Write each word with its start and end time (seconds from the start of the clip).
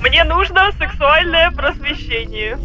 Мне 0.00 0.24
нужно 0.24 0.70
сексуальное 0.78 1.50
просвещение. 1.50 2.58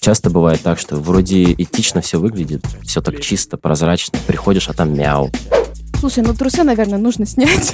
Часто 0.00 0.30
бывает 0.30 0.60
так, 0.62 0.78
что 0.80 0.96
вроде 0.96 1.52
этично 1.52 2.00
все 2.00 2.18
выглядит, 2.18 2.64
все 2.82 3.00
так 3.00 3.20
чисто, 3.20 3.56
прозрачно. 3.56 4.18
Приходишь, 4.26 4.68
а 4.68 4.72
там 4.72 4.92
мяу. 4.94 5.30
Слушай, 6.00 6.24
ну 6.24 6.34
трусы, 6.34 6.64
наверное, 6.64 6.98
нужно 6.98 7.24
снять. 7.26 7.72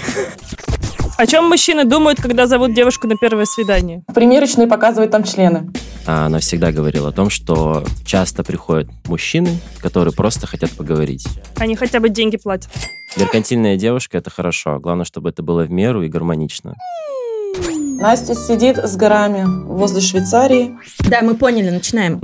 О 1.17 1.27
чем 1.27 1.49
мужчины 1.49 1.85
думают, 1.85 2.21
когда 2.21 2.47
зовут 2.47 2.74
девушку 2.74 3.06
на 3.06 3.17
первое 3.17 3.47
свидание? 3.47 4.03
Примерочные 4.15 4.69
показывают 4.69 5.11
там 5.11 5.25
члены. 5.25 5.71
А 6.11 6.25
она 6.25 6.38
всегда 6.38 6.72
говорила 6.72 7.11
о 7.11 7.13
том, 7.13 7.29
что 7.29 7.85
часто 8.06 8.43
приходят 8.43 8.88
мужчины, 9.04 9.59
которые 9.83 10.15
просто 10.15 10.47
хотят 10.47 10.71
поговорить. 10.71 11.29
Они 11.59 11.77
хотя 11.77 12.01
бы 12.01 12.09
деньги 12.09 12.38
платят. 12.38 12.71
Меркантильная 13.19 13.77
девушка— 13.77 14.17
это 14.19 14.31
хорошо. 14.31 14.79
Главное, 14.79 15.05
чтобы 15.05 15.29
это 15.29 15.42
было 15.42 15.65
в 15.65 15.71
меру 15.71 16.02
и 16.02 16.09
гармонично. 16.09 16.77
Настя 18.01 18.34
сидит 18.34 18.79
с 18.79 18.96
горами 18.96 19.45
возле 19.66 20.01
Швейцарии. 20.01 20.79
Да, 21.01 21.20
мы 21.20 21.34
поняли, 21.34 21.68
начинаем. 21.68 22.23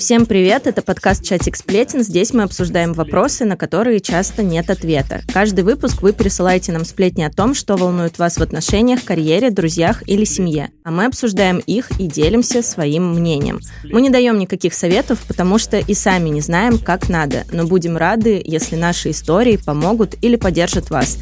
Всем 0.00 0.24
привет, 0.24 0.66
это 0.66 0.80
подкаст 0.80 1.22
«Чатик 1.22 1.56
сплетен». 1.56 2.02
Здесь 2.02 2.32
мы 2.32 2.44
обсуждаем 2.44 2.94
вопросы, 2.94 3.44
на 3.44 3.58
которые 3.58 4.00
часто 4.00 4.42
нет 4.42 4.70
ответа. 4.70 5.20
Каждый 5.30 5.62
выпуск 5.62 6.00
вы 6.00 6.14
присылаете 6.14 6.72
нам 6.72 6.86
сплетни 6.86 7.22
о 7.22 7.30
том, 7.30 7.52
что 7.54 7.76
волнует 7.76 8.18
вас 8.18 8.38
в 8.38 8.42
отношениях, 8.42 9.04
карьере, 9.04 9.50
друзьях 9.50 10.02
или 10.08 10.24
семье. 10.24 10.70
А 10.84 10.90
мы 10.90 11.04
обсуждаем 11.04 11.58
их 11.58 11.90
и 12.00 12.06
делимся 12.06 12.62
своим 12.62 13.10
мнением. 13.10 13.60
Мы 13.84 14.00
не 14.00 14.08
даем 14.08 14.38
никаких 14.38 14.72
советов, 14.72 15.18
потому 15.28 15.58
что 15.58 15.76
и 15.76 15.92
сами 15.92 16.30
не 16.30 16.40
знаем, 16.40 16.78
как 16.78 17.10
надо, 17.10 17.44
но 17.52 17.66
будем 17.66 17.98
рады, 17.98 18.40
если 18.42 18.76
наши 18.76 19.10
истории 19.10 19.58
помогут 19.58 20.14
или 20.22 20.36
поддержат 20.36 20.88
вас. 20.88 21.18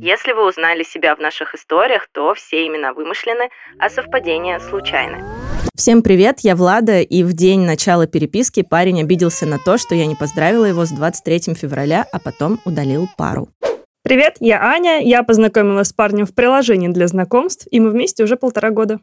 Если 0.00 0.32
вы 0.32 0.48
узнали 0.48 0.82
себя 0.82 1.14
в 1.14 1.20
наших 1.20 1.54
историях, 1.54 2.08
то 2.10 2.32
все 2.32 2.66
имена 2.66 2.94
вымышлены, 2.94 3.50
а 3.78 3.90
совпадения 3.90 4.58
случайны. 4.60 5.41
Всем 5.74 6.02
привет, 6.02 6.40
я 6.40 6.54
Влада, 6.54 7.00
и 7.00 7.22
в 7.22 7.32
день 7.32 7.60
начала 7.60 8.06
переписки 8.06 8.60
парень 8.60 9.00
обиделся 9.00 9.46
на 9.46 9.58
то, 9.58 9.78
что 9.78 9.94
я 9.94 10.04
не 10.04 10.14
поздравила 10.14 10.66
его 10.66 10.84
с 10.84 10.90
23 10.90 11.54
февраля, 11.54 12.06
а 12.12 12.18
потом 12.18 12.60
удалил 12.66 13.08
пару. 13.16 13.48
Привет, 14.02 14.36
я 14.40 14.60
Аня, 14.62 15.00
я 15.00 15.22
познакомилась 15.22 15.88
с 15.88 15.92
парнем 15.94 16.26
в 16.26 16.34
приложении 16.34 16.88
для 16.88 17.08
знакомств, 17.08 17.66
и 17.70 17.80
мы 17.80 17.90
вместе 17.90 18.22
уже 18.22 18.36
полтора 18.36 18.70
года. 18.70 19.00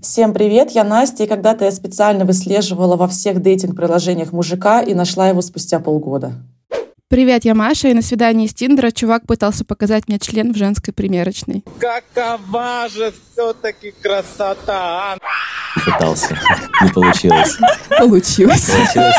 Всем 0.00 0.32
привет, 0.32 0.70
я 0.70 0.84
Настя, 0.84 1.24
и 1.24 1.26
когда-то 1.26 1.64
я 1.64 1.72
специально 1.72 2.24
выслеживала 2.24 2.94
во 2.94 3.08
всех 3.08 3.42
дейтинг-приложениях 3.42 4.32
мужика 4.32 4.80
и 4.80 4.94
нашла 4.94 5.28
его 5.28 5.42
спустя 5.42 5.80
полгода. 5.80 6.34
Привет, 7.12 7.44
я 7.44 7.54
Маша, 7.54 7.88
и 7.88 7.92
на 7.92 8.00
свидании 8.00 8.46
с 8.46 8.54
Тиндера 8.54 8.90
чувак 8.90 9.26
пытался 9.26 9.66
показать 9.66 10.08
мне 10.08 10.18
член 10.18 10.54
в 10.54 10.56
женской 10.56 10.94
примерочной. 10.94 11.62
Какова 11.78 12.88
же 12.88 13.12
все-таки 13.12 13.92
красота! 14.00 15.18
Пытался. 15.84 16.40
Не 16.80 16.88
получилось. 16.88 17.58
Получилось. 17.98 18.70
Получилось. 18.70 19.16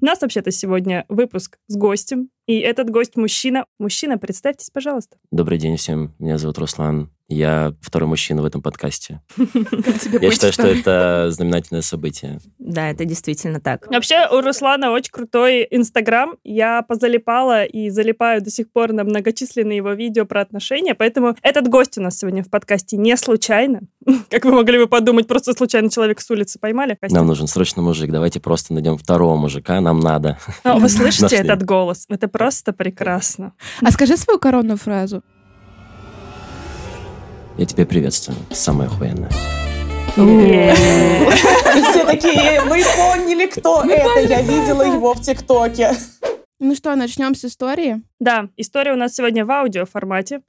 У 0.00 0.04
нас 0.04 0.20
вообще-то 0.22 0.52
сегодня 0.52 1.04
выпуск 1.08 1.58
с 1.66 1.76
гостем, 1.76 2.28
и 2.48 2.58
этот 2.60 2.88
гость 2.88 3.16
мужчина. 3.16 3.66
Мужчина, 3.78 4.16
представьтесь, 4.16 4.70
пожалуйста. 4.70 5.18
Добрый 5.30 5.58
день 5.58 5.76
всем. 5.76 6.14
Меня 6.18 6.38
зовут 6.38 6.58
Руслан. 6.58 7.10
Я 7.28 7.74
второй 7.82 8.08
мужчина 8.08 8.40
в 8.40 8.46
этом 8.46 8.62
подкасте. 8.62 9.20
Я 9.36 10.30
считаю, 10.30 10.50
что 10.50 10.66
это 10.66 11.26
знаменательное 11.30 11.82
событие. 11.82 12.40
Да, 12.58 12.88
это 12.88 13.04
действительно 13.04 13.60
так. 13.60 13.86
Вообще, 13.88 14.26
у 14.32 14.40
Руслана 14.40 14.92
очень 14.92 15.10
крутой 15.10 15.68
Инстаграм. 15.70 16.36
Я 16.42 16.80
позалипала 16.80 17.64
и 17.64 17.90
залипаю 17.90 18.40
до 18.40 18.50
сих 18.50 18.72
пор 18.72 18.94
на 18.94 19.04
многочисленные 19.04 19.76
его 19.76 19.92
видео 19.92 20.24
про 20.24 20.40
отношения, 20.40 20.94
поэтому 20.94 21.36
этот 21.42 21.68
гость 21.68 21.98
у 21.98 22.00
нас 22.00 22.18
сегодня 22.18 22.42
в 22.42 22.48
подкасте 22.48 22.96
не 22.96 23.14
случайно. 23.18 23.80
Как 24.30 24.46
вы 24.46 24.52
могли 24.52 24.78
бы 24.78 24.86
подумать, 24.86 25.26
просто 25.26 25.52
случайно 25.52 25.90
человек 25.90 26.20
с 26.20 26.30
улицы 26.30 26.58
поймали? 26.58 26.96
Нам 27.10 27.26
нужен 27.26 27.46
срочно 27.46 27.82
мужик. 27.82 28.10
Давайте 28.10 28.40
просто 28.40 28.72
найдем 28.72 28.96
второго 28.96 29.36
мужика. 29.36 29.78
Нам 29.82 30.00
надо. 30.00 30.38
О, 30.64 30.78
Вы 30.78 30.88
слышите 30.88 31.36
этот 31.36 31.62
голос? 31.62 32.06
Это 32.08 32.26
просто 32.38 32.72
прекрасно. 32.72 33.52
А 33.82 33.90
скажи 33.90 34.16
свою 34.16 34.38
коронную 34.38 34.76
фразу. 34.76 35.22
Я 37.58 37.66
тебя 37.66 37.84
приветствую. 37.84 38.38
Самое 38.50 38.88
охуенное. 38.88 39.30
Все 40.16 42.04
такие, 42.04 42.60
мы 42.62 42.82
поняли, 42.96 43.46
кто 43.46 43.82
это. 43.82 44.20
Я 44.20 44.42
видела 44.42 44.82
его 44.82 45.14
в 45.14 45.20
ТикТоке. 45.20 45.92
Ну 46.60 46.74
что, 46.74 46.96
начнем 46.96 47.34
с 47.34 47.44
истории? 47.44 48.02
Да, 48.20 48.48
история 48.56 48.92
у 48.92 48.96
нас 48.96 49.14
сегодня 49.14 49.44
в 49.44 49.50
аудиоформате. 49.50 50.40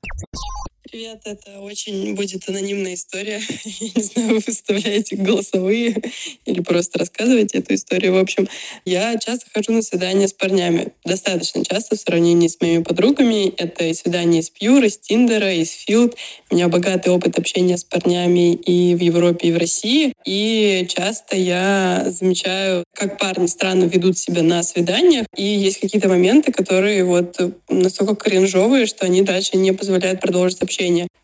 Привет, 0.92 1.22
это 1.26 1.60
очень 1.60 2.16
будет 2.16 2.50
анонимная 2.50 2.96
история. 2.96 3.40
Я 3.64 3.90
не 3.96 4.02
знаю, 4.02 4.30
вы 4.30 4.40
выставляете 4.40 5.18
голосовые 5.18 6.02
или 6.46 6.62
просто 6.62 6.98
рассказываете 6.98 7.60
эту 7.60 7.76
историю. 7.76 8.14
В 8.14 8.18
общем, 8.18 8.48
я 8.86 9.16
часто 9.20 9.46
хожу 9.54 9.72
на 9.72 9.84
свидания 9.84 10.28
с 10.28 10.34
парнями. 10.34 10.88
Достаточно 11.06 11.64
часто 11.64 11.96
в 11.96 12.00
сравнении 12.00 12.48
с 12.48 12.60
моими 12.60 12.82
подругами. 12.82 13.54
Это 13.58 13.84
и 13.84 13.94
свидания 13.94 14.40
из 14.40 14.50
Пьюра, 14.50 14.88
из 14.88 14.98
Тиндера, 14.98 15.54
из 15.54 15.70
Филд. 15.70 16.16
У 16.50 16.56
меня 16.56 16.70
богатый 16.70 17.10
опыт 17.10 17.38
общения 17.38 17.78
с 17.78 17.84
парнями 17.84 18.56
и 18.56 18.96
в 18.96 19.00
Европе, 19.00 19.50
и 19.50 19.52
в 19.52 19.58
России. 19.58 20.14
И 20.26 20.88
часто 20.90 21.36
я 21.36 22.08
замечаю, 22.08 22.84
как 22.96 23.20
парни 23.20 23.46
странно 23.46 23.84
ведут 23.84 24.18
себя 24.18 24.42
на 24.42 24.64
свиданиях. 24.64 25.28
И 25.36 25.44
есть 25.44 25.80
какие-то 25.82 26.10
моменты, 26.10 26.52
которые 26.52 27.04
вот 27.04 27.40
настолько 27.70 28.16
кринжовые, 28.16 28.88
что 28.88 29.06
они 29.06 29.22
дальше 29.22 29.56
не 29.56 29.72
позволяют 29.72 30.20
продолжить 30.20 30.62
общение. 30.64 30.79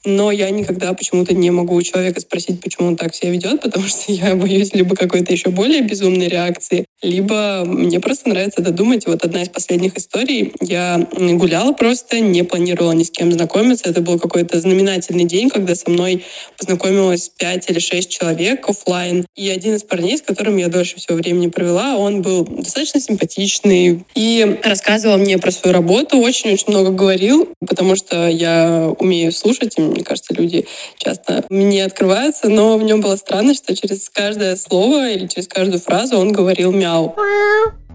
Но 0.06 0.32
я 0.32 0.50
никогда 0.52 0.94
почему-то 0.94 1.34
не 1.34 1.50
могу 1.50 1.76
у 1.76 1.82
человека 1.82 2.22
спросить, 2.22 2.62
почему 2.62 2.88
он 2.88 2.96
так 2.96 3.16
себя 3.16 3.32
ведет, 3.32 3.62
потому 3.62 3.88
что 3.88 4.12
я 4.12 4.36
боюсь 4.36 4.74
либо 4.74 4.96
какой-то 4.96 5.32
еще 5.32 5.50
более 5.50 5.82
безумной 5.82 6.28
реакции, 6.28 6.86
либо 7.02 7.64
мне 7.66 8.00
просто 8.00 8.30
нравится 8.30 8.62
додумать. 8.62 9.08
Вот 9.08 9.24
одна 9.24 9.42
из 9.42 9.50
последних 9.50 9.98
историй. 9.98 10.54
Я 10.62 11.08
гуляла 11.12 11.74
просто, 11.74 12.20
не 12.20 12.44
планировала 12.44 12.92
ни 12.92 13.04
с 13.04 13.12
кем 13.12 13.32
знакомиться. 13.32 13.90
Это 13.90 14.02
был 14.02 14.20
какой-то 14.20 14.60
знаменательный 14.60 15.26
день, 15.26 15.50
когда 15.50 15.76
со 15.76 15.90
мной 15.90 16.24
познакомилось 16.58 17.30
пять 17.30 17.70
или 17.70 17.80
шесть 17.80 18.10
человек 18.10 18.68
оффлайн. 18.70 19.26
И 19.36 19.50
один 19.50 19.76
из 19.76 19.84
парней, 19.84 20.18
с 20.18 20.22
которым 20.22 20.58
я 20.58 20.68
дольше 20.68 20.98
всего 20.98 21.18
времени 21.18 21.48
провела, 21.48 21.98
он 21.98 22.22
был 22.22 22.46
достаточно 22.46 23.00
симпатичный 23.00 24.06
и 24.16 24.60
рассказывал 24.64 25.18
мне 25.18 25.38
про 25.38 25.52
свою 25.52 25.74
работу, 25.74 26.18
очень-очень 26.18 26.70
много 26.70 26.92
говорил, 26.92 27.50
потому 27.66 27.96
что 27.96 28.28
я 28.28 28.94
умею 29.00 29.32
слушать, 29.46 29.76
и 29.78 29.82
мне 29.82 30.04
кажется, 30.04 30.34
люди 30.34 30.66
часто 30.98 31.46
мне 31.50 31.86
открываются, 31.86 32.50
но 32.50 32.78
в 32.78 32.84
нем 32.84 33.02
было 33.02 33.16
странно, 33.16 33.54
что 33.54 33.76
через 33.76 34.10
каждое 34.10 34.56
слово 34.56 35.12
или 35.12 35.28
через 35.28 35.48
каждую 35.48 35.80
фразу 35.80 36.18
он 36.18 36.32
говорил 36.32 36.72
мяу. 36.72 37.16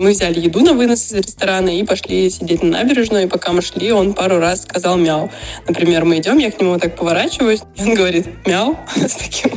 Мы 0.00 0.12
взяли 0.12 0.40
еду 0.40 0.60
на 0.60 0.72
вынос 0.72 1.08
из 1.08 1.12
ресторана 1.12 1.68
и 1.68 1.84
пошли 1.84 2.30
сидеть 2.30 2.62
на 2.62 2.70
набережную. 2.70 3.24
И 3.24 3.26
пока 3.26 3.52
мы 3.52 3.60
шли, 3.60 3.92
он 3.92 4.14
пару 4.14 4.38
раз 4.38 4.62
сказал 4.62 4.96
мяу. 4.96 5.30
Например, 5.68 6.06
мы 6.06 6.16
идем, 6.16 6.38
я 6.38 6.50
к 6.50 6.58
нему 6.58 6.78
так 6.78 6.96
поворачиваюсь, 6.96 7.60
и 7.76 7.82
он 7.82 7.94
говорит 7.94 8.26
мяу 8.46 8.78
с 8.96 9.12
таким 9.12 9.50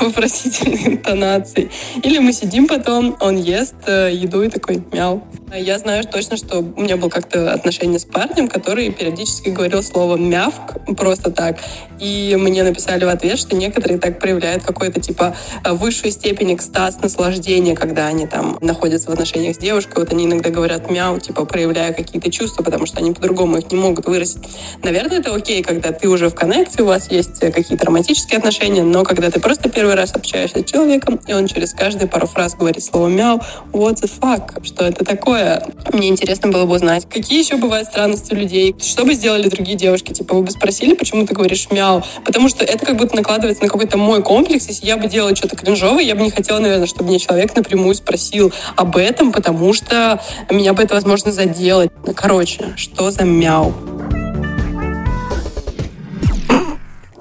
вопросительной 0.00 0.94
интонацией. 0.94 1.70
Или 2.02 2.18
мы 2.18 2.32
сидим 2.32 2.66
потом, 2.66 3.14
он 3.20 3.36
ест 3.36 3.74
э, 3.86 4.10
еду 4.14 4.42
и 4.42 4.48
такой 4.48 4.82
мяу. 4.90 5.22
Я 5.54 5.78
знаю 5.78 6.04
точно, 6.04 6.38
что 6.38 6.60
у 6.60 6.80
меня 6.80 6.96
был 6.96 7.10
как-то 7.10 7.52
отношение 7.52 7.98
с 7.98 8.06
парнем, 8.06 8.48
который 8.48 8.90
периодически 8.90 9.50
говорил 9.50 9.82
слово 9.82 10.16
мявк 10.16 10.76
просто 10.96 11.30
так. 11.30 11.58
И 11.98 12.38
мне 12.40 12.62
написали 12.62 13.04
в 13.04 13.08
ответ, 13.08 13.38
что 13.38 13.54
некоторые 13.54 13.98
так 13.98 14.18
проявляют 14.18 14.62
какой-то 14.62 14.98
типа 14.98 15.36
э, 15.62 15.72
высшую 15.72 16.10
степень 16.10 16.54
экстаз, 16.54 17.02
наслаждения, 17.02 17.76
когда 17.76 18.06
они 18.06 18.26
там 18.26 18.56
находятся 18.62 19.10
в 19.10 19.12
отношениях 19.12 19.56
с 19.56 19.58
девушкой. 19.58 19.89
Вот 19.96 20.12
они 20.12 20.26
иногда 20.26 20.50
говорят 20.50 20.90
мяу, 20.90 21.18
типа 21.18 21.44
проявляя 21.44 21.92
какие-то 21.92 22.30
чувства, 22.30 22.62
потому 22.62 22.86
что 22.86 22.98
они 22.98 23.12
по-другому 23.12 23.58
их 23.58 23.70
не 23.70 23.78
могут 23.78 24.06
выразить. 24.06 24.42
Наверное, 24.82 25.18
это 25.18 25.34
окей, 25.34 25.62
когда 25.62 25.92
ты 25.92 26.08
уже 26.08 26.28
в 26.28 26.34
коннекте, 26.34 26.82
у 26.82 26.86
вас 26.86 27.10
есть 27.10 27.40
какие-то 27.40 27.86
романтические 27.86 28.38
отношения, 28.38 28.82
но 28.82 29.04
когда 29.04 29.30
ты 29.30 29.40
просто 29.40 29.68
первый 29.68 29.94
раз 29.94 30.12
общаешься 30.14 30.60
с 30.60 30.64
человеком, 30.64 31.20
и 31.26 31.32
он 31.32 31.46
через 31.46 31.72
каждые 31.72 32.08
пару 32.08 32.26
фраз 32.26 32.54
говорит 32.54 32.82
слово 32.82 33.08
мяу, 33.08 33.40
what 33.72 33.96
the 34.00 34.10
fuck, 34.20 34.64
что 34.64 34.84
это 34.84 35.04
такое? 35.04 35.64
Мне 35.92 36.08
интересно 36.08 36.50
было 36.50 36.66
бы 36.66 36.76
узнать, 36.76 37.06
какие 37.08 37.42
еще 37.42 37.56
бывают 37.56 37.88
странности 37.88 38.32
у 38.32 38.36
людей, 38.36 38.74
что 38.80 39.04
бы 39.04 39.14
сделали 39.14 39.48
другие 39.48 39.76
девушки, 39.76 40.12
типа 40.12 40.34
вы 40.34 40.42
бы 40.42 40.50
спросили, 40.50 40.94
почему 40.94 41.26
ты 41.26 41.34
говоришь 41.34 41.68
мяу, 41.70 42.02
потому 42.24 42.48
что 42.48 42.64
это 42.64 42.84
как 42.84 42.96
будто 42.96 43.16
накладывается 43.16 43.62
на 43.62 43.68
какой-то 43.68 43.98
мой 43.98 44.22
комплекс, 44.22 44.66
если 44.68 44.86
я 44.86 44.96
бы 44.96 45.08
делала 45.08 45.34
что-то 45.34 45.56
кринжовое, 45.56 46.02
я 46.02 46.14
бы 46.14 46.22
не 46.22 46.30
хотела, 46.30 46.58
наверное, 46.58 46.86
чтобы 46.86 47.08
мне 47.08 47.18
человек 47.18 47.54
напрямую 47.54 47.94
спросил 47.94 48.52
об 48.76 48.96
этом, 48.96 49.32
потому 49.32 49.69
что 49.72 50.20
меня 50.50 50.72
бы 50.74 50.82
это, 50.82 50.94
возможно, 50.94 51.32
задело. 51.32 51.86
Ну, 52.06 52.12
Короче, 52.14 52.72
что 52.76 53.10
за 53.10 53.24
мяу? 53.24 53.74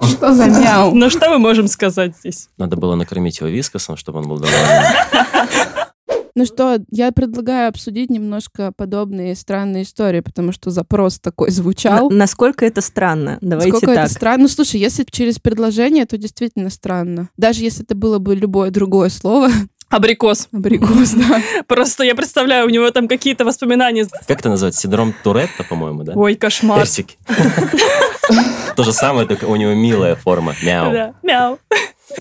Что 0.02 0.34
за 0.34 0.46
мяу? 0.48 0.94
Ну 0.94 1.10
что 1.10 1.30
мы 1.30 1.40
можем 1.40 1.68
сказать 1.68 2.16
здесь? 2.18 2.50
Надо 2.58 2.76
было 2.76 2.96
накормить 2.96 3.40
его 3.40 3.50
вискосом, 3.50 3.96
чтобы 3.98 4.20
он 4.20 4.28
был 4.28 4.38
доволен. 4.38 4.84
Ну 6.36 6.46
что, 6.46 6.78
я 6.90 7.12
предлагаю 7.12 7.68
обсудить 7.68 8.10
немножко 8.10 8.72
подобные 8.72 9.36
странные 9.36 9.84
истории, 9.84 10.22
потому 10.22 10.54
что 10.54 10.70
запрос 10.72 11.20
такой 11.20 11.52
звучал. 11.52 12.10
Н- 12.10 12.18
насколько 12.18 12.66
это 12.66 12.80
странно? 12.80 13.40
Давайте 13.42 13.72
Сколько 13.72 13.88
так. 13.88 14.06
это 14.06 14.14
странно. 14.14 14.44
Ну, 14.44 14.48
слушай, 14.48 14.80
если 14.80 15.06
через 15.10 15.38
предложение, 15.40 16.06
то 16.06 16.18
действительно 16.18 16.70
странно. 16.70 17.28
Даже 17.36 17.62
если 17.64 17.84
это 17.84 17.94
было 17.94 18.20
бы 18.20 18.36
любое 18.36 18.72
другое 18.72 19.10
слово, 19.10 19.50
Абрикос. 19.90 20.48
абрикос, 20.54 21.12
да. 21.12 21.42
Просто 21.68 22.04
я 22.04 22.14
представляю, 22.14 22.68
у 22.68 22.70
него 22.70 22.90
там 22.92 23.08
какие-то 23.08 23.44
воспоминания. 23.44 24.08
Как 24.28 24.40
это 24.40 24.50
называется? 24.50 24.82
Синдром 24.82 25.14
Туретта, 25.24 25.64
по-моему, 25.64 26.04
да? 26.04 26.14
Ой, 26.16 26.36
кошмар. 26.36 26.80
Персики. 26.80 27.18
То 28.76 28.84
же 28.84 28.94
самое, 28.94 29.28
только 29.28 29.46
у 29.46 29.56
него 29.56 29.74
милая 29.74 30.16
форма. 30.16 30.56
Мяу. 30.62 30.92
Да. 30.94 31.14
Мяу. 31.24 31.60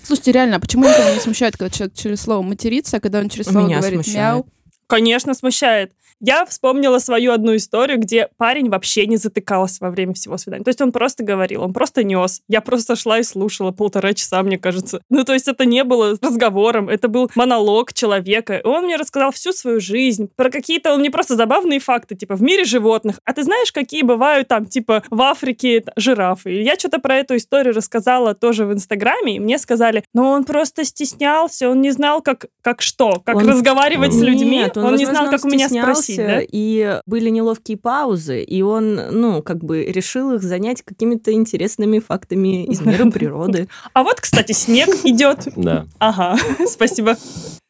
Слушайте, 0.03 0.31
реально, 0.31 0.57
а 0.57 0.59
почему 0.59 0.85
никого 0.85 1.09
не 1.11 1.19
смущает, 1.19 1.57
когда 1.57 1.69
человек 1.69 1.95
через 1.95 2.21
слово 2.21 2.41
матерится, 2.41 2.97
а 2.97 2.99
когда 2.99 3.19
он 3.19 3.29
через 3.29 3.47
слово 3.47 3.67
говорит 3.67 4.07
мяу? 4.07 4.47
Конечно, 4.87 5.35
смущает. 5.35 5.91
Я 6.21 6.45
вспомнила 6.45 6.99
свою 6.99 7.31
одну 7.31 7.55
историю, 7.55 7.99
где 7.99 8.29
парень 8.37 8.69
вообще 8.69 9.07
не 9.07 9.17
затыкался 9.17 9.77
во 9.81 9.89
время 9.89 10.13
всего 10.13 10.37
свидания. 10.37 10.63
То 10.63 10.69
есть 10.69 10.81
он 10.81 10.91
просто 10.91 11.23
говорил, 11.23 11.63
он 11.63 11.73
просто 11.73 12.03
нес. 12.03 12.41
Я 12.47 12.61
просто 12.61 12.95
шла 12.95 13.19
и 13.19 13.23
слушала 13.23 13.71
полтора 13.71 14.13
часа, 14.13 14.41
мне 14.43 14.57
кажется. 14.57 15.01
Ну, 15.09 15.23
то 15.23 15.33
есть 15.33 15.47
это 15.47 15.65
не 15.65 15.83
было 15.83 16.17
разговором, 16.21 16.89
это 16.89 17.07
был 17.07 17.31
монолог 17.35 17.93
человека. 17.93 18.57
И 18.57 18.67
он 18.67 18.85
мне 18.85 18.97
рассказал 18.97 19.31
всю 19.31 19.53
свою 19.53 19.79
жизнь, 19.79 20.29
про 20.35 20.49
какие-то, 20.49 20.93
он 20.93 20.99
мне 20.99 21.09
просто 21.09 21.35
забавные 21.35 21.79
факты, 21.79 22.15
типа, 22.15 22.35
в 22.35 22.41
мире 22.41 22.65
животных. 22.65 23.19
А 23.23 23.33
ты 23.33 23.43
знаешь, 23.43 23.71
какие 23.71 24.01
бывают 24.01 24.47
там, 24.47 24.65
типа, 24.65 25.03
в 25.09 25.21
Африке 25.21 25.83
жирафы? 25.95 26.53
И 26.53 26.63
я 26.63 26.75
что-то 26.75 26.99
про 26.99 27.17
эту 27.17 27.37
историю 27.37 27.73
рассказала 27.73 28.33
тоже 28.33 28.65
в 28.65 28.73
Инстаграме, 28.73 29.37
и 29.37 29.39
мне 29.39 29.57
сказали, 29.57 30.03
ну, 30.13 30.27
он 30.27 30.43
просто 30.43 30.83
стеснялся, 30.83 31.69
он 31.69 31.81
не 31.81 31.91
знал, 31.91 32.21
как, 32.21 32.47
как 32.61 32.81
что, 32.81 33.21
как 33.23 33.37
Он- 33.37 33.49
разговаривать 33.49 34.13
с 34.13 34.21
людьми. 34.21 34.57
Нет, 34.57 34.77
он, 34.77 34.95
не 34.95 35.05
знал, 35.05 35.29
как 35.29 35.45
у 35.45 35.47
меня 35.47 35.67
стеснялся, 35.67 36.08
спросить, 36.13 36.27
да? 36.27 36.41
И 36.49 37.01
были 37.05 37.29
неловкие 37.29 37.77
паузы, 37.77 38.41
и 38.41 38.61
он, 38.61 38.95
ну, 39.11 39.41
как 39.41 39.63
бы 39.63 39.85
решил 39.85 40.33
их 40.33 40.43
занять 40.43 40.81
какими-то 40.81 41.31
интересными 41.33 41.99
фактами 41.99 42.65
из 42.65 42.81
мира 42.81 43.09
природы. 43.11 43.67
А 43.93 44.03
вот, 44.03 44.21
кстати, 44.21 44.51
снег 44.51 44.89
идет. 45.03 45.47
Да. 45.55 45.85
Ага, 45.99 46.37
спасибо. 46.67 47.15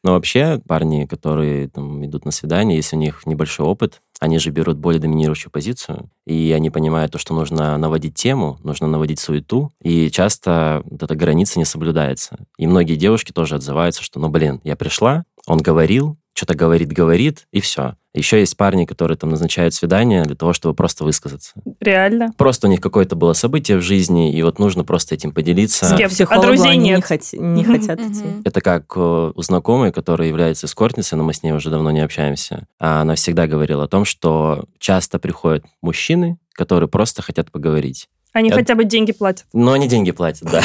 Но 0.02 0.12
вообще 0.12 0.60
парни, 0.66 1.04
которые 1.04 1.68
там, 1.68 2.04
идут 2.04 2.24
на 2.24 2.30
свидание, 2.30 2.76
если 2.76 2.96
у 2.96 2.98
них 2.98 3.26
небольшой 3.26 3.66
опыт, 3.66 4.00
они 4.18 4.38
же 4.38 4.50
берут 4.50 4.78
более 4.78 5.00
доминирующую 5.00 5.50
позицию, 5.50 6.10
и 6.26 6.52
они 6.52 6.70
понимают 6.70 7.12
то, 7.12 7.18
что 7.18 7.34
нужно 7.34 7.76
наводить 7.76 8.14
тему, 8.14 8.58
нужно 8.62 8.86
наводить 8.86 9.18
суету, 9.18 9.72
и 9.82 10.10
часто 10.10 10.82
вот 10.84 11.02
эта 11.02 11.14
граница 11.14 11.58
не 11.58 11.64
соблюдается. 11.64 12.38
И 12.58 12.66
многие 12.66 12.96
девушки 12.96 13.32
тоже 13.32 13.56
отзываются, 13.56 14.02
что, 14.02 14.20
ну, 14.20 14.28
блин, 14.28 14.60
я 14.62 14.76
пришла, 14.76 15.24
он 15.46 15.58
говорил, 15.58 16.16
что-то 16.34 16.54
говорит, 16.54 16.92
говорит, 16.92 17.46
и 17.52 17.60
все. 17.60 17.94
Еще 18.12 18.40
есть 18.40 18.56
парни, 18.56 18.86
которые 18.86 19.16
там 19.16 19.30
назначают 19.30 19.72
свидание 19.72 20.24
для 20.24 20.34
того, 20.34 20.52
чтобы 20.52 20.74
просто 20.74 21.04
высказаться. 21.04 21.52
Реально. 21.80 22.32
Просто 22.36 22.66
у 22.66 22.70
них 22.70 22.80
какое-то 22.80 23.14
было 23.14 23.34
событие 23.34 23.76
в 23.78 23.82
жизни, 23.82 24.34
и 24.34 24.42
вот 24.42 24.58
нужно 24.58 24.82
просто 24.84 25.14
этим 25.14 25.30
поделиться. 25.32 25.84
С 25.86 25.96
кем? 25.96 26.10
Психологу 26.10 26.44
А 26.44 26.46
друзей 26.48 26.70
они 26.72 26.78
не, 26.80 26.90
нет. 26.90 27.04
хот- 27.08 27.36
не 27.38 27.62
хотят 27.62 28.00
идти. 28.00 28.24
Это 28.44 28.60
как 28.60 28.92
э, 28.96 29.32
у 29.34 29.42
знакомой, 29.42 29.92
которая 29.92 30.26
является 30.28 30.66
эскортницей, 30.66 31.16
но 31.18 31.22
мы 31.24 31.34
с 31.34 31.44
ней 31.44 31.52
уже 31.52 31.70
давно 31.70 31.92
не 31.92 32.00
общаемся. 32.00 32.66
Она 32.78 33.14
всегда 33.14 33.46
говорила 33.46 33.84
о 33.84 33.88
том, 33.88 34.04
что 34.04 34.64
часто 34.80 35.20
приходят 35.20 35.64
мужчины, 35.80 36.38
которые 36.54 36.88
просто 36.88 37.22
хотят 37.22 37.52
поговорить. 37.52 38.08
Они 38.32 38.48
Я- 38.48 38.54
хотя 38.56 38.74
бы 38.74 38.84
деньги 38.84 39.12
платят. 39.12 39.46
Но 39.52 39.72
они 39.72 39.86
деньги 39.88 40.10
платят, 40.10 40.48
да. 40.50 40.62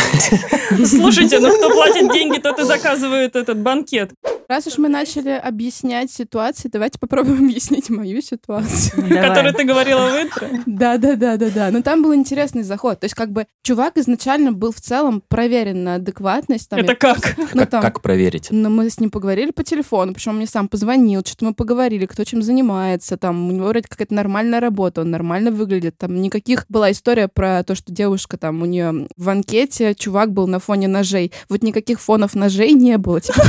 Слушайте, 0.85 1.39
ну 1.39 1.55
кто 1.55 1.69
платит 1.69 2.11
деньги, 2.11 2.39
тот 2.39 2.59
и 2.59 2.63
заказывает 2.63 3.35
этот 3.35 3.59
банкет. 3.59 4.11
Раз 4.47 4.67
уж 4.67 4.77
мы 4.77 4.89
начали 4.89 5.29
объяснять 5.29 6.11
ситуации, 6.11 6.69
давайте 6.71 6.99
попробуем 6.99 7.45
объяснить 7.49 7.89
мою 7.89 8.21
ситуацию. 8.21 9.07
Который 9.09 9.53
ты 9.53 9.63
говорила 9.63 10.07
в 10.09 10.21
интро. 10.21 10.47
Да, 10.65 10.97
да, 10.97 11.15
да, 11.15 11.37
да, 11.37 11.49
да. 11.49 11.71
Но 11.71 11.81
там 11.81 12.03
был 12.03 12.13
интересный 12.13 12.63
заход. 12.63 12.99
То 12.99 13.05
есть, 13.05 13.15
как 13.15 13.31
бы 13.31 13.47
чувак 13.63 13.97
изначально 13.97 14.51
был 14.51 14.71
в 14.71 14.79
целом 14.81 15.23
проверен 15.27 15.83
на 15.83 15.95
адекватность. 15.95 16.69
Там, 16.69 16.79
Это 16.79 16.91
я- 16.91 16.95
как? 16.95 17.35
ну, 17.53 17.61
Как 17.61 17.69
там, 17.69 17.81
как 17.81 18.01
проверить? 18.01 18.49
Ну, 18.51 18.69
мы 18.69 18.89
с 18.89 18.99
ним 18.99 19.09
поговорили 19.09 19.51
по 19.51 19.63
телефону, 19.63 20.13
причем 20.13 20.31
он 20.31 20.37
мне 20.37 20.47
сам 20.47 20.67
позвонил, 20.67 21.21
что-то 21.25 21.45
мы 21.45 21.53
поговорили, 21.53 22.05
кто 22.05 22.23
чем 22.23 22.41
занимается, 22.41 23.17
там, 23.17 23.47
у 23.49 23.51
него 23.51 23.67
вроде 23.67 23.87
какая-то 23.87 24.13
нормальная 24.13 24.59
работа, 24.59 25.01
он 25.01 25.09
нормально 25.11 25.51
выглядит, 25.51 25.97
там, 25.97 26.21
никаких... 26.21 26.65
Была 26.69 26.91
история 26.91 27.27
про 27.27 27.63
то, 27.63 27.73
что 27.75 27.91
девушка 27.91 28.37
там, 28.37 28.61
у 28.61 28.65
нее 28.65 29.07
в 29.17 29.29
анкете 29.29 29.95
чувак 29.95 30.31
был 30.31 30.47
на 30.47 30.59
фоне 30.59 30.87
ножей. 30.87 31.31
Вот 31.49 31.63
никаких 31.63 31.99
фонов 31.99 32.35
ножей 32.35 32.73
не 32.73 32.97
было. 32.97 33.21
Типа, 33.21 33.41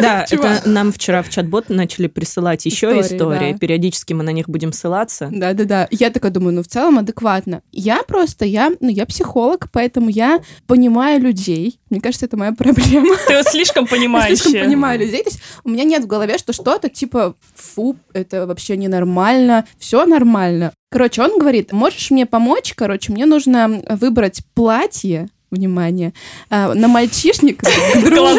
Да. 0.00 0.24
это 0.46 0.68
нам 0.68 0.92
вчера 0.92 1.22
в 1.22 1.30
чат-бот 1.30 1.68
начали 1.68 2.06
присылать 2.06 2.64
еще 2.66 2.88
Истории, 2.88 3.00
истории. 3.16 3.52
да. 3.52 3.58
Периодически 3.58 4.12
мы 4.12 4.22
на 4.24 4.30
них 4.30 4.48
будем 4.48 4.72
ссылаться. 4.72 5.28
Да-да-да. 5.30 5.88
Я 5.90 6.10
такая 6.10 6.30
думаю, 6.30 6.54
ну, 6.54 6.62
в 6.62 6.68
целом 6.68 6.98
адекватно. 6.98 7.62
Я 7.72 8.02
просто, 8.02 8.44
я, 8.44 8.70
ну, 8.80 8.88
я 8.88 9.06
психолог, 9.06 9.68
поэтому 9.72 10.08
я 10.08 10.40
понимаю 10.66 11.20
людей. 11.20 11.78
Мне 11.90 12.00
кажется, 12.00 12.26
это 12.26 12.36
моя 12.36 12.52
проблема. 12.52 13.16
Ты 13.26 13.42
слишком 13.44 13.86
Я 14.30 14.36
слишком 14.36 14.66
понимаю 14.66 15.00
людей. 15.00 15.22
То 15.22 15.30
есть 15.30 15.40
у 15.64 15.70
меня 15.70 15.84
нет 15.84 16.04
в 16.04 16.06
голове, 16.06 16.38
что 16.38 16.52
что-то 16.52 16.88
типа 16.88 17.34
фу, 17.54 17.96
это 18.12 18.46
вообще 18.46 18.76
ненормально, 18.76 19.64
все 19.78 20.04
нормально. 20.06 20.72
Короче, 20.90 21.22
он 21.22 21.38
говорит, 21.38 21.72
можешь 21.72 22.10
мне 22.10 22.26
помочь? 22.26 22.72
Короче, 22.74 23.12
мне 23.12 23.26
нужно 23.26 23.82
выбрать 23.90 24.42
платье, 24.54 25.28
внимание, 25.50 26.12
а, 26.50 26.74
на 26.74 26.88
мальчишник 26.88 27.60
к 27.60 27.64
другу. 28.04 28.38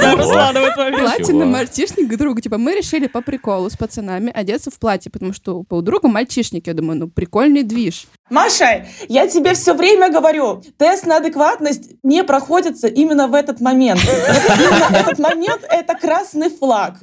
Платье 1.00 1.34
на 1.36 1.46
мальчишник 1.46 2.08
к 2.08 2.18
другу. 2.18 2.42
Типа, 2.42 2.58
мы 2.58 2.76
решили 2.76 3.08
по 3.08 3.22
приколу 3.22 3.70
с 3.70 3.78
пацанами 3.78 4.32
одеться 4.34 4.72
в 4.72 4.80
платье, 4.80 5.12
потому 5.12 5.34
что 5.34 5.64
у 5.70 5.82
друга 5.82 6.08
мальчишник. 6.08 6.68
Я 6.68 6.74
думаю, 6.74 7.00
ну, 7.00 7.08
прикольный 7.10 7.64
движ. 7.64 8.08
Маша, 8.30 8.86
я 9.08 9.28
тебе 9.28 9.54
все 9.54 9.74
время 9.74 10.12
говорю, 10.12 10.62
тест 10.78 11.06
на 11.06 11.18
адекватность 11.18 11.92
не 12.04 12.24
проходится 12.24 12.88
именно 12.88 13.28
в 13.28 13.34
этот 13.34 13.60
момент. 13.60 14.00
Именно 14.02 14.98
этот 14.98 15.20
момент— 15.20 15.64
это 15.70 15.96
красный 15.96 16.50
флаг. 16.50 16.96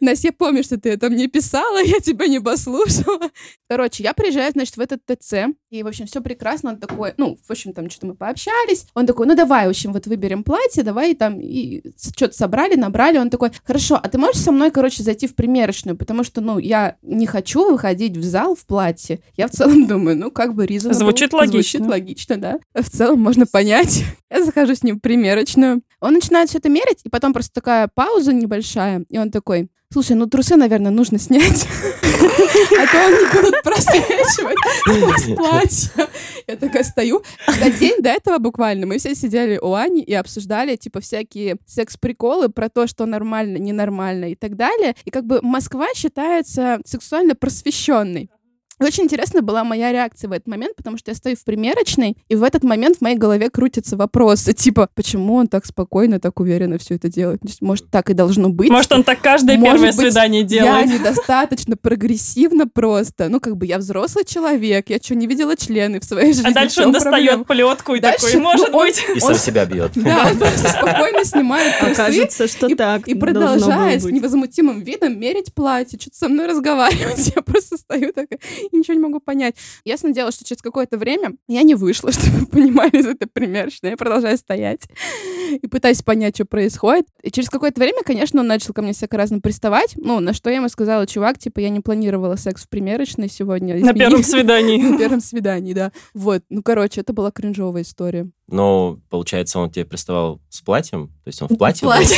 Настя, 0.00 0.28
я 0.28 0.32
помню, 0.32 0.62
что 0.62 0.78
ты 0.78 0.90
это 0.90 1.10
мне 1.10 1.28
писала, 1.28 1.82
я 1.82 2.00
тебя 2.00 2.26
не 2.26 2.40
послушала. 2.40 3.30
Короче, 3.68 4.02
я 4.02 4.14
приезжаю, 4.14 4.52
значит, 4.52 4.76
в 4.76 4.80
этот 4.80 5.00
ТЦ, 5.06 5.34
и, 5.70 5.82
в 5.82 5.86
общем, 5.86 6.06
все 6.06 6.20
прекрасно. 6.20 6.70
Он 6.70 6.76
такой, 6.78 7.14
ну, 7.16 7.38
в 7.42 7.50
общем, 7.50 7.72
там 7.72 7.88
что-то 7.88 8.06
мы 8.06 8.14
пообщались. 8.14 8.86
Он 8.94 9.06
такой, 9.06 9.26
ну, 9.26 9.34
давай, 9.34 9.66
в 9.66 9.70
общем, 9.70 9.92
вот 9.92 10.06
выберем 10.06 10.44
платье, 10.44 10.82
давай 10.82 11.14
там, 11.14 11.40
и 11.40 11.82
что-то 12.14 12.34
собрали, 12.34 12.74
набрали. 12.74 13.18
Он 13.18 13.30
такой, 13.30 13.50
хорошо, 13.64 13.98
а 14.02 14.08
ты 14.08 14.18
можешь 14.18 14.42
со 14.42 14.52
мной, 14.52 14.70
короче, 14.70 15.02
зайти 15.02 15.26
в 15.26 15.34
примерочную, 15.34 15.96
потому 15.96 16.24
что, 16.24 16.40
ну, 16.40 16.58
я 16.58 16.96
не 17.02 17.26
хочу 17.26 17.70
выходить 17.70 18.16
в 18.16 18.24
зал 18.24 18.54
в 18.54 18.66
платье. 18.66 19.20
Я 19.36 19.48
в 19.48 19.50
целом 19.50 19.86
думаю, 19.86 20.16
ну, 20.16 20.30
как 20.30 20.54
бы 20.54 20.61
reasonable. 20.66 20.94
Звучит 20.94 21.32
логично. 21.32 21.78
Звучит 21.78 21.86
логично, 21.86 22.36
да. 22.36 22.58
В 22.74 22.88
целом 22.88 23.20
можно 23.20 23.46
понять. 23.46 24.04
Я 24.30 24.44
захожу 24.44 24.74
с 24.74 24.82
ним 24.82 24.96
в 24.96 25.00
примерочную. 25.00 25.82
Он 26.00 26.14
начинает 26.14 26.48
все 26.48 26.58
это 26.58 26.68
мерить, 26.68 27.00
и 27.04 27.08
потом 27.08 27.32
просто 27.32 27.52
такая 27.52 27.88
пауза 27.94 28.32
небольшая, 28.32 29.04
и 29.08 29.18
он 29.18 29.30
такой, 29.30 29.68
слушай, 29.92 30.16
ну 30.16 30.26
трусы, 30.26 30.56
наверное, 30.56 30.90
нужно 30.90 31.18
снять, 31.18 31.66
а 32.02 32.86
то 32.86 33.06
они 33.06 33.42
будут 33.42 33.62
просвечивать 33.62 34.56
сквозь 34.82 35.36
платье. 35.36 36.08
Я 36.48 36.56
такая 36.56 36.82
стою. 36.82 37.22
За 37.46 37.70
день 37.70 38.00
до 38.00 38.10
этого 38.10 38.38
буквально 38.38 38.86
мы 38.86 38.98
все 38.98 39.14
сидели 39.14 39.58
у 39.58 39.74
Ани 39.74 40.02
и 40.02 40.14
обсуждали, 40.14 40.76
типа, 40.76 41.00
всякие 41.00 41.56
секс-приколы 41.66 42.48
про 42.48 42.68
то, 42.68 42.86
что 42.86 43.06
нормально, 43.06 43.58
ненормально 43.58 44.32
и 44.32 44.34
так 44.34 44.56
далее. 44.56 44.94
И 45.04 45.10
как 45.10 45.24
бы 45.24 45.40
Москва 45.42 45.86
считается 45.94 46.80
сексуально 46.84 47.34
просвещенной. 47.34 48.28
Очень 48.84 49.04
интересна 49.04 49.42
была 49.42 49.64
моя 49.64 49.92
реакция 49.92 50.28
в 50.28 50.32
этот 50.32 50.46
момент, 50.48 50.76
потому 50.76 50.98
что 50.98 51.10
я 51.10 51.14
стою 51.14 51.36
в 51.36 51.44
примерочной, 51.44 52.16
и 52.28 52.34
в 52.34 52.42
этот 52.42 52.62
момент 52.64 52.98
в 52.98 53.00
моей 53.00 53.16
голове 53.16 53.50
крутятся 53.50 53.96
вопросы, 53.96 54.52
типа, 54.52 54.88
почему 54.94 55.34
он 55.34 55.48
так 55.48 55.64
спокойно, 55.66 56.18
так 56.20 56.40
уверенно 56.40 56.78
все 56.78 56.94
это 56.96 57.08
делает? 57.08 57.40
То 57.40 57.48
есть, 57.48 57.62
может, 57.62 57.90
так 57.90 58.10
и 58.10 58.14
должно 58.14 58.48
быть? 58.48 58.70
Может, 58.70 58.92
он 58.92 59.04
так 59.04 59.20
каждое 59.20 59.56
Может 59.58 59.72
первое 59.80 59.92
быть, 59.92 60.00
свидание 60.12 60.42
Я 60.42 60.46
делает. 60.46 60.86
недостаточно 61.00 61.76
прогрессивно 61.76 62.66
просто. 62.66 63.28
Ну, 63.28 63.40
как 63.40 63.56
бы 63.56 63.66
я 63.66 63.78
взрослый 63.78 64.24
человек, 64.24 64.90
я 64.90 64.98
что, 64.98 65.14
не 65.14 65.26
видела 65.26 65.56
члены 65.56 66.00
в 66.00 66.04
своей 66.04 66.32
жизни? 66.32 66.48
А 66.48 66.52
дальше 66.52 66.82
он 66.82 66.92
достает 66.92 67.44
проблема? 67.44 67.44
плетку 67.44 67.94
и 67.94 68.00
Дальше, 68.00 68.26
такой, 68.26 68.40
может 68.40 68.68
ну, 68.72 68.78
он- 68.78 68.86
быть... 68.86 68.98
И 69.08 69.12
Он- 69.12 69.20
сам 69.20 69.34
себя 69.36 69.64
бьет. 69.66 69.92
Да, 69.94 70.28
он 70.30 70.38
просто 70.38 70.68
спокойно 70.68 71.24
снимает 71.24 71.78
трусы 71.78 71.92
Окажется, 71.92 72.48
что 72.48 72.66
и, 72.66 72.74
так 72.74 73.06
и 73.08 73.14
продолжает 73.14 74.02
с 74.02 74.06
невозмутимым 74.06 74.80
видом 74.80 75.18
мерить 75.18 75.54
платье, 75.54 75.98
что-то 76.00 76.16
со 76.16 76.28
мной 76.28 76.46
разговаривать. 76.46 77.32
Я 77.36 77.42
просто 77.42 77.76
стою 77.76 78.12
такая, 78.12 78.38
ничего 78.76 78.94
не 78.94 79.00
могу 79.00 79.20
понять. 79.20 79.56
Ясно 79.84 80.12
дело, 80.12 80.32
что 80.32 80.44
через 80.44 80.62
какое-то 80.62 80.98
время 80.98 81.36
я 81.48 81.62
не 81.62 81.74
вышла, 81.74 82.12
чтобы 82.12 82.38
вы 82.38 82.46
понимали 82.46 82.96
из 82.98 83.06
этой 83.06 83.26
примерочной. 83.26 83.90
Я 83.90 83.96
продолжаю 83.96 84.36
стоять 84.36 84.82
и 85.60 85.66
пытаюсь 85.66 86.02
понять, 86.02 86.36
что 86.36 86.44
происходит. 86.44 87.06
И 87.22 87.30
через 87.30 87.48
какое-то 87.50 87.80
время, 87.80 88.02
конечно, 88.04 88.40
он 88.40 88.46
начал 88.46 88.72
ко 88.72 88.82
мне 88.82 88.92
всяко 88.92 89.16
разно 89.16 89.40
приставать. 89.40 89.94
Ну, 89.96 90.20
на 90.20 90.32
что 90.32 90.50
я 90.50 90.56
ему 90.56 90.68
сказала, 90.68 91.06
чувак, 91.06 91.38
типа, 91.38 91.60
я 91.60 91.68
не 91.68 91.80
планировала 91.80 92.36
секс 92.36 92.64
в 92.64 92.68
примерочной 92.68 93.28
сегодня. 93.28 93.74
На 93.74 93.78
извини». 93.78 93.98
первом 93.98 94.22
свидании. 94.22 94.82
На 94.92 94.98
первом 94.98 95.20
свидании, 95.20 95.72
да. 95.72 95.92
Вот, 96.14 96.42
ну, 96.48 96.62
короче, 96.62 97.00
это 97.00 97.12
была 97.12 97.30
кринжовая 97.30 97.82
история. 97.82 98.30
Но, 98.48 98.98
получается, 99.10 99.58
он 99.58 99.70
тебе 99.70 99.84
приставал 99.84 100.40
с 100.48 100.60
платьем? 100.60 101.08
То 101.24 101.28
есть 101.28 101.40
он 101.42 101.48
в 101.48 101.56
платье? 101.56 101.86
был? 101.86 101.94
платье. 101.94 102.16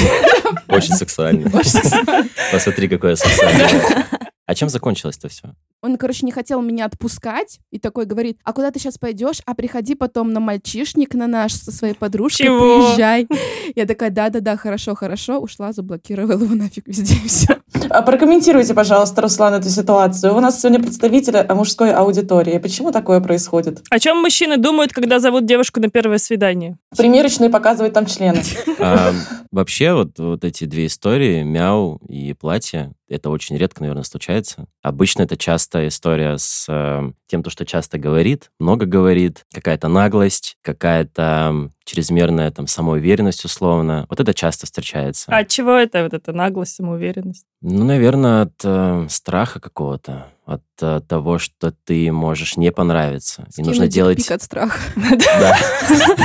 Очень 0.68 0.94
сексуальный. 0.94 1.50
Посмотри, 1.50 2.88
какое 2.88 3.16
сексуальное. 3.16 4.06
А 4.46 4.54
чем 4.54 4.68
закончилось-то 4.68 5.28
все? 5.28 5.54
Он, 5.80 5.98
короче, 5.98 6.24
не 6.24 6.32
хотел 6.32 6.62
меня 6.62 6.86
отпускать 6.86 7.60
и 7.70 7.78
такой 7.78 8.06
говорит, 8.06 8.38
а 8.42 8.54
куда 8.54 8.70
ты 8.70 8.78
сейчас 8.78 8.96
пойдешь? 8.96 9.40
А 9.44 9.54
приходи 9.54 9.94
потом 9.94 10.32
на 10.32 10.40
мальчишник 10.40 11.14
на 11.14 11.26
наш 11.26 11.52
со 11.52 11.72
своей 11.72 11.92
подружкой, 11.92 12.46
Чего? 12.46 12.86
приезжай. 12.86 13.26
Я 13.74 13.84
такая, 13.84 14.10
да-да-да, 14.10 14.56
хорошо, 14.56 14.94
хорошо. 14.94 15.38
Ушла, 15.38 15.72
заблокировала 15.72 16.42
его 16.42 16.54
нафиг 16.54 16.86
везде, 16.86 17.14
и 17.22 17.28
все. 17.28 17.58
А 17.90 18.02
Прокомментируйте, 18.02 18.72
пожалуйста, 18.72 19.20
Руслан, 19.20 19.54
эту 19.54 19.68
ситуацию. 19.68 20.34
У 20.34 20.40
нас 20.40 20.60
сегодня 20.60 20.80
представитель 20.80 21.36
а, 21.36 21.54
мужской 21.54 21.92
аудитории. 21.92 22.56
Почему 22.58 22.90
такое 22.92 23.20
происходит? 23.20 23.82
О 23.90 23.98
чем 23.98 24.22
мужчины 24.22 24.56
думают, 24.56 24.92
когда 24.92 25.20
зовут 25.20 25.44
девушку 25.44 25.80
на 25.80 25.90
первое 25.90 26.18
свидание? 26.18 26.78
Примерочные 26.96 27.50
показывают 27.50 27.94
там 27.94 28.06
члены. 28.06 28.42
А, 28.86 29.12
вообще, 29.50 29.94
вот, 29.94 30.18
вот 30.18 30.44
эти 30.44 30.64
две 30.64 30.86
истории, 30.86 31.42
мяу 31.42 32.00
и 32.06 32.34
платье, 32.34 32.92
это 33.08 33.30
очень 33.30 33.56
редко, 33.56 33.80
наверное, 33.82 34.02
случается. 34.04 34.66
Обычно 34.82 35.22
это 35.22 35.36
часто 35.36 35.86
история 35.88 36.38
с 36.38 36.66
э, 36.68 37.12
тем, 37.26 37.42
то, 37.42 37.50
что 37.50 37.66
часто 37.66 37.98
говорит, 37.98 38.50
много 38.58 38.86
говорит, 38.86 39.44
какая-то 39.52 39.88
наглость, 39.88 40.56
какая-то 40.62 41.70
чрезмерная 41.84 42.50
там 42.50 42.66
самоуверенность 42.66 43.44
условно. 43.44 44.06
Вот 44.08 44.20
это 44.20 44.32
часто 44.32 44.66
встречается. 44.66 45.30
А 45.30 45.38
от 45.38 45.48
чего 45.48 45.72
это 45.72 46.02
вот 46.02 46.14
эта 46.14 46.32
наглость, 46.32 46.76
самоуверенность? 46.76 47.44
Ну, 47.60 47.84
наверное, 47.84 48.42
от 48.42 48.54
э, 48.64 49.06
страха 49.08 49.60
какого-то, 49.60 50.28
от 50.44 50.62
э, 50.82 51.00
того, 51.08 51.38
что 51.38 51.72
ты 51.84 52.12
можешь 52.12 52.56
не 52.56 52.70
понравиться. 52.70 53.46
И 53.56 53.62
нужно 53.62 53.88
делать... 53.88 54.28
от 54.30 54.42
страха. 54.42 54.78
Да. 54.96 55.56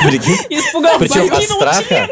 Прикинь? 0.05 0.35
Испугался, 0.49 0.99
Причем 0.99 1.33
от 1.33 1.43
страха, 1.43 2.09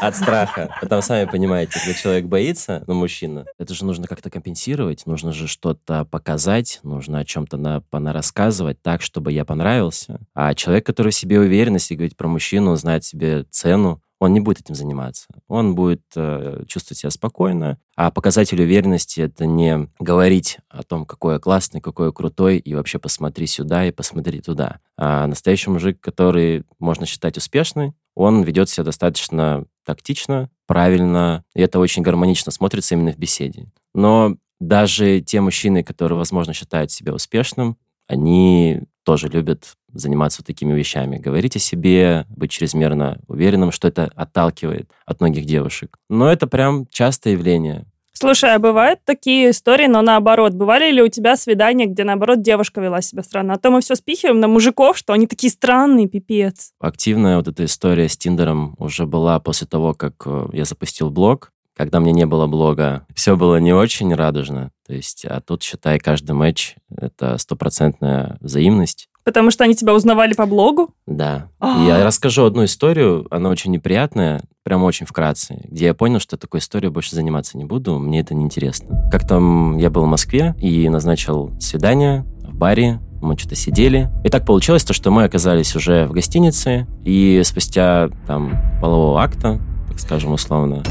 от 0.00 0.16
страха. 0.16 0.74
Там 0.88 1.02
сами 1.02 1.28
понимаете, 1.28 1.78
когда 1.78 1.94
человек 1.94 2.26
боится, 2.26 2.82
ну, 2.86 2.94
мужчина, 2.94 3.44
это 3.58 3.74
же 3.74 3.84
нужно 3.84 4.06
как-то 4.06 4.30
компенсировать, 4.30 5.06
нужно 5.06 5.32
же 5.32 5.46
что-то 5.46 6.04
показать, 6.06 6.80
нужно 6.82 7.20
о 7.20 7.24
чем-то 7.24 7.56
на, 7.56 7.82
рассказывать 8.12 8.80
так, 8.82 9.02
чтобы 9.02 9.32
я 9.32 9.44
понравился. 9.44 10.20
А 10.34 10.54
человек, 10.54 10.86
который 10.86 11.12
в 11.12 11.14
себе 11.14 11.38
уверен, 11.38 11.74
если 11.74 11.94
говорить 11.94 12.16
про 12.16 12.28
мужчину, 12.28 12.70
он 12.72 12.76
знает 12.76 13.04
себе 13.04 13.44
цену, 13.50 14.00
он 14.24 14.34
не 14.34 14.40
будет 14.40 14.60
этим 14.60 14.74
заниматься. 14.74 15.26
Он 15.48 15.74
будет 15.74 16.02
э, 16.16 16.64
чувствовать 16.66 16.98
себя 16.98 17.10
спокойно. 17.10 17.78
А 17.96 18.10
показатель 18.10 18.60
уверенности— 18.60 19.20
это 19.22 19.46
не 19.46 19.88
говорить 19.98 20.58
о 20.68 20.82
том, 20.82 21.06
какой 21.06 21.34
я 21.34 21.38
классный, 21.38 21.80
какой 21.80 22.06
я 22.06 22.12
крутой, 22.12 22.58
и 22.58 22.74
вообще 22.74 22.98
посмотри 22.98 23.46
сюда 23.46 23.86
и 23.86 23.92
посмотри 23.92 24.40
туда. 24.40 24.80
А 24.96 25.26
настоящий 25.26 25.70
мужик, 25.70 26.00
который 26.00 26.64
можно 26.78 27.06
считать 27.06 27.36
успешный, 27.36 27.94
он 28.14 28.42
ведет 28.42 28.68
себя 28.68 28.84
достаточно 28.84 29.64
тактично, 29.84 30.50
правильно, 30.66 31.44
и 31.54 31.60
это 31.60 31.78
очень 31.78 32.02
гармонично 32.02 32.52
смотрится 32.52 32.94
именно 32.94 33.12
в 33.12 33.18
беседе. 33.18 33.66
Но 33.94 34.36
даже 34.60 35.20
те 35.20 35.40
мужчины, 35.40 35.82
которые, 35.82 36.16
возможно, 36.18 36.52
считают 36.52 36.90
себя 36.90 37.12
успешным, 37.12 37.76
они 38.06 38.82
тоже 39.04 39.28
любят 39.28 39.74
заниматься 39.92 40.42
такими 40.42 40.72
вещами. 40.72 41.18
Говорить 41.18 41.56
о 41.56 41.60
себе, 41.60 42.26
быть 42.28 42.50
чрезмерно 42.50 43.20
уверенным, 43.28 43.70
что 43.70 43.88
это 43.88 44.10
отталкивает 44.16 44.90
от 45.06 45.20
многих 45.20 45.44
девушек. 45.44 45.98
Но 46.08 46.30
это 46.30 46.46
прям 46.46 46.86
частое 46.90 47.34
явление. 47.34 47.86
Слушай, 48.16 48.54
а 48.54 48.60
бывают 48.60 49.00
такие 49.04 49.50
истории, 49.50 49.88
но 49.88 50.00
наоборот. 50.00 50.54
Бывали 50.54 50.92
ли 50.92 51.02
у 51.02 51.08
тебя 51.08 51.36
свидания, 51.36 51.86
где, 51.86 52.04
наоборот, 52.04 52.42
девушка 52.42 52.80
вела 52.80 53.00
себя 53.00 53.24
странно? 53.24 53.54
А 53.54 53.58
то 53.58 53.70
мы 53.70 53.80
все 53.80 53.96
спихиваем 53.96 54.38
на 54.38 54.46
мужиков, 54.46 54.96
что 54.96 55.12
они 55.12 55.26
такие 55.26 55.50
странные, 55.50 56.08
пипец. 56.08 56.70
Активная 56.78 57.36
вот 57.36 57.48
эта 57.48 57.64
история 57.64 58.08
с 58.08 58.16
Тиндером 58.16 58.76
уже 58.78 59.04
была 59.06 59.40
после 59.40 59.66
того, 59.66 59.94
как 59.94 60.14
э, 60.26 60.46
я 60.52 60.64
запустил 60.64 61.10
блог. 61.10 61.50
Когда 61.76 61.98
мне 62.00 62.12
не 62.12 62.24
было 62.24 62.46
блога, 62.46 63.06
все 63.14 63.36
было 63.36 63.56
не 63.56 63.72
очень 63.72 64.14
радужно. 64.14 64.70
То 64.86 64.94
есть, 64.94 65.24
а 65.24 65.40
тут, 65.40 65.62
считай, 65.62 65.98
каждый 65.98 66.32
матч— 66.32 66.76
это 66.96 67.36
стопроцентная 67.38 68.36
взаимность. 68.40 69.08
Потому 69.24 69.50
что 69.50 69.64
они 69.64 69.74
тебя 69.74 69.94
узнавали 69.94 70.34
по 70.34 70.44
блогу? 70.44 70.90
Да. 71.06 71.48
А. 71.58 71.82
Я 71.84 72.04
расскажу 72.04 72.44
одну 72.44 72.64
историю, 72.66 73.26
она 73.30 73.48
очень 73.48 73.72
неприятная, 73.72 74.42
прям 74.62 74.84
очень 74.84 75.06
вкратце, 75.06 75.62
где 75.64 75.86
я 75.86 75.94
понял, 75.94 76.20
что 76.20 76.36
такой 76.36 76.60
историей 76.60 76.90
больше 76.90 77.16
заниматься 77.16 77.56
не 77.56 77.64
буду, 77.64 77.98
мне 77.98 78.20
это 78.20 78.34
неинтересно. 78.34 79.08
Как 79.10 79.26
там 79.26 79.78
я 79.78 79.88
был 79.88 80.02
в 80.04 80.08
Москве 80.08 80.54
и 80.60 80.88
назначил 80.90 81.58
свидание 81.58 82.26
в 82.42 82.54
баре, 82.54 83.00
мы 83.22 83.38
что-то 83.38 83.56
сидели. 83.56 84.10
И 84.22 84.28
так 84.28 84.44
получилось, 84.44 84.84
то, 84.84 84.92
что 84.92 85.10
мы 85.10 85.24
оказались 85.24 85.74
уже 85.74 86.06
в 86.06 86.12
гостинице, 86.12 86.86
и 87.04 87.40
спустя 87.44 88.10
там 88.26 88.58
полового 88.82 89.22
акта, 89.22 89.58
так 89.88 89.98
скажем 89.98 90.34
условно, 90.34 90.82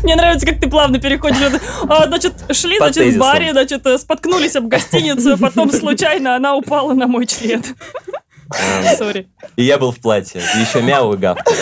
Мне 0.04 0.16
нравится, 0.16 0.46
как 0.46 0.60
ты 0.60 0.68
плавно 0.68 0.98
переходишь. 0.98 1.60
А, 1.88 2.06
значит, 2.06 2.34
шли, 2.52 2.78
По 2.78 2.92
значит, 2.92 3.14
в 3.14 3.18
баре, 3.18 3.52
значит, 3.52 3.86
э, 3.86 3.98
споткнулись 3.98 4.56
об 4.56 4.66
гостиницу, 4.68 5.38
потом 5.40 5.70
случайно 5.70 6.36
она 6.36 6.54
упала 6.56 6.94
на 6.94 7.06
мой 7.06 7.26
член. 7.26 7.62
эм, 7.62 8.96
Сори. 8.98 9.28
и 9.56 9.64
я 9.64 9.78
был 9.78 9.92
в 9.92 10.00
платье, 10.00 10.40
и 10.56 10.60
еще 10.60 10.82
мяу 10.82 11.14
и 11.14 11.16
гавкал. 11.16 11.54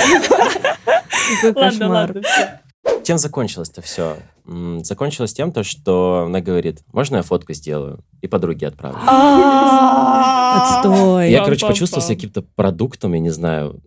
Ладно, 1.54 1.88
ладно. 1.88 2.22
Чем 3.04 3.18
закончилось-то 3.18 3.82
все? 3.82 4.16
Закончилось 4.82 5.34
тем, 5.34 5.52
то, 5.52 5.62
что 5.62 6.24
она 6.26 6.40
говорит, 6.40 6.80
можно 6.92 7.16
я 7.16 7.22
фотку 7.22 7.52
сделаю? 7.52 8.04
И 8.22 8.28
подруге 8.28 8.66
отправлю. 8.68 8.98
Отстой. 10.56 11.30
Я, 11.30 11.44
короче, 11.44 11.66
почувствовал 11.66 12.02
себя 12.02 12.14
каким-то 12.16 12.42
продуктом, 12.42 13.12
я 13.12 13.20
не 13.20 13.30
знаю. 13.30 13.80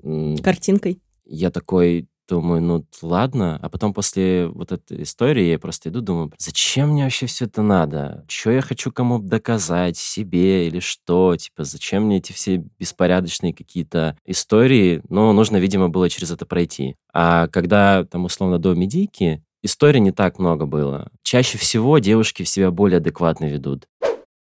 Картинкой. 0.44 1.00
Я 1.26 1.50
такой 1.50 2.08
думаю, 2.28 2.62
ну 2.62 2.86
ладно. 3.02 3.60
А 3.62 3.70
потом 3.70 3.94
после 3.94 4.48
вот 4.48 4.72
этой 4.72 5.04
истории 5.04 5.46
я 5.52 5.60
просто 5.60 5.90
иду, 5.90 6.02
думаю, 6.02 6.32
зачем 6.38 6.90
мне 6.90 7.04
вообще 7.04 7.26
все 7.26 7.46
это 7.46 7.62
надо? 7.62 8.26
Что 8.28 8.52
я 8.52 8.62
хочу 8.62 8.92
кому 8.92 9.20
доказать, 9.20 9.98
себе 9.98 10.68
или 10.68 10.80
что? 10.80 11.36
Типа, 11.36 11.64
зачем 11.64 12.04
мне 12.06 12.18
эти 12.18 12.32
все 12.32 12.58
беспорядочные 12.80 13.54
какие-то 13.54 14.18
истории? 14.26 15.02
Ну, 15.10 15.32
нужно, 15.34 15.58
видимо, 15.58 15.90
было 15.90 16.10
через 16.10 16.32
это 16.32 16.46
пройти. 16.46 16.96
А 17.14 17.48
когда 17.48 18.06
там, 18.06 18.26
условно, 18.26 18.58
до 18.60 18.74
медийки, 18.74 19.44
историй 19.64 20.00
не 20.00 20.12
так 20.12 20.40
много 20.40 20.66
было. 20.66 21.10
Чаще 21.24 21.58
всего 21.58 22.00
девушки 22.00 22.44
в 22.44 22.50
себя 22.50 22.72
более 22.72 22.98
адекватно 22.98 23.46
ведут. 23.46 23.86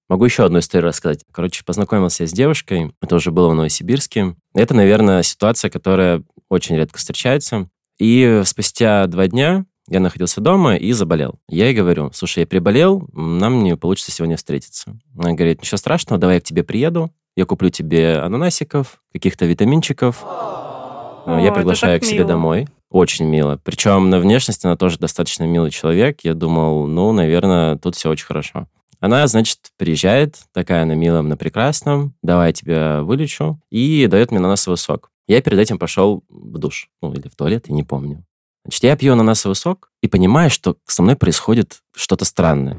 Могу 0.09 0.25
еще 0.25 0.45
одну 0.45 0.59
историю 0.59 0.87
рассказать. 0.87 1.25
Короче, 1.31 1.63
познакомился 1.65 2.23
я 2.23 2.27
с 2.27 2.31
девушкой, 2.31 2.93
это 3.01 3.15
уже 3.15 3.31
было 3.31 3.49
в 3.49 3.55
Новосибирске. 3.55 4.35
Это, 4.53 4.73
наверное, 4.73 5.23
ситуация, 5.23 5.69
которая 5.69 6.23
очень 6.49 6.77
редко 6.77 6.97
встречается. 6.97 7.69
И 7.99 8.41
спустя 8.45 9.07
два 9.07 9.27
дня 9.27 9.65
я 9.89 9.99
находился 9.99 10.41
дома 10.41 10.75
и 10.75 10.91
заболел. 10.91 11.39
Я 11.49 11.65
ей 11.65 11.73
говорю, 11.73 12.11
слушай, 12.13 12.39
я 12.39 12.47
приболел, 12.47 13.09
нам 13.13 13.63
не 13.63 13.75
получится 13.75 14.11
сегодня 14.11 14.37
встретиться. 14.37 14.97
Она 15.17 15.33
говорит, 15.33 15.61
ничего 15.61 15.77
страшного, 15.77 16.19
давай 16.19 16.35
я 16.35 16.41
к 16.41 16.43
тебе 16.43 16.63
приеду, 16.63 17.11
я 17.35 17.45
куплю 17.45 17.69
тебе 17.69 18.17
ананасиков, 18.17 19.01
каких-то 19.13 19.45
витаминчиков. 19.45 20.23
О, 20.23 21.39
я 21.41 21.51
приглашаю 21.51 21.99
к 21.99 22.03
себе 22.05 22.19
мило. 22.19 22.27
домой. 22.29 22.67
Очень 22.89 23.25
мило. 23.25 23.59
Причем 23.63 24.09
на 24.09 24.19
внешность 24.19 24.63
она 24.63 24.77
тоже 24.77 24.97
достаточно 24.97 25.43
милый 25.43 25.71
человек. 25.71 26.21
Я 26.23 26.33
думал, 26.33 26.87
ну, 26.87 27.11
наверное, 27.11 27.75
тут 27.77 27.95
все 27.95 28.09
очень 28.09 28.25
хорошо. 28.25 28.67
Она, 28.99 29.27
значит, 29.27 29.59
приезжает, 29.77 30.37
такая 30.53 30.85
на 30.85 30.93
милом, 30.93 31.29
на 31.29 31.37
прекрасном, 31.37 32.15
давай 32.23 32.49
я 32.49 32.53
тебя 32.53 33.03
вылечу, 33.03 33.59
и 33.69 34.07
дает 34.07 34.31
мне 34.31 34.39
ананасовый 34.39 34.77
сок. 34.77 35.11
Я 35.27 35.41
перед 35.41 35.59
этим 35.59 35.77
пошел 35.77 36.23
в 36.29 36.57
душ, 36.57 36.89
ну, 37.01 37.13
или 37.13 37.27
в 37.27 37.35
туалет, 37.35 37.65
я 37.67 37.75
не 37.75 37.83
помню. 37.83 38.23
Значит, 38.63 38.83
я 38.83 38.97
пью 38.97 39.13
ананасовый 39.13 39.55
сок 39.55 39.91
и 40.01 40.07
понимаю, 40.07 40.49
что 40.49 40.77
со 40.85 41.03
мной 41.03 41.15
происходит 41.15 41.81
что-то 41.95 42.25
странное. 42.25 42.77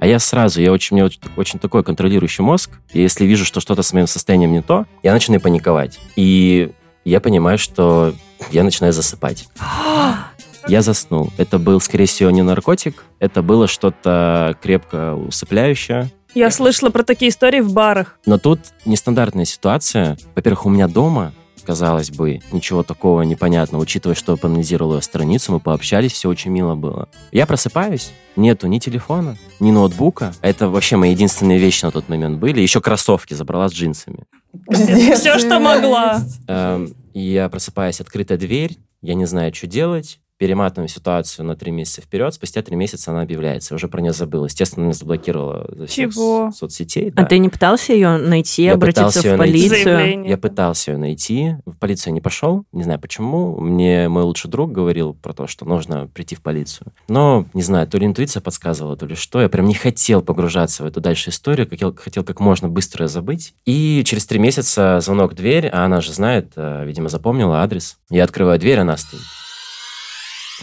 А 0.00 0.06
я 0.06 0.18
сразу, 0.18 0.60
я 0.60 0.72
очень, 0.72 0.94
у 0.94 0.96
меня 0.96 1.06
очень, 1.06 1.20
очень 1.36 1.58
такой 1.58 1.84
контролирующий 1.84 2.42
мозг, 2.42 2.70
и 2.92 3.00
если 3.00 3.24
вижу, 3.24 3.44
что 3.44 3.60
что-то 3.60 3.82
с 3.82 3.92
моим 3.92 4.06
состоянием 4.06 4.52
не 4.52 4.62
то, 4.62 4.86
я 5.02 5.12
начинаю 5.12 5.40
паниковать. 5.40 6.00
И 6.16 6.72
я 7.04 7.20
понимаю, 7.20 7.58
что 7.58 8.14
я 8.50 8.64
начинаю 8.64 8.92
засыпать. 8.92 9.48
Я 10.68 10.82
заснул. 10.82 11.30
Это 11.38 11.58
был, 11.58 11.80
скорее 11.80 12.06
всего, 12.06 12.30
не 12.30 12.42
наркотик, 12.42 13.04
это 13.18 13.42
было 13.42 13.66
что-то 13.66 14.56
крепко 14.62 15.14
усыпляющее. 15.14 16.10
Я 16.34 16.50
слышала 16.50 16.90
про 16.90 17.02
такие 17.02 17.30
истории 17.30 17.60
в 17.60 17.72
барах. 17.72 18.18
Но 18.24 18.38
тут 18.38 18.60
нестандартная 18.86 19.44
ситуация. 19.44 20.16
Во-первых, 20.34 20.64
у 20.64 20.70
меня 20.70 20.88
дома, 20.88 21.34
казалось 21.64 22.10
бы, 22.10 22.40
ничего 22.52 22.82
такого 22.82 23.22
непонятного, 23.22 23.82
учитывая, 23.82 24.14
что 24.14 24.36
проанализировал 24.36 24.94
ее 24.94 25.02
страницу, 25.02 25.52
мы 25.52 25.60
пообщались, 25.60 26.12
все 26.12 26.28
очень 26.28 26.50
мило 26.50 26.74
было. 26.74 27.08
Я 27.32 27.46
просыпаюсь, 27.46 28.12
нету 28.36 28.66
ни 28.66 28.78
телефона, 28.78 29.36
ни 29.60 29.70
ноутбука. 29.70 30.32
Это 30.40 30.68
вообще 30.68 30.96
мои 30.96 31.10
единственные 31.10 31.58
вещи 31.58 31.84
на 31.84 31.90
тот 31.90 32.08
момент 32.08 32.38
были. 32.38 32.60
Еще 32.60 32.80
кроссовки 32.80 33.34
забрала 33.34 33.68
с 33.68 33.72
джинсами. 33.72 34.24
Все, 34.70 35.38
что 35.38 35.60
могла. 35.60 36.22
Эм, 36.48 36.94
я 37.12 37.48
просыпаюсь, 37.50 38.00
открытая 38.00 38.38
дверь, 38.38 38.78
я 39.02 39.14
не 39.14 39.26
знаю, 39.26 39.54
что 39.54 39.66
делать, 39.66 40.18
перематываем 40.42 40.88
ситуацию 40.88 41.46
на 41.46 41.54
три 41.54 41.70
месяца 41.70 42.02
вперед, 42.02 42.34
спустя 42.34 42.62
три 42.62 42.74
месяца 42.74 43.12
она 43.12 43.22
объявляется, 43.22 43.74
я 43.74 43.76
уже 43.76 43.86
про 43.86 44.00
нее 44.00 44.12
забыл. 44.12 44.44
Естественно, 44.44 44.82
меня 44.82 44.92
заблокировала 44.92 45.68
за 45.68 45.86
всех 45.86 46.12
Чего? 46.12 46.50
соцсетей. 46.50 47.10
А 47.10 47.22
да. 47.22 47.24
ты 47.26 47.38
не 47.38 47.48
пытался 47.48 47.92
ее 47.92 48.16
найти, 48.16 48.64
Я 48.64 48.72
обратиться 48.72 49.20
в 49.20 49.36
полицию? 49.36 49.84
Заявление. 49.84 50.30
Я 50.30 50.36
пытался 50.36 50.90
ее 50.90 50.98
найти, 50.98 51.54
в 51.64 51.78
полицию 51.78 52.10
я 52.10 52.14
не 52.14 52.20
пошел, 52.20 52.64
не 52.72 52.82
знаю 52.82 52.98
почему. 52.98 53.56
Мне 53.60 54.08
мой 54.08 54.24
лучший 54.24 54.50
друг 54.50 54.72
говорил 54.72 55.14
про 55.14 55.32
то, 55.32 55.46
что 55.46 55.64
нужно 55.64 56.08
прийти 56.08 56.34
в 56.34 56.42
полицию. 56.42 56.88
Но, 57.06 57.46
не 57.54 57.62
знаю, 57.62 57.86
то 57.86 57.96
ли 57.98 58.06
интуиция 58.06 58.40
подсказывала, 58.40 58.96
то 58.96 59.06
ли 59.06 59.14
что. 59.14 59.40
Я 59.40 59.48
прям 59.48 59.66
не 59.66 59.74
хотел 59.74 60.22
погружаться 60.22 60.82
в 60.82 60.86
эту 60.86 61.00
дальше 61.00 61.30
историю, 61.30 61.68
хотел, 61.70 61.94
хотел 61.94 62.24
как 62.24 62.40
можно 62.40 62.68
быстро 62.68 63.06
забыть. 63.06 63.54
И 63.64 64.02
через 64.04 64.26
три 64.26 64.40
месяца 64.40 64.98
звонок 65.02 65.34
в 65.34 65.36
дверь, 65.36 65.68
а 65.68 65.84
она 65.84 66.00
же 66.00 66.12
знает, 66.12 66.50
э, 66.56 66.84
видимо, 66.84 67.08
запомнила 67.08 67.62
адрес. 67.62 67.98
Я 68.10 68.24
открываю 68.24 68.58
дверь, 68.58 68.80
она 68.80 68.96
стоит. 68.96 69.22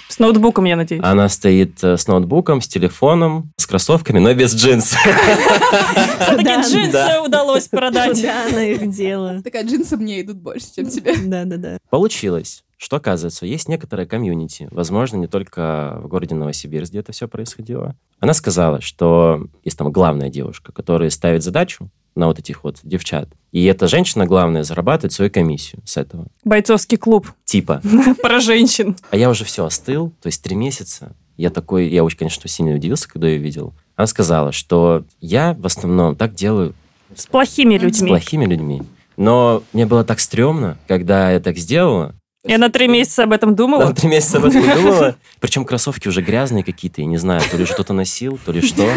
С 0.07 0.19
ноутбуком, 0.19 0.65
я 0.65 0.75
надеюсь. 0.75 1.03
Она 1.03 1.29
стоит 1.29 1.83
э, 1.83 1.97
с 1.97 2.07
ноутбуком, 2.07 2.61
с 2.61 2.67
телефоном, 2.67 3.51
с 3.57 3.65
кроссовками, 3.67 4.19
но 4.19 4.33
без 4.33 4.53
джинсов. 4.55 4.99
Все-таки 4.99 6.43
Да, 6.43 6.61
джинсы 6.61 6.91
да. 6.91 7.21
удалось 7.23 7.67
продать. 7.67 8.17
Куда 8.17 8.45
она 8.47 8.63
их 8.63 8.89
дела? 8.89 9.41
Такая 9.43 9.63
джинсы 9.65 9.97
мне 9.97 10.21
идут 10.21 10.37
больше, 10.37 10.67
чем 10.75 10.89
тебе. 10.89 11.15
Да-да-да. 11.17 11.77
Получилось, 11.89 12.63
что, 12.77 12.97
оказывается, 12.97 13.45
есть 13.45 13.67
некоторая 13.67 14.05
комьюнити, 14.07 14.67
возможно, 14.71 15.17
не 15.17 15.27
только 15.27 15.99
в 16.01 16.07
городе 16.07 16.35
Новосибирск, 16.35 16.91
где 16.91 16.99
это 16.99 17.11
все 17.11 17.27
происходило. 17.27 17.95
Она 18.19 18.33
сказала, 18.33 18.81
что 18.81 19.47
есть 19.63 19.77
там 19.77 19.91
главная 19.91 20.29
девушка, 20.29 20.71
которая 20.71 21.09
ставит 21.09 21.43
задачу 21.43 21.89
на 22.15 22.27
вот 22.27 22.39
этих 22.39 22.63
вот 22.63 22.79
девчат. 22.83 23.29
И 23.51 23.63
эта 23.65 23.87
женщина, 23.87 24.25
главное, 24.25 24.63
зарабатывает 24.63 25.13
свою 25.13 25.31
комиссию 25.31 25.81
с 25.85 25.95
этого. 25.95 26.27
Бойцовский 26.43 26.97
клуб 26.97 27.31
Типа. 27.49 27.81
про 28.21 28.39
женщин. 28.41 28.95
А 29.09 29.17
я 29.17 29.27
уже 29.27 29.43
все 29.43 29.65
остыл, 29.65 30.11
то 30.21 30.27
есть 30.27 30.43
три 30.43 30.55
месяца. 30.55 31.15
Я 31.35 31.49
такой, 31.49 31.87
я 31.87 32.03
очень, 32.03 32.19
конечно, 32.19 32.47
сильно 32.47 32.75
удивился, 32.75 33.09
когда 33.09 33.27
ее 33.27 33.39
видел. 33.39 33.73
Она 33.95 34.05
сказала, 34.05 34.51
что 34.51 35.03
я 35.19 35.55
в 35.57 35.65
основном 35.65 36.15
так 36.15 36.35
делаю 36.35 36.75
С 37.15 37.25
плохими 37.25 37.75
с 37.79 37.81
людьми. 37.81 38.07
плохими 38.07 38.45
людьми. 38.45 38.83
Но 39.17 39.63
мне 39.73 39.87
было 39.87 40.03
так 40.03 40.19
стрёмно, 40.19 40.77
когда 40.87 41.31
я 41.31 41.39
так 41.39 41.57
сделала, 41.57 42.13
Я 42.45 42.59
на 42.59 42.69
три 42.69 42.87
месяца 42.87 43.23
об 43.23 43.31
этом 43.31 43.55
думала. 43.55 43.95
три 43.95 44.09
месяца 44.09 44.37
об 44.37 44.45
этом 44.45 44.61
думала. 44.75 45.15
Причем 45.39 45.65
кроссовки 45.65 46.07
уже 46.07 46.21
грязные 46.21 46.63
какие-то, 46.63 47.01
я 47.01 47.07
не 47.07 47.17
знаю, 47.17 47.41
то 47.49 47.57
ли 47.57 47.65
что-то 47.65 47.93
носил, 47.93 48.39
то 48.45 48.51
ли 48.51 48.61
что. 48.61 48.87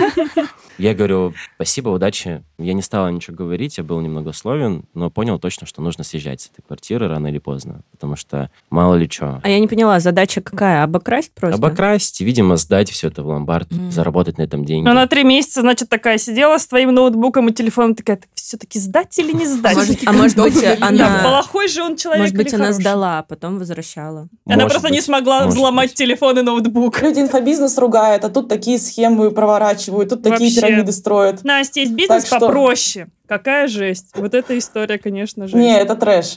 Я 0.79 0.95
говорю, 0.95 1.35
спасибо, 1.57 1.91
удачи. 1.91 2.43
Я 2.59 2.73
не 2.75 2.83
стала 2.83 3.09
ничего 3.09 3.37
говорить, 3.37 3.79
я 3.79 3.85
был 3.85 4.00
немногословен, 4.00 4.85
но 4.95 5.11
понял 5.11 5.38
точно, 5.38 5.67
что 5.67 5.83
нужно 5.83 6.05
съезжать 6.05 6.41
с 6.43 6.47
этой 6.47 6.62
квартиры 6.62 7.09
рано 7.09 7.26
или 7.29 7.38
поздно, 7.38 7.83
потому 7.91 8.17
что 8.17 8.50
мало 8.71 8.95
ли 8.95 9.09
что. 9.11 9.41
А 9.43 9.49
я 9.49 9.59
не 9.59 9.69
поняла, 9.69 10.00
задача 10.00 10.41
какая? 10.41 10.83
Обокрасть 10.83 11.33
просто? 11.35 11.57
Обокрасть, 11.57 12.21
видимо, 12.21 12.57
сдать 12.57 12.91
все 12.91 13.09
это 13.09 13.23
в 13.23 13.26
ломбард, 13.26 13.71
Мгм. 13.71 13.91
заработать 13.91 14.38
на 14.38 14.43
этом 14.43 14.64
деньги. 14.64 14.87
Но 14.87 14.95
на 14.95 15.07
три 15.07 15.25
месяца, 15.25 15.61
значит, 15.61 15.88
такая 15.88 16.19
сидела 16.19 16.59
с 16.59 16.67
твоим 16.67 16.95
ноутбуком 16.95 17.49
и 17.49 17.52
телефоном, 17.52 17.95
такая, 17.95 18.21
все-таки 18.35 18.79
сдать 18.79 19.19
или 19.19 19.33
не 19.33 19.47
сдать? 19.47 19.76
Может, 19.76 19.99
а 20.07 20.12
может 20.12 20.38
быть, 20.38 20.64
она... 20.81 21.21
плохой 21.23 21.69
же 21.69 21.83
он 21.83 21.97
человек 21.97 22.23
Может 22.23 22.37
быть, 22.37 22.55
она 22.55 22.73
сдала, 22.73 23.19
а 23.21 23.23
потом 23.23 23.59
возвращала. 23.59 24.29
Она 24.47 24.67
просто 24.67 24.91
не 24.91 25.00
смогла 25.00 25.47
взломать 25.47 25.95
телефон 25.95 26.38
и 26.38 26.43
ноутбук. 26.43 27.02
Люди 27.02 27.21
инфобизнес 27.21 27.76
ругают, 27.79 28.25
а 28.25 28.29
тут 28.29 28.49
такие 28.49 28.79
схемы 28.79 29.31
проворачивают, 29.31 30.11
тут 30.11 30.23
такие. 30.23 30.62
Пирамиды 30.69 30.92
строят. 30.92 31.45
Настя, 31.45 31.81
есть 31.81 31.92
бизнес 31.92 32.25
Так 32.25 32.26
что- 32.38 32.47
попроще. 32.47 33.07
Какая 33.26 33.66
жесть. 33.69 34.09
Вот 34.14 34.35
эта 34.35 34.59
история, 34.59 34.99
конечно, 34.99 35.47
жесть. 35.47 35.54
Не, 35.57 35.78
это 35.81 35.95
трэш. 35.95 36.37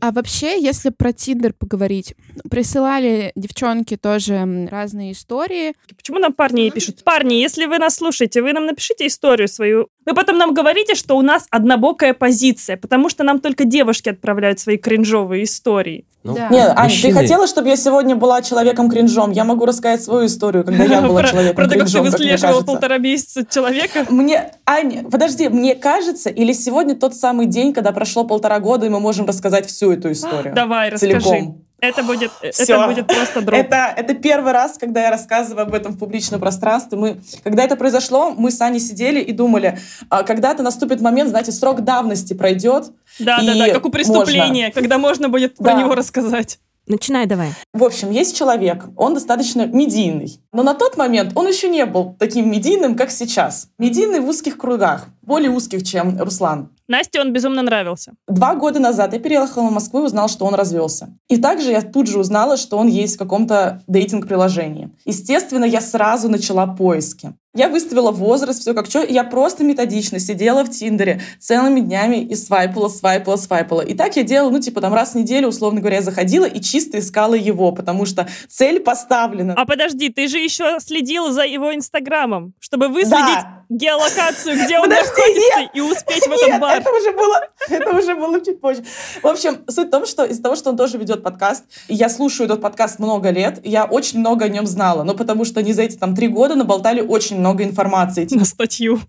А 0.00 0.10
вообще, 0.10 0.60
если 0.60 0.90
про 0.90 1.12
Тиндер 1.14 1.54
поговорить, 1.54 2.14
присылали 2.50 3.32
девчонки 3.36 3.96
тоже 3.96 4.68
разные 4.70 5.12
истории. 5.12 5.72
Почему 5.96 6.18
нам 6.18 6.34
парни 6.34 6.62
не 6.62 6.70
пишут? 6.70 7.02
Парни, 7.04 7.34
если 7.34 7.64
вы 7.64 7.78
нас 7.78 7.94
слушаете, 7.96 8.42
вы 8.42 8.52
нам 8.52 8.66
напишите 8.66 9.06
историю 9.06 9.48
свою. 9.48 9.88
Вы 10.06 10.14
потом 10.14 10.38
нам 10.38 10.52
говорите, 10.54 10.94
что 10.94 11.16
у 11.16 11.22
нас 11.22 11.46
однобокая 11.50 12.12
позиция, 12.14 12.76
потому 12.76 13.08
что 13.08 13.24
нам 13.24 13.40
только 13.40 13.64
девушки 13.64 14.10
отправляют 14.10 14.60
свои 14.60 14.76
кринжовые 14.76 15.44
истории. 15.44 16.04
Ну, 16.24 16.34
Да. 16.34 16.48
Нет, 16.48 16.68
Ань, 16.70 16.88
ты 16.88 16.94
мужчины- 16.94 17.12
хотела, 17.12 17.46
чтобы 17.46 17.68
я 17.68 17.76
сегодня 17.76 18.16
была 18.16 18.40
человеком 18.40 18.90
кринжом? 18.90 19.30
Я 19.30 19.44
могу 19.44 19.66
рассказать 19.66 20.02
свою 20.02 20.26
историю, 20.26 20.64
когда 20.64 20.84
я 20.84 21.00
была 21.06 21.20
Про- 21.20 21.28
человеком 21.28 21.56
Про 21.56 21.68
то, 21.68 21.78
как 21.78 21.90
ты 21.90 22.00
выслеживала 22.00 22.62
полтора 22.62 22.98
месяца 22.98 23.44
человека. 23.44 24.06
Мне, 24.10 24.52
Аня, 24.66 25.04
подожди, 25.10 25.48
мне 25.48 25.74
кажется, 25.74 26.30
или 26.30 26.52
сегодня 26.52 26.94
тот 26.94 27.14
самый 27.14 27.46
день, 27.46 27.72
когда 27.74 27.92
прошло 27.92 28.24
полтора 28.24 28.58
года, 28.60 28.86
и 28.86 28.88
мы 28.88 29.00
можем 29.00 29.26
рассказать 29.26 29.66
всю 29.66 29.92
эту 29.92 30.12
историю? 30.12 30.54
Давай, 30.54 30.90
расскажи. 30.90 31.20
Целиком. 31.20 31.63
Это 31.88 32.02
будет, 32.02 32.30
это 32.40 32.62
Всё. 32.64 32.86
будет 32.86 33.06
просто 33.06 33.40
дроп. 33.40 33.58
Это, 33.58 33.92
это 33.96 34.14
первый 34.14 34.52
раз, 34.52 34.78
когда 34.78 35.02
я 35.02 35.10
рассказываю 35.10 35.62
об 35.62 35.74
этом 35.74 35.92
в 35.92 35.98
публичном 35.98 36.40
пространстве. 36.40 36.98
Мы, 36.98 37.20
когда 37.42 37.64
это 37.64 37.76
произошло, 37.76 38.30
мы 38.30 38.50
с 38.50 38.60
Аней 38.60 38.80
сидели 38.80 39.20
и 39.20 39.32
думали, 39.32 39.78
а, 40.08 40.22
когда-то 40.22 40.62
наступит 40.62 41.00
момент, 41.00 41.30
знаете, 41.30 41.52
срок 41.52 41.82
давности 41.82 42.34
пройдет. 42.34 42.92
Да, 43.18 43.40
да, 43.42 43.54
да, 43.54 43.72
как 43.72 43.86
у 43.86 43.90
преступления, 43.90 44.70
когда 44.72 44.98
можно 44.98 45.28
будет 45.28 45.56
про 45.56 45.72
Да. 45.72 45.74
него 45.74 45.94
рассказать. 45.94 46.58
Начинай 46.86 47.26
давай. 47.26 47.50
В 47.72 47.82
общем, 47.82 48.10
есть 48.10 48.36
человек, 48.36 48.84
он 48.96 49.14
достаточно 49.14 49.66
медийный. 49.66 50.38
Но 50.52 50.62
на 50.62 50.74
тот 50.74 50.98
момент 50.98 51.32
он 51.34 51.48
еще 51.48 51.68
не 51.68 51.86
был 51.86 52.14
таким 52.18 52.50
медийным, 52.50 52.94
как 52.94 53.10
сейчас. 53.10 53.68
Медийный 53.78 54.20
в 54.20 54.28
узких 54.28 54.58
кругах, 54.58 55.06
более 55.22 55.50
узких, 55.50 55.82
чем 55.82 56.18
Руслан. 56.20 56.68
Насте 56.86 57.20
он 57.20 57.32
безумно 57.32 57.62
нравился. 57.62 58.12
Два 58.28 58.54
года 58.54 58.78
назад 58.80 59.14
я 59.14 59.18
переехала 59.18 59.68
в 59.68 59.72
Москву 59.72 60.00
и 60.00 60.04
узнала, 60.04 60.28
что 60.28 60.44
он 60.44 60.54
развелся. 60.54 61.08
И 61.28 61.38
также 61.38 61.70
я 61.70 61.80
тут 61.80 62.06
же 62.06 62.18
узнала, 62.18 62.58
что 62.58 62.76
он 62.76 62.88
есть 62.88 63.14
в 63.14 63.18
каком-то 63.18 63.82
дейтинг-приложении. 63.86 64.90
Естественно, 65.06 65.64
я 65.64 65.80
сразу 65.80 66.28
начала 66.28 66.66
поиски. 66.66 67.32
Я 67.56 67.68
выставила 67.68 68.10
возраст, 68.10 68.60
все 68.62 68.74
как 68.74 68.86
что, 68.86 69.04
я 69.04 69.22
просто 69.22 69.62
методично 69.62 70.18
сидела 70.18 70.64
в 70.64 70.70
Тиндере 70.70 71.20
целыми 71.38 71.78
днями 71.78 72.16
и 72.16 72.34
свайпала, 72.34 72.88
свайпала, 72.88 73.36
свайпала. 73.36 73.80
И 73.80 73.94
так 73.94 74.16
я 74.16 74.24
делала, 74.24 74.50
ну, 74.50 74.58
типа, 74.58 74.80
там 74.80 74.92
раз 74.92 75.12
в 75.12 75.14
неделю, 75.14 75.48
условно 75.48 75.78
говоря, 75.78 75.96
я 75.98 76.02
заходила 76.02 76.46
и 76.46 76.60
чисто 76.60 76.98
искала 76.98 77.34
его, 77.34 77.70
потому 77.70 78.06
что 78.06 78.26
цель 78.48 78.80
поставлена. 78.80 79.54
А 79.56 79.66
подожди, 79.66 80.08
ты 80.08 80.26
же 80.26 80.38
еще 80.38 80.78
следил 80.80 81.30
за 81.30 81.42
его 81.44 81.72
инстаграмом, 81.72 82.54
чтобы 82.58 82.88
выследить 82.88 83.14
Да. 83.44 83.64
геолокацию, 83.68 84.56
где 84.64 84.78
он 84.78 84.88
Подожди, 84.88 85.10
находится, 85.10 85.60
нет. 85.60 85.70
и 85.74 85.80
успеть 85.80 86.26
в 86.26 86.32
этот 86.32 86.48
Нет, 86.48 86.60
бар. 86.60 86.80
это 86.80 86.90
уже 86.90 87.12
было, 87.12 87.40
это 87.68 87.96
уже 87.96 88.14
было 88.16 88.44
чуть 88.44 88.60
позже. 88.60 88.82
В 89.22 89.26
общем, 89.28 89.58
суть 89.68 89.86
в 89.88 89.90
том, 89.92 90.06
что 90.06 90.24
из-за 90.24 90.42
того, 90.42 90.56
что 90.56 90.70
он 90.70 90.76
тоже 90.76 90.98
ведет 90.98 91.22
подкаст, 91.22 91.62
и 91.86 91.94
я 91.94 92.08
слушаю 92.08 92.46
этот 92.46 92.60
подкаст 92.60 92.98
много 92.98 93.30
лет, 93.30 93.60
я 93.64 93.84
очень 93.84 94.18
много 94.18 94.46
о 94.46 94.48
нем 94.48 94.66
знала, 94.66 95.04
но 95.04 95.14
потому 95.14 95.44
что 95.44 95.60
они 95.60 95.72
за 95.72 95.82
эти 95.82 95.96
там 95.96 96.16
три 96.16 96.26
года 96.26 96.56
наболтали 96.56 97.00
очень 97.00 97.43
много 97.44 97.62
информации. 97.62 98.24
Типа, 98.24 98.40
На 98.40 98.46
статью. 98.46 99.00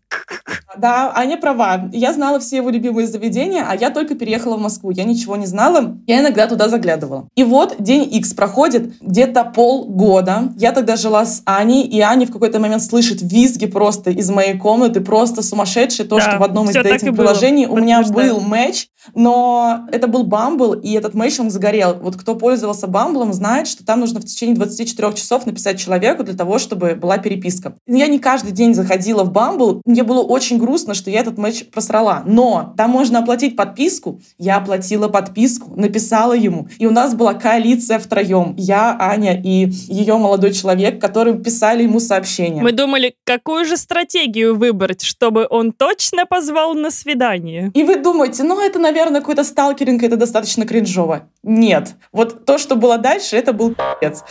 Да, 0.78 1.14
Аня 1.16 1.38
права. 1.38 1.90
Я 1.94 2.12
знала 2.12 2.40
все 2.42 2.58
его 2.58 2.70
любимые 2.70 3.08
заведения, 3.08 3.66
а 3.66 3.76
я 3.76 3.92
только 3.92 4.16
переехала 4.16 4.58
в 4.58 4.62
Москву. 4.62 4.92
Я 4.92 5.06
ничего 5.06 5.38
не 5.38 5.46
знала. 5.46 5.98
Я 6.06 6.20
иногда 6.20 6.48
туда 6.48 6.68
заглядывала. 6.68 7.30
И 7.36 7.46
вот 7.46 7.76
день 7.80 8.14
X 8.14 8.34
проходит 8.34 8.94
где-то 9.00 9.46
полгода. 9.46 10.54
Я 10.58 10.74
тогда 10.74 10.98
жила 10.98 11.26
с 11.26 11.42
Аней, 11.46 11.84
и 11.84 12.02
Аня 12.02 12.28
в 12.28 12.32
какой-то 12.32 12.60
момент 12.60 12.84
слышит 12.84 13.22
визги 13.22 13.68
просто 13.68 14.12
из 14.12 14.30
моей 14.30 14.58
комнаты, 14.58 15.00
просто 15.00 15.42
сумасшедшие. 15.42 16.06
То, 16.06 16.18
Да, 16.18 16.22
что 16.24 16.40
в 16.40 16.44
одном 16.44 16.70
из 16.70 16.76
этих 16.76 17.14
было. 17.14 17.28
приложений 17.28 17.68
у 17.68 17.78
меня 17.78 18.02
был 18.04 18.42
матч, 18.42 18.90
но 19.14 19.86
это 19.92 20.08
был 20.08 20.24
Бамбл, 20.24 20.74
и 20.74 20.92
этот 20.92 21.14
матч 21.14 21.40
он 21.40 21.50
сгорел. 21.52 21.96
Вот 22.02 22.18
кто 22.18 22.36
пользовался 22.36 22.88
Бамблом, 22.88 23.32
знает, 23.32 23.68
что 23.68 23.86
там 23.86 24.02
нужно 24.02 24.20
в 24.20 24.26
течение 24.26 24.56
24 24.56 25.14
часов 25.14 25.46
написать 25.46 25.80
человеку 25.80 26.24
для 26.24 26.34
того, 26.34 26.60
чтобы 26.60 26.96
была 26.96 27.18
переписка. 27.18 27.76
Я 27.88 28.08
не 28.08 28.20
каждый 28.26 28.52
день 28.52 28.74
заходила 28.74 29.24
в 29.24 29.32
Бамбл, 29.32 29.82
мне 29.86 30.04
было 30.04 30.22
очень 30.22 30.58
грустно, 30.58 30.94
что 30.96 31.10
я 31.10 31.22
этот 31.22 31.38
матч 31.38 31.64
просрала. 31.72 32.24
Но 32.26 32.74
там 32.76 32.90
можно 32.90 33.20
оплатить 33.20 33.56
подписку. 33.56 34.20
Я 34.38 34.58
оплатила 34.58 35.08
подписку, 35.08 35.80
написала 35.80 36.34
ему. 36.34 36.68
И 36.78 36.88
у 36.88 36.92
нас 36.92 37.14
была 37.14 37.36
коалиция 37.36 38.00
втроем. 38.00 38.56
Я, 38.58 38.98
Аня 39.00 39.40
и 39.42 39.70
ее 39.88 40.18
молодой 40.18 40.52
человек, 40.52 41.00
которые 41.00 41.38
писали 41.38 41.84
ему 41.84 42.00
сообщения. 42.00 42.62
Мы 42.62 42.74
думали, 42.74 43.16
какую 43.24 43.64
же 43.66 43.78
стратегию 43.78 44.58
выбрать, 44.58 45.04
чтобы 45.04 45.48
он 45.50 45.72
точно 45.72 46.26
позвал 46.26 46.74
на 46.74 46.92
свидание. 46.92 47.72
И 47.74 47.84
вы 47.84 48.02
думаете, 48.02 48.16
думаете, 48.16 48.44
ну, 48.44 48.60
это, 48.62 48.80
наверное, 48.80 49.22
какой-то 49.22 49.44
сталкеринг, 49.44 50.04
это 50.04 50.18
достаточно 50.18 50.66
кринжово. 50.66 51.28
Нет. 51.44 51.96
Вот 52.12 52.46
то, 52.46 52.58
что 52.58 52.76
было 52.76 52.98
дальше, 52.98 53.36
это 53.36 53.54
был 53.54 53.76
пи***ц. 53.76 54.24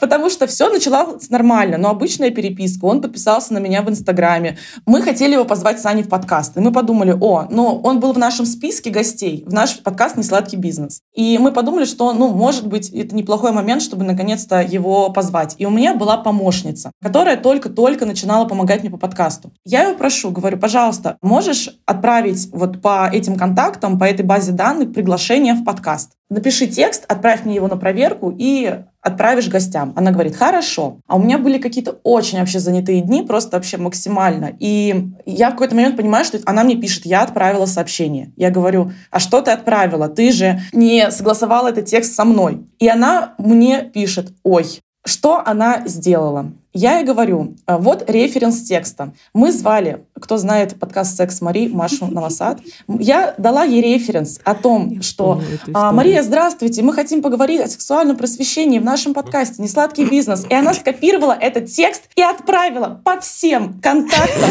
Потому 0.00 0.30
что 0.30 0.46
все 0.46 0.70
началось 0.70 1.30
нормально, 1.30 1.78
но 1.78 1.90
обычная 1.90 2.30
переписка. 2.30 2.84
Он 2.86 3.00
подписался 3.04 3.52
на 3.52 3.58
меня 3.58 3.82
в 3.82 3.90
Инстаграме. 3.90 4.56
Мы 4.86 5.02
хотели 5.02 5.34
его 5.34 5.44
позвать 5.44 5.78
с 5.78 5.84
Аней 5.84 6.02
в 6.02 6.08
подкаст. 6.08 6.56
И 6.56 6.60
мы 6.60 6.72
подумали, 6.72 7.14
о, 7.20 7.46
ну, 7.50 7.80
он 7.84 8.00
был 8.00 8.14
в 8.14 8.18
нашем 8.18 8.46
списке 8.46 8.88
гостей, 8.88 9.44
в 9.46 9.52
наш 9.52 9.78
подкаст 9.80 10.16
«Несладкий 10.16 10.56
бизнес». 10.56 11.02
И 11.14 11.36
мы 11.36 11.52
подумали, 11.52 11.84
что, 11.84 12.14
ну, 12.14 12.28
может 12.28 12.66
быть, 12.66 12.88
это 12.88 13.14
неплохой 13.14 13.52
момент, 13.52 13.82
чтобы 13.82 14.04
наконец-то 14.04 14.62
его 14.62 15.10
позвать. 15.10 15.54
И 15.58 15.66
у 15.66 15.70
меня 15.70 15.94
была 15.94 16.16
помощница, 16.16 16.92
которая 17.02 17.36
только-только 17.36 18.06
начинала 18.06 18.46
помогать 18.46 18.80
мне 18.80 18.90
по 18.90 18.96
подкасту. 18.96 19.52
Я 19.66 19.88
ее 19.88 19.94
прошу, 19.96 20.30
говорю, 20.30 20.56
пожалуйста, 20.56 21.18
можешь 21.20 21.68
отправить 21.84 22.48
вот 22.52 22.80
по 22.80 23.10
этим 23.12 23.36
контактам, 23.36 23.98
по 23.98 24.04
этой 24.04 24.24
базе 24.24 24.52
данных 24.52 24.94
приглашение 24.94 25.52
в 25.52 25.62
подкаст? 25.62 26.12
Напиши 26.30 26.66
текст, 26.66 27.04
отправь 27.06 27.44
мне 27.44 27.56
его 27.56 27.68
на 27.68 27.76
проверку 27.76 28.34
и 28.36 28.80
отправишь 29.04 29.48
гостям. 29.48 29.92
Она 29.96 30.10
говорит, 30.10 30.34
хорошо. 30.34 30.98
А 31.06 31.16
у 31.16 31.22
меня 31.22 31.38
были 31.38 31.58
какие-то 31.58 31.98
очень 32.02 32.38
вообще 32.38 32.58
занятые 32.58 33.02
дни, 33.02 33.22
просто 33.22 33.56
вообще 33.56 33.76
максимально. 33.76 34.52
И 34.58 35.10
я 35.26 35.50
в 35.50 35.52
какой-то 35.52 35.74
момент 35.76 35.96
понимаю, 35.96 36.24
что 36.24 36.40
она 36.46 36.64
мне 36.64 36.76
пишет, 36.76 37.04
я 37.04 37.22
отправила 37.22 37.66
сообщение. 37.66 38.32
Я 38.36 38.50
говорю, 38.50 38.92
а 39.10 39.20
что 39.20 39.42
ты 39.42 39.50
отправила? 39.50 40.08
Ты 40.08 40.32
же 40.32 40.60
не 40.72 41.10
согласовала 41.10 41.68
этот 41.68 41.84
текст 41.84 42.14
со 42.14 42.24
мной. 42.24 42.66
И 42.78 42.88
она 42.88 43.34
мне 43.38 43.82
пишет, 43.82 44.32
ой, 44.42 44.80
что 45.04 45.42
она 45.44 45.82
сделала? 45.86 46.52
Я 46.76 46.98
ей 46.98 47.04
говорю, 47.04 47.54
«А, 47.66 47.78
вот 47.78 48.10
референс 48.10 48.62
текста. 48.62 49.12
Мы 49.32 49.52
звали, 49.52 50.04
кто 50.18 50.38
знает 50.38 50.76
подкаст 50.80 51.16
«Секс 51.16 51.40
Мари», 51.40 51.68
Машу 51.68 52.06
Новосад. 52.06 52.58
Я 52.88 53.34
дала 53.38 53.62
ей 53.62 53.80
референс 53.80 54.40
о 54.42 54.56
том, 54.56 55.00
что 55.00 55.40
«А, 55.72 55.92
«Мария, 55.92 56.22
здравствуйте, 56.24 56.82
мы 56.82 56.92
хотим 56.92 57.22
поговорить 57.22 57.60
о 57.60 57.68
сексуальном 57.68 58.16
просвещении 58.16 58.80
в 58.80 58.84
нашем 58.84 59.14
подкасте 59.14 59.62
«Несладкий 59.62 60.04
бизнес». 60.04 60.46
И 60.50 60.54
она 60.54 60.74
скопировала 60.74 61.36
этот 61.38 61.66
текст 61.66 62.02
и 62.16 62.22
отправила 62.22 63.00
по 63.04 63.20
всем 63.20 63.80
контактам 63.80 64.50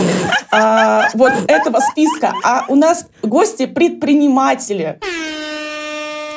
а, 0.52 1.10
вот 1.16 1.34
этого 1.48 1.80
списка. 1.92 2.34
А 2.46 2.66
у 2.70 2.76
нас 2.76 3.08
гости 3.22 3.66
предприниматели. 3.66 5.00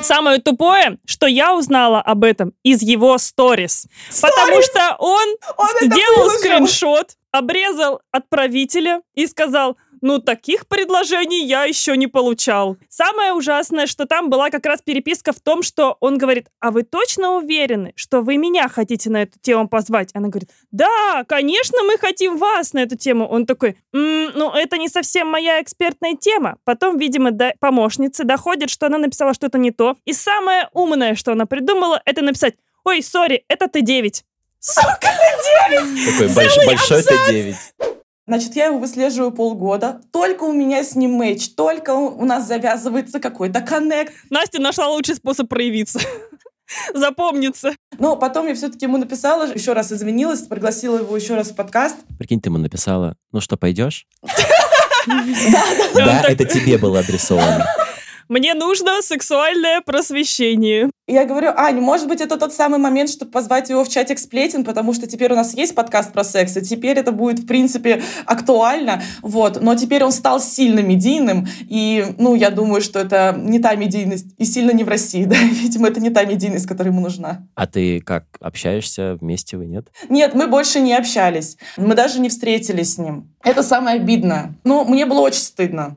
Самое 0.02 0.40
тупое, 0.40 0.98
что 1.04 1.26
я 1.26 1.54
узнала 1.54 2.00
об 2.00 2.24
этом 2.24 2.52
из 2.62 2.82
его 2.82 3.18
сторис. 3.18 3.87
Потому 4.20 4.62
что 4.62 4.96
он, 4.98 5.37
Он 5.56 5.68
сделал 5.80 6.30
скриншот, 6.30 7.16
обрезал 7.30 8.00
отправителя 8.11 9.02
и 9.14 9.26
сказал, 9.26 9.76
ну, 10.06 10.20
таких 10.20 10.68
предложений 10.68 11.46
я 11.46 11.64
еще 11.64 11.96
не 11.96 12.06
получал. 12.06 12.76
Самое 12.88 13.32
ужасное, 13.32 13.86
что 13.86 14.06
там 14.06 14.30
была 14.30 14.50
как 14.50 14.64
раз 14.64 14.80
переписка 14.80 15.32
в 15.32 15.40
том, 15.40 15.62
что 15.64 15.96
он 15.98 16.16
говорит, 16.16 16.46
а 16.60 16.70
вы 16.70 16.84
точно 16.84 17.32
уверены, 17.32 17.92
что 17.96 18.20
вы 18.20 18.36
меня 18.36 18.68
хотите 18.68 19.10
на 19.10 19.22
эту 19.22 19.38
тему 19.40 19.68
позвать? 19.68 20.10
Она 20.14 20.28
говорит, 20.28 20.50
да, 20.70 21.24
конечно, 21.26 21.82
мы 21.82 21.98
хотим 21.98 22.36
вас 22.36 22.72
на 22.72 22.78
эту 22.80 22.96
тему. 22.96 23.26
Он 23.26 23.46
такой, 23.46 23.76
«М, 23.92 24.30
ну, 24.34 24.52
это 24.54 24.78
не 24.78 24.88
совсем 24.88 25.26
моя 25.28 25.60
экспертная 25.60 26.14
тема. 26.14 26.56
Потом, 26.64 26.98
видимо, 26.98 27.32
до 27.32 27.52
помощницы 27.58 28.22
доходит, 28.22 28.70
что 28.70 28.86
она 28.86 28.98
написала 28.98 29.34
что-то 29.34 29.58
не 29.58 29.72
то. 29.72 29.96
И 30.04 30.12
самое 30.12 30.68
умное, 30.72 31.16
что 31.16 31.32
она 31.32 31.46
придумала, 31.46 32.00
это 32.04 32.22
написать, 32.22 32.54
ой, 32.84 33.02
сори, 33.02 33.44
это 33.48 33.64
Т9. 33.66 34.22
Сука, 34.60 34.98
Такой 35.00 36.28
больш- 36.28 36.66
большой 36.66 37.00
Т9. 37.02 37.54
Значит, 38.26 38.56
я 38.56 38.66
его 38.66 38.78
выслеживаю 38.78 39.30
полгода. 39.30 40.00
Только 40.12 40.44
у 40.44 40.52
меня 40.52 40.82
с 40.82 40.96
ним 40.96 41.12
мэч, 41.12 41.54
только 41.54 41.94
у 41.94 42.20
у 42.20 42.24
нас 42.24 42.46
завязывается 42.48 43.20
какой-то 43.20 43.60
коннект. 43.60 44.12
Настя 44.30 44.60
нашла 44.60 44.88
лучший 44.88 45.14
способ 45.14 45.48
проявиться. 45.48 46.00
Запомнится. 46.94 47.72
Но 47.98 48.16
потом 48.16 48.48
я 48.48 48.54
все-таки 48.54 48.86
ему 48.86 48.96
написала, 48.96 49.46
еще 49.52 49.74
раз 49.74 49.92
извинилась, 49.92 50.40
пригласила 50.40 50.98
его 50.98 51.16
еще 51.16 51.36
раз 51.36 51.50
в 51.50 51.54
подкаст. 51.54 51.96
Прикинь, 52.18 52.40
ты 52.40 52.48
ему 52.48 52.58
написала, 52.58 53.14
ну 53.32 53.40
что, 53.40 53.56
пойдешь? 53.56 54.06
Да, 55.94 56.24
это 56.26 56.44
тебе 56.44 56.78
было 56.78 56.98
адресовано. 56.98 57.64
Мне 58.28 58.54
нужно 58.54 59.02
сексуальное 59.02 59.80
просвещение. 59.80 60.90
Я 61.06 61.24
говорю, 61.24 61.52
Ань, 61.54 61.78
может 61.78 62.08
быть, 62.08 62.20
это 62.20 62.36
тот 62.36 62.52
самый 62.52 62.80
момент, 62.80 63.08
чтобы 63.08 63.30
позвать 63.30 63.70
его 63.70 63.84
в 63.84 63.88
чатик 63.88 64.18
сплетен, 64.18 64.64
потому 64.64 64.92
что 64.92 65.06
теперь 65.06 65.32
у 65.32 65.36
нас 65.36 65.54
есть 65.54 65.76
подкаст 65.76 66.12
про 66.12 66.24
секс, 66.24 66.56
и 66.56 66.62
теперь 66.62 66.98
это 66.98 67.12
будет, 67.12 67.38
в 67.38 67.46
принципе, 67.46 68.02
актуально. 68.24 69.00
Вот. 69.22 69.62
Но 69.62 69.76
теперь 69.76 70.02
он 70.02 70.10
стал 70.10 70.40
сильно 70.40 70.80
медийным, 70.80 71.46
и, 71.68 72.04
ну, 72.18 72.34
я 72.34 72.50
думаю, 72.50 72.82
что 72.82 72.98
это 72.98 73.36
не 73.38 73.60
та 73.60 73.76
медийность, 73.76 74.34
и 74.36 74.44
сильно 74.44 74.72
не 74.72 74.82
в 74.82 74.88
России, 74.88 75.24
да, 75.26 75.36
видимо, 75.36 75.86
это 75.86 76.00
не 76.00 76.10
та 76.10 76.24
медийность, 76.24 76.66
которая 76.66 76.92
ему 76.92 77.02
нужна. 77.02 77.46
А 77.54 77.68
ты 77.68 78.00
как, 78.00 78.24
общаешься 78.40 79.16
вместе 79.20 79.56
вы, 79.56 79.66
нет? 79.66 79.92
Нет, 80.08 80.34
мы 80.34 80.48
больше 80.48 80.80
не 80.80 80.94
общались. 80.94 81.56
Мы 81.76 81.94
даже 81.94 82.18
не 82.18 82.28
встретились 82.28 82.94
с 82.94 82.98
ним. 82.98 83.32
Это 83.44 83.62
самое 83.62 84.00
обидное. 84.00 84.54
Ну, 84.64 84.84
мне 84.84 85.06
было 85.06 85.20
очень 85.20 85.40
стыдно. 85.40 85.96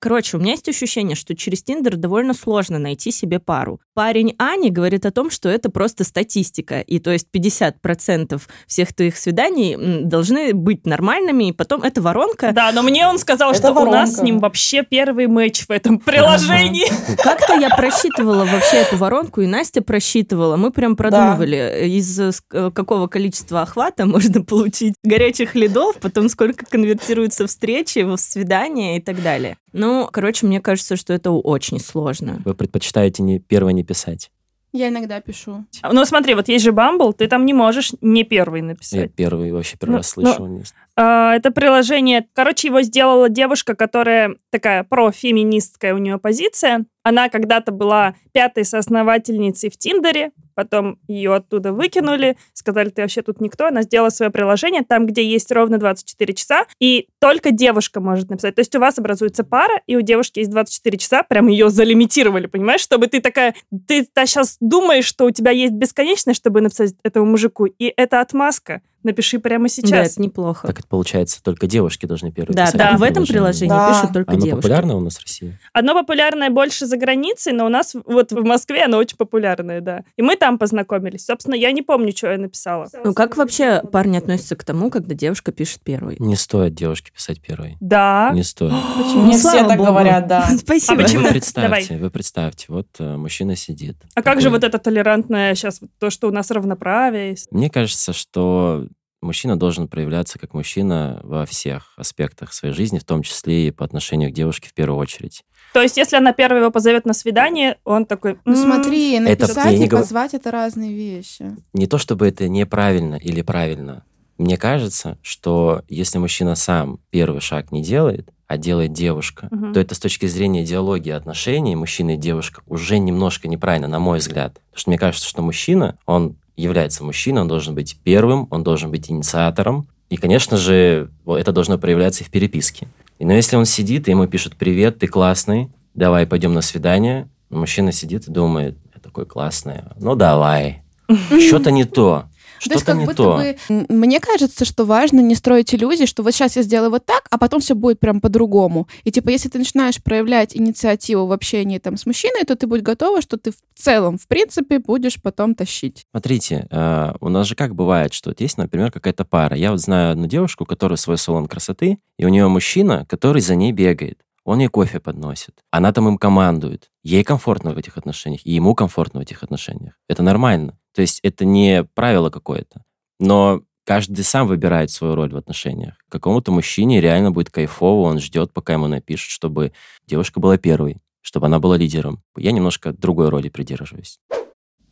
Короче, 0.00 0.36
у 0.36 0.40
меня 0.40 0.52
есть 0.52 0.68
ощущение, 0.68 1.16
что 1.16 1.34
через 1.34 1.62
Тиндер 1.62 1.96
довольно 1.96 2.32
сложно 2.32 2.78
найти 2.78 3.10
себе 3.10 3.40
пару. 3.40 3.80
Парень 3.94 4.34
Ани 4.38 4.70
говорит 4.70 5.04
о 5.06 5.10
том, 5.10 5.30
что 5.30 5.48
это 5.48 5.70
просто 5.70 6.04
статистика, 6.04 6.80
и 6.80 7.00
то 7.00 7.10
есть 7.10 7.26
50% 7.34 8.40
всех 8.66 8.94
твоих 8.94 9.16
свиданий 9.16 10.04
должны 10.04 10.54
быть 10.54 10.86
нормальными, 10.86 11.48
и 11.48 11.52
потом 11.52 11.82
это 11.82 12.00
воронка. 12.00 12.52
Да, 12.52 12.70
но 12.72 12.82
мне 12.82 13.06
он 13.08 13.18
сказал, 13.18 13.50
Это 13.50 13.58
что 13.58 13.72
у 13.72 13.90
нас 13.90 14.10
с 14.10 14.12
воронка. 14.12 14.24
ним 14.24 14.38
вообще 14.38 14.84
первый 14.88 15.26
матч 15.26 15.66
в 15.66 15.70
этом 15.70 15.98
приложении. 15.98 16.86
Как-то 17.22 17.54
я 17.54 17.70
просчитывала 17.70 18.44
вообще 18.44 18.78
эту 18.78 18.96
воронку, 18.96 19.40
и 19.40 19.46
Настя 19.46 19.82
просчитывала. 19.82 20.56
Мы 20.56 20.70
прям 20.70 20.94
продумывали, 20.94 21.88
из 21.88 22.20
э, 22.20 22.30
э, 22.52 22.70
какого 22.72 23.08
количества 23.08 23.62
охвата 23.62 24.06
можно 24.06 24.44
получить 24.44 24.94
горячих 25.02 25.56
лидов, 25.56 25.96
потом 26.00 26.28
сколько 26.28 26.64
конвертируется 26.66 27.46
встречи, 27.46 28.04
в 28.04 28.16
свидания 28.16 28.98
и 28.98 29.00
так 29.00 29.22
далее. 29.22 29.56
Ну, 29.72 30.08
короче, 30.12 30.46
мне 30.46 30.60
кажется, 30.60 30.96
что 30.96 31.12
это 31.12 31.30
очень 31.30 31.78
сложно. 31.80 32.40
Вы 32.44 32.54
предпочитаете 32.54 33.22
не 33.22 33.38
первое 33.38 33.72
не 33.72 33.84
писать? 33.84 34.30
Я 34.70 34.88
иногда 34.88 35.18
пишу. 35.22 35.64
Ну 35.82 36.04
смотри, 36.04 36.34
вот 36.34 36.48
есть 36.48 36.62
же 36.62 36.72
Bumble, 36.72 37.14
ты 37.14 37.26
там 37.26 37.46
не 37.46 37.54
можешь 37.54 37.92
не 38.02 38.22
первый 38.22 38.60
Я 38.60 38.66
написать. 38.66 39.14
первый 39.14 39.50
вообще 39.50 39.78
первый 39.78 39.92
Ну, 39.92 39.96
раз 39.98 40.08
слышу. 40.10 40.46
Не- 40.46 40.62
А, 40.94 41.34
Это 41.36 41.50
приложение, 41.50 42.26
короче, 42.34 42.68
его 42.68 42.82
сделала 42.82 43.30
девушка, 43.30 43.74
которая 43.74 44.36
такая 44.50 44.84
профеминистская 44.84 45.94
у 45.94 45.98
нее 45.98 46.18
позиция. 46.18 46.84
Она 47.02 47.28
когда-то 47.28 47.72
была 47.72 48.14
пятой 48.32 48.64
соосновательницей 48.64 49.70
в 49.70 49.76
Тиндере, 49.76 50.32
потом 50.54 50.98
ее 51.06 51.36
оттуда 51.36 51.72
выкинули, 51.72 52.36
сказали, 52.52 52.88
ты 52.88 53.02
вообще 53.02 53.22
тут 53.22 53.40
никто. 53.40 53.66
Она 53.66 53.82
сделала 53.82 54.10
свое 54.10 54.32
приложение, 54.32 54.82
там, 54.82 55.06
где 55.06 55.24
есть 55.24 55.52
ровно 55.52 55.78
24 55.78 56.34
часа, 56.34 56.66
и 56.80 57.08
только 57.20 57.52
девушка 57.52 58.00
может 58.00 58.28
написать. 58.28 58.56
То 58.56 58.60
есть 58.60 58.74
у 58.74 58.80
вас 58.80 58.98
образуется 58.98 59.44
пара, 59.44 59.80
и 59.86 59.94
у 59.94 60.00
девушки 60.00 60.40
есть 60.40 60.50
24 60.50 60.98
часа, 60.98 61.22
прям 61.22 61.46
ее 61.46 61.70
залимитировали, 61.70 62.46
понимаешь, 62.46 62.80
чтобы 62.80 63.06
ты 63.06 63.20
такая, 63.20 63.54
ты 63.86 64.08
сейчас 64.26 64.56
думаешь, 64.58 65.04
что 65.04 65.26
у 65.26 65.30
тебя 65.30 65.52
есть 65.52 65.74
бесконечность, 65.74 66.40
чтобы 66.40 66.60
написать 66.60 66.94
этому 67.04 67.26
мужику, 67.26 67.66
и 67.66 67.92
это 67.96 68.20
отмазка. 68.20 68.82
Напиши 69.04 69.38
прямо 69.38 69.64
Да, 69.64 69.68
сейчас. 69.68 70.12
это 70.12 70.22
неплохо. 70.22 70.66
Так 70.66 70.80
это 70.80 70.88
получается, 70.88 71.42
только 71.42 71.66
девушки 71.66 72.06
должны 72.06 72.32
первые 72.32 72.56
Да, 72.56 72.66
писать 72.66 72.78
да, 72.78 72.96
в 72.96 73.02
этом 73.02 73.24
приложении 73.26 73.68
Да. 73.68 73.92
пишут 73.92 74.12
только 74.12 74.32
Оно 74.32 74.40
девушки. 74.40 74.56
популярно 74.62 74.96
у 74.96 75.00
нас 75.00 75.16
в 75.18 75.22
России? 75.22 75.58
Одно 75.72 75.94
популярное 75.94 76.50
больше 76.50 76.86
за 76.86 76.96
границей, 76.96 77.52
но 77.52 77.66
у 77.66 77.68
нас 77.68 77.94
вот 78.06 78.32
в 78.32 78.42
Москве 78.44 78.84
оно 78.84 78.98
очень 78.98 79.16
популярное, 79.16 79.80
да. 79.80 80.02
И 80.16 80.22
мы 80.22 80.36
там 80.36 80.58
познакомились. 80.58 81.24
Собственно, 81.24 81.54
я 81.54 81.70
не 81.72 81.82
помню, 81.82 82.12
что 82.16 82.30
я 82.32 82.38
написала. 82.38 82.88
Ну, 83.04 83.14
как 83.14 83.36
вообще 83.36 83.82
парни 83.92 84.16
относятся 84.18 84.56
к 84.56 84.64
тому, 84.64 84.90
когда 84.90 85.14
девушка 85.14 85.52
пишет 85.52 85.80
первой? 85.82 86.16
Не 86.18 86.34
стоит 86.36 86.74
девушке 86.74 87.12
писать 87.12 87.40
первой. 87.40 87.76
Да. 87.80 88.30
Не 88.34 88.42
стоит. 88.42 88.72
Почему? 88.96 89.22
Мне 89.22 89.32
Ну, 89.34 89.38
все 89.38 89.50
слава 89.50 89.68
так 89.68 89.78
говорят, 89.78 90.26
да. 90.26 90.48
Спасибо. 90.58 91.00
А 91.02 91.04
почему? 91.04 91.22
Вы 91.22 91.28
представьте, 91.30 91.86
Давай. 91.88 92.00
вы 92.02 92.10
представьте, 92.10 92.66
вот 92.68 92.88
э, 92.98 93.16
мужчина 93.16 93.54
сидит. 93.56 93.96
А 94.14 94.22
как 94.22 94.40
же 94.40 94.50
вот 94.50 94.64
это 94.64 94.78
толерантное 94.78 95.54
сейчас, 95.54 95.80
то, 96.00 96.10
что 96.10 96.28
у 96.28 96.32
нас 96.32 96.50
равноправие? 96.50 97.36
Мне 97.50 97.70
кажется, 97.70 98.12
что 98.12 98.86
мужчина 99.20 99.58
должен 99.58 99.88
проявляться 99.88 100.38
как 100.38 100.54
мужчина 100.54 101.20
во 101.22 101.44
всех 101.46 101.92
аспектах 101.96 102.52
своей 102.52 102.74
жизни, 102.74 102.98
в 102.98 103.04
том 103.04 103.22
числе 103.22 103.68
и 103.68 103.70
по 103.70 103.84
отношению 103.84 104.30
к 104.30 104.34
девушке 104.34 104.68
в 104.68 104.74
первую 104.74 104.98
очередь. 104.98 105.44
То 105.74 105.82
есть, 105.82 105.96
если 105.96 106.16
она 106.16 106.32
первая 106.32 106.60
его 106.62 106.70
позовет 106.70 107.04
на 107.04 107.12
свидание, 107.12 107.76
он 107.84 108.06
такой... 108.06 108.38
Ну 108.44 108.52
«М, 108.52 108.56
смотри, 108.56 109.14
Это 109.14 109.42
написать 109.46 109.78
не 109.78 109.84
и 109.84 109.88
говорю- 109.88 110.04
позвать 110.04 110.34
это 110.34 110.50
разные 110.50 110.92
вещи. 110.94 111.56
Не 111.74 111.86
то 111.86 111.98
чтобы 111.98 112.26
это 112.28 112.48
неправильно 112.48 113.16
или 113.16 113.42
правильно. 113.42 114.04
Мне 114.38 114.56
кажется, 114.56 115.18
что 115.20 115.82
если 115.88 116.18
мужчина 116.18 116.54
сам 116.54 117.00
первый 117.10 117.40
шаг 117.40 117.72
не 117.72 117.82
делает, 117.82 118.30
а 118.46 118.56
делает 118.56 118.92
девушка, 118.92 119.48
Мгм. 119.50 119.74
то 119.74 119.80
это 119.80 119.94
с 119.94 119.98
точки 119.98 120.26
зрения 120.26 120.62
идеологии 120.64 121.10
отношений 121.10 121.74
мужчины 121.76 122.14
и 122.14 122.16
девушка 122.16 122.62
уже 122.66 122.98
немножко 122.98 123.46
неправильно, 123.48 123.88
на 123.88 123.98
мой 123.98 124.20
взгляд. 124.20 124.54
Потому 124.70 124.78
что 124.78 124.90
мне 124.90 124.98
кажется, 124.98 125.28
что 125.28 125.42
мужчина, 125.42 125.98
он 126.06 126.36
является 126.62 127.04
мужчиной, 127.04 127.42
он 127.42 127.48
должен 127.48 127.74
быть 127.74 127.98
первым, 128.02 128.48
он 128.50 128.62
должен 128.62 128.90
быть 128.90 129.10
инициатором. 129.10 129.88
И, 130.10 130.16
конечно 130.16 130.56
же, 130.56 131.10
это 131.26 131.52
должно 131.52 131.78
проявляться 131.78 132.24
и 132.24 132.26
в 132.26 132.30
переписке. 132.30 132.88
И, 133.18 133.24
но 133.24 133.32
если 133.32 133.56
он 133.56 133.64
сидит, 133.64 134.08
и 134.08 134.10
ему 134.10 134.26
пишут 134.26 134.56
«Привет, 134.56 134.98
ты 134.98 135.06
классный», 135.06 135.70
давай 135.94 136.26
пойдем 136.26 136.54
на 136.54 136.62
свидание. 136.62 137.28
Мужчина 137.50 137.92
сидит 137.92 138.28
и 138.28 138.32
думает, 138.32 138.78
я 138.94 139.00
такой 139.00 139.26
классный, 139.26 139.82
ну 139.98 140.14
давай. 140.14 140.82
Что-то 141.30 141.70
не 141.70 141.84
то. 141.84 142.24
То 142.64 142.70
есть 142.72 142.82
Что-то 142.82 142.84
как 142.84 142.96
не 142.96 143.06
будто 143.06 143.22
то. 143.22 143.36
бы... 143.36 143.86
Мне 143.88 144.20
кажется, 144.20 144.64
что 144.64 144.84
важно 144.84 145.20
не 145.20 145.34
строить 145.34 145.74
иллюзий, 145.74 146.06
что 146.06 146.22
вот 146.22 146.32
сейчас 146.32 146.56
я 146.56 146.62
сделаю 146.62 146.90
вот 146.90 147.04
так, 147.06 147.26
а 147.30 147.38
потом 147.38 147.60
все 147.60 147.74
будет 147.74 148.00
прям 148.00 148.20
по-другому. 148.20 148.88
И 149.04 149.10
типа, 149.10 149.30
если 149.30 149.48
ты 149.48 149.58
начинаешь 149.58 150.02
проявлять 150.02 150.56
инициативу 150.56 151.26
в 151.26 151.32
общении 151.32 151.78
там 151.78 151.96
с 151.96 152.06
мужчиной, 152.06 152.44
то 152.44 152.56
ты 152.56 152.66
будь 152.66 152.82
готова, 152.82 153.22
что 153.22 153.36
ты 153.36 153.52
в 153.52 153.56
целом, 153.74 154.18
в 154.18 154.26
принципе, 154.26 154.78
будешь 154.78 155.20
потом 155.20 155.54
тащить. 155.54 156.06
Смотрите, 156.10 156.66
э, 156.70 157.12
у 157.20 157.28
нас 157.28 157.46
же 157.46 157.54
как 157.54 157.74
бывает, 157.74 158.12
что 158.12 158.30
вот 158.30 158.40
есть, 158.40 158.58
например, 158.58 158.90
какая-то 158.90 159.24
пара. 159.24 159.56
Я 159.56 159.70
вот 159.70 159.80
знаю 159.80 160.12
одну 160.12 160.26
девушку, 160.26 160.64
у 160.64 160.66
которой 160.66 160.96
свой 160.96 161.18
салон 161.18 161.46
красоты, 161.46 161.98
и 162.18 162.24
у 162.24 162.28
нее 162.28 162.48
мужчина, 162.48 163.06
который 163.08 163.42
за 163.42 163.54
ней 163.54 163.72
бегает. 163.72 164.18
Он 164.48 164.60
ей 164.60 164.68
кофе 164.68 164.98
подносит. 164.98 165.62
Она 165.70 165.92
там 165.92 166.08
им 166.08 166.16
командует. 166.16 166.90
Ей 167.02 167.22
комфортно 167.22 167.74
в 167.74 167.78
этих 167.78 167.98
отношениях, 167.98 168.40
и 168.46 168.52
ему 168.52 168.74
комфортно 168.74 169.20
в 169.20 169.22
этих 169.22 169.42
отношениях. 169.42 169.92
Это 170.08 170.22
нормально. 170.22 170.77
То 170.98 171.02
есть 171.02 171.20
это 171.22 171.44
не 171.44 171.84
правило 171.84 172.28
какое-то. 172.28 172.82
Но 173.20 173.62
каждый 173.84 174.24
сам 174.24 174.48
выбирает 174.48 174.90
свою 174.90 175.14
роль 175.14 175.32
в 175.32 175.36
отношениях. 175.36 175.94
Какому-то 176.08 176.50
мужчине 176.50 177.00
реально 177.00 177.30
будет 177.30 177.50
кайфово, 177.50 178.08
он 178.08 178.18
ждет, 178.18 178.52
пока 178.52 178.72
ему 178.72 178.88
напишут, 178.88 179.30
чтобы 179.30 179.70
девушка 180.08 180.40
была 180.40 180.58
первой, 180.58 180.96
чтобы 181.20 181.46
она 181.46 181.60
была 181.60 181.76
лидером. 181.76 182.20
Я 182.36 182.50
немножко 182.50 182.92
другой 182.92 183.28
роли 183.28 183.48
придерживаюсь. 183.48 184.18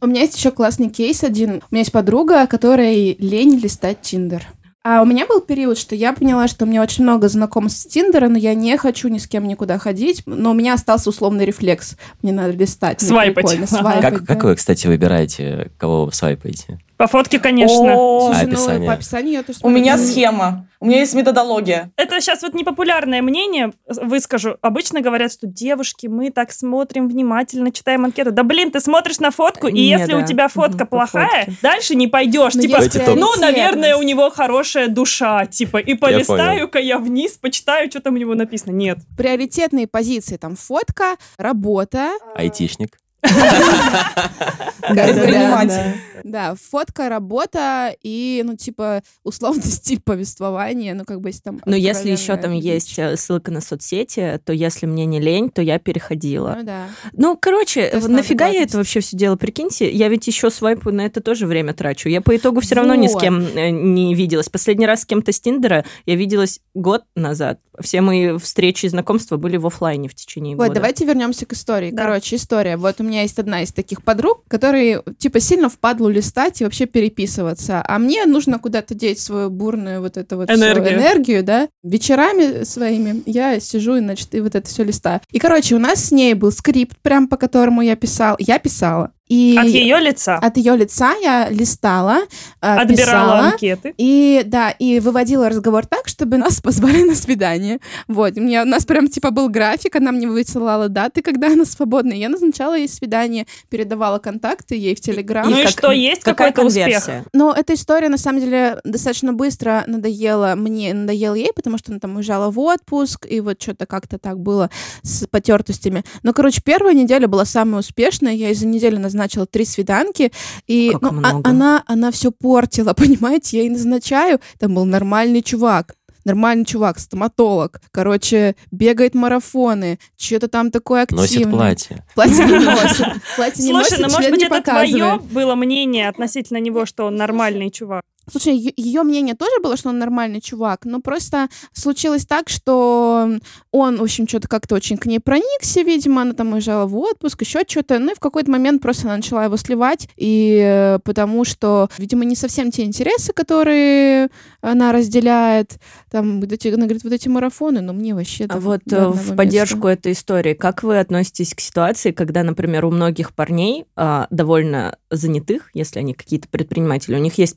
У 0.00 0.06
меня 0.06 0.20
есть 0.20 0.36
еще 0.36 0.52
классный 0.52 0.90
кейс 0.90 1.24
один. 1.24 1.54
У 1.54 1.74
меня 1.74 1.80
есть 1.80 1.90
подруга, 1.90 2.46
которой 2.46 3.16
лень 3.18 3.58
листать 3.58 4.00
Тиндер. 4.02 4.46
А 4.88 5.02
у 5.02 5.04
меня 5.04 5.26
был 5.26 5.40
период, 5.40 5.78
что 5.78 5.96
я 5.96 6.12
поняла, 6.12 6.46
что 6.46 6.64
у 6.64 6.68
меня 6.68 6.80
очень 6.80 7.02
много 7.02 7.28
знакомств 7.28 7.80
с 7.80 7.86
Тиндера, 7.86 8.28
но 8.28 8.38
я 8.38 8.54
не 8.54 8.76
хочу 8.78 9.08
ни 9.08 9.18
с 9.18 9.26
кем 9.26 9.48
никуда 9.48 9.78
ходить, 9.80 10.22
но 10.26 10.52
у 10.52 10.54
меня 10.54 10.74
остался 10.74 11.10
условный 11.10 11.44
рефлекс. 11.44 11.96
Мне 12.22 12.30
надо 12.32 12.52
листать. 12.52 13.02
мне 13.02 13.08
Свайпать. 13.10 13.68
свайпать, 13.68 14.00
Как, 14.00 14.20
да. 14.20 14.26
как 14.34 14.44
вы, 14.44 14.54
кстати, 14.54 14.86
выбираете, 14.86 15.72
кого 15.76 16.04
вы 16.04 16.12
свайпаете? 16.12 16.78
По 16.96 17.06
фотке, 17.06 17.38
конечно. 17.38 17.94
О, 17.94 18.32
Слушай, 18.32 18.44
А 18.44 18.78
ну, 18.78 18.86
по 18.86 18.92
описанию 18.92 19.32
я 19.34 19.42
тоже 19.42 19.58
У 19.62 19.68
меня 19.68 19.98
схема. 19.98 20.66
У 20.78 20.86
меня 20.86 21.00
есть 21.00 21.14
методология. 21.14 21.90
Это 21.96 22.20
сейчас 22.20 22.42
вот 22.42 22.54
непопулярное 22.54 23.22
мнение, 23.22 23.72
выскажу. 23.86 24.56
Обычно 24.60 25.00
говорят, 25.00 25.32
что 25.32 25.46
девушки, 25.46 26.06
мы 26.06 26.30
так 26.30 26.52
смотрим 26.52 27.08
внимательно, 27.08 27.70
читаем 27.70 28.04
анкету. 28.04 28.30
Да 28.30 28.42
блин, 28.42 28.70
ты 28.70 28.80
смотришь 28.80 29.18
на 29.18 29.30
фотку, 29.30 29.68
и 29.68 29.72
Не, 29.72 29.88
если 29.88 30.12
да. 30.12 30.18
у 30.18 30.26
тебя 30.26 30.48
фотка 30.48 30.84
плохая, 30.84 31.48
дальше 31.62 31.94
не 31.94 32.08
пойдешь. 32.08 32.54
Но 32.54 32.62
типа, 32.62 32.80
ну, 33.14 33.28
наверное, 33.38 33.96
у 33.96 34.02
него 34.02 34.30
хорошая 34.30 34.88
душа, 34.88 35.46
типа, 35.46 35.78
и 35.78 35.94
полистаю-ка 35.94 36.78
я 36.78 36.98
вниз, 36.98 37.32
почитаю, 37.32 37.90
что 37.90 38.00
там 38.00 38.14
у 38.14 38.18
него 38.18 38.34
написано. 38.34 38.72
Нет. 38.72 38.98
Приоритетные 39.16 39.86
позиции, 39.86 40.36
там, 40.36 40.56
фотка, 40.56 41.16
работа, 41.38 42.12
Айтишник? 42.34 42.98
Предприниматель. 44.88 46.00
да, 46.24 46.54
фотка, 46.54 47.08
работа 47.08 47.94
и, 48.02 48.42
ну, 48.44 48.56
типа, 48.56 49.02
условно 49.24 49.62
стиль 49.64 50.00
повествования, 50.00 50.94
ну, 50.94 51.04
как 51.04 51.20
бы, 51.20 51.28
если 51.30 51.42
там... 51.42 51.60
Но 51.64 51.76
если 51.76 52.10
еще 52.10 52.36
там 52.36 52.52
есть 52.52 52.98
э, 52.98 53.16
ссылка 53.16 53.50
на 53.50 53.60
соцсети, 53.60 54.40
то 54.44 54.52
если 54.52 54.86
мне 54.86 55.06
не 55.06 55.20
лень, 55.20 55.50
то 55.50 55.62
я 55.62 55.78
переходила. 55.78 56.54
Ну, 56.58 56.64
да. 56.64 56.86
Ну, 57.12 57.36
короче, 57.40 57.92
нафига 58.08 58.46
я 58.46 58.62
это 58.62 58.78
вообще 58.78 59.00
все 59.00 59.16
дело? 59.16 59.36
Прикиньте, 59.36 59.90
я 59.90 60.08
ведь 60.08 60.26
еще 60.26 60.50
свайпу 60.50 60.90
на 60.90 61.02
это 61.02 61.20
тоже 61.20 61.46
время 61.46 61.74
трачу. 61.74 62.08
Я 62.08 62.20
по 62.20 62.36
итогу 62.36 62.60
все 62.60 62.76
равно 62.76 62.94
ни 62.94 63.08
с 63.08 63.12
Вот. 63.12 63.22
кем 63.22 63.40
э, 63.40 63.70
не 63.70 64.14
виделась. 64.14 64.48
Последний 64.48 64.86
раз 64.86 65.02
с 65.02 65.06
кем-то 65.06 65.32
с 65.32 65.40
Тиндера 65.40 65.84
я 66.06 66.14
виделась 66.16 66.60
год 66.74 67.02
назад. 67.14 67.58
Все 67.80 68.00
мои 68.00 68.38
встречи 68.38 68.86
и 68.86 68.88
знакомства 68.88 69.36
были 69.36 69.56
в 69.56 69.66
оффлайне 69.66 70.08
в 70.08 70.14
течение 70.14 70.56
Вот, 70.56 70.68
года. 70.68 70.74
давайте 70.76 71.04
вернемся 71.04 71.44
к 71.44 71.52
истории. 71.52 71.90
Короче, 71.90 72.36
история. 72.36 72.76
Вот 72.76 73.00
у 73.00 73.04
меня 73.04 73.15
есть 73.22 73.38
одна 73.38 73.62
из 73.62 73.72
таких 73.72 74.02
подруг, 74.02 74.44
которые, 74.48 75.02
типа, 75.18 75.40
сильно 75.40 75.68
впадлу 75.68 76.08
листать 76.08 76.60
и 76.60 76.64
вообще 76.64 76.86
переписываться. 76.86 77.82
А 77.86 77.98
мне 77.98 78.24
нужно 78.26 78.58
куда-то 78.58 78.94
деть 78.94 79.20
свою 79.20 79.50
бурную 79.50 80.00
вот 80.00 80.16
эту 80.16 80.36
вот 80.36 80.50
Энергию. 80.50 80.98
энергию, 80.98 81.44
да. 81.44 81.68
Вечерами 81.82 82.64
своими 82.64 83.22
я 83.26 83.60
сижу 83.60 83.96
и, 83.96 84.00
значит, 84.00 84.34
и 84.34 84.40
вот 84.40 84.54
это 84.54 84.68
все 84.68 84.84
листаю. 84.84 85.20
И, 85.30 85.38
короче, 85.38 85.74
у 85.74 85.78
нас 85.78 86.06
с 86.06 86.12
ней 86.12 86.34
был 86.34 86.52
скрипт, 86.52 86.98
прям 87.02 87.28
по 87.28 87.36
которому 87.36 87.82
я 87.82 87.96
писал. 87.96 88.36
Я 88.38 88.58
писала. 88.58 89.12
И 89.28 89.56
От 89.58 89.66
ее 89.66 89.98
лица. 89.98 90.36
от 90.36 90.56
ее 90.56 90.76
лица 90.76 91.12
я 91.20 91.48
листала, 91.50 92.20
э, 92.62 92.76
Отбирала 92.76 92.86
писала, 92.96 93.38
анкеты. 93.50 93.92
и 93.98 94.42
да, 94.46 94.70
и 94.70 95.00
выводила 95.00 95.48
разговор 95.48 95.84
так, 95.84 96.06
чтобы 96.06 96.36
нас 96.36 96.60
позвали 96.62 97.02
на 97.02 97.16
свидание. 97.16 97.80
Вот, 98.06 98.36
у 98.36 98.40
меня 98.40 98.62
у 98.62 98.66
нас 98.66 98.84
прям 98.86 99.08
типа 99.08 99.32
был 99.32 99.48
график, 99.48 99.96
она 99.96 100.12
мне 100.12 100.28
высылала 100.28 100.88
даты, 100.88 101.22
когда 101.22 101.48
она 101.48 101.64
свободна. 101.64 102.12
и 102.12 102.18
Я 102.20 102.28
назначала 102.28 102.76
ей 102.78 102.88
свидание, 102.88 103.46
передавала 103.68 104.18
контакты 104.20 104.76
ей 104.76 104.94
в 104.94 105.00
Телеграм. 105.00 105.50
Ну 105.50 105.58
и 105.58 105.62
как- 105.62 105.70
что, 105.72 105.90
есть 105.90 106.22
Какая 106.22 106.52
какой-то 106.52 106.68
успех? 106.68 106.84
конверсия? 106.84 107.24
Но 107.32 107.52
эта 107.52 107.74
история, 107.74 108.08
на 108.08 108.18
самом 108.18 108.40
деле, 108.42 108.78
достаточно 108.84 109.32
быстро 109.32 109.82
надоела 109.88 110.54
мне, 110.54 110.94
надоела 110.94 111.34
ей, 111.34 111.50
потому 111.52 111.78
что 111.78 111.90
она 111.90 111.98
там 111.98 112.14
уезжала 112.14 112.52
в 112.52 112.60
отпуск, 112.60 113.26
и 113.28 113.40
вот 113.40 113.60
что-то 113.60 113.86
как-то 113.86 114.18
так 114.18 114.38
было 114.38 114.70
с 115.02 115.26
потертостями. 115.26 116.04
Но, 116.22 116.32
короче, 116.32 116.62
первая 116.64 116.94
неделя 116.94 117.26
была 117.26 117.44
самая 117.44 117.80
успешная. 117.80 118.32
Я 118.32 118.50
из-за 118.50 118.68
недели 118.68 118.94
назначила 118.96 119.15
три 119.46 119.64
свиданки, 119.64 120.32
и 120.66 120.90
Как 120.92 121.02
ну, 121.02 121.08
а- 121.08 121.12
много. 121.12 121.48
она, 121.50 121.82
она 121.86 122.10
все 122.10 122.30
портила, 122.30 122.92
понимаете? 122.96 123.58
Я 123.58 123.62
ей 123.64 123.70
назначаю, 123.70 124.40
там 124.58 124.74
был 124.74 124.84
нормальный 124.84 125.42
чувак, 125.42 125.94
нормальный 126.24 126.64
чувак, 126.64 126.98
стоматолог, 126.98 127.80
короче, 127.92 128.56
бегает 128.70 129.14
марафоны, 129.14 129.98
что-то 130.18 130.48
там 130.48 130.70
такое 130.70 131.02
активное. 131.02 131.26
Носит 131.26 131.50
платье. 131.50 132.04
Платье 132.14 132.44
не 132.44 132.58
носит. 132.64 133.06
Платье 133.36 133.64
не 133.64 133.70
Слушай, 133.70 133.72
носит, 133.72 133.98
ну 134.00 134.08
может 134.10 134.30
быть 134.30 134.42
это 134.42 134.62
твое 134.62 135.20
было 135.30 135.54
мнение 135.54 136.08
относительно 136.08 136.58
него, 136.58 136.84
что 136.84 137.04
он 137.06 137.16
нормальный 137.16 137.70
чувак? 137.70 138.02
Слушай, 138.30 138.56
ее 138.76 139.02
мнение 139.02 139.34
тоже 139.34 139.60
было, 139.62 139.76
что 139.76 139.90
он 139.90 139.98
нормальный 139.98 140.40
чувак, 140.40 140.84
но 140.84 141.00
просто 141.00 141.48
случилось 141.72 142.26
так, 142.26 142.48
что 142.48 143.28
он, 143.70 143.96
в 143.96 144.02
общем, 144.02 144.26
что-то 144.26 144.48
как-то 144.48 144.74
очень 144.74 144.96
к 144.96 145.06
ней 145.06 145.20
проникся, 145.20 145.82
видимо, 145.82 146.22
она 146.22 146.32
там 146.32 146.52
уезжала 146.52 146.86
в 146.86 146.96
отпуск, 146.96 147.42
еще 147.42 147.60
что-то, 147.66 147.98
ну 147.98 148.12
и 148.12 148.14
в 148.14 148.20
какой-то 148.20 148.50
момент 148.50 148.82
просто 148.82 149.04
она 149.04 149.16
начала 149.16 149.44
его 149.44 149.56
сливать, 149.56 150.08
и 150.16 150.60
э, 150.60 150.98
потому 151.04 151.44
что, 151.44 151.88
видимо, 151.98 152.24
не 152.24 152.34
совсем 152.34 152.70
те 152.70 152.82
интересы, 152.82 153.32
которые 153.32 154.30
она 154.60 154.92
разделяет, 154.92 155.78
там, 156.10 156.40
вот 156.40 156.50
эти, 156.50 156.68
она 156.68 156.84
говорит, 156.84 157.04
вот 157.04 157.12
эти 157.12 157.28
марафоны, 157.28 157.80
но 157.80 157.92
мне 157.92 158.14
вообще... 158.14 158.46
А 158.48 158.58
вот 158.58 158.82
э, 158.90 159.08
в 159.08 159.16
места. 159.16 159.34
поддержку 159.34 159.86
этой 159.86 160.12
истории, 160.12 160.54
как 160.54 160.82
вы 160.82 160.98
относитесь 160.98 161.54
к 161.54 161.60
ситуации, 161.60 162.10
когда, 162.10 162.42
например, 162.42 162.84
у 162.86 162.90
многих 162.90 163.34
парней 163.34 163.84
а, 163.94 164.26
довольно 164.30 164.98
занятых, 165.10 165.70
если 165.74 166.00
они 166.00 166.14
какие-то 166.14 166.48
предприниматели, 166.48 167.14
у 167.14 167.20
них 167.20 167.38
есть 167.38 167.56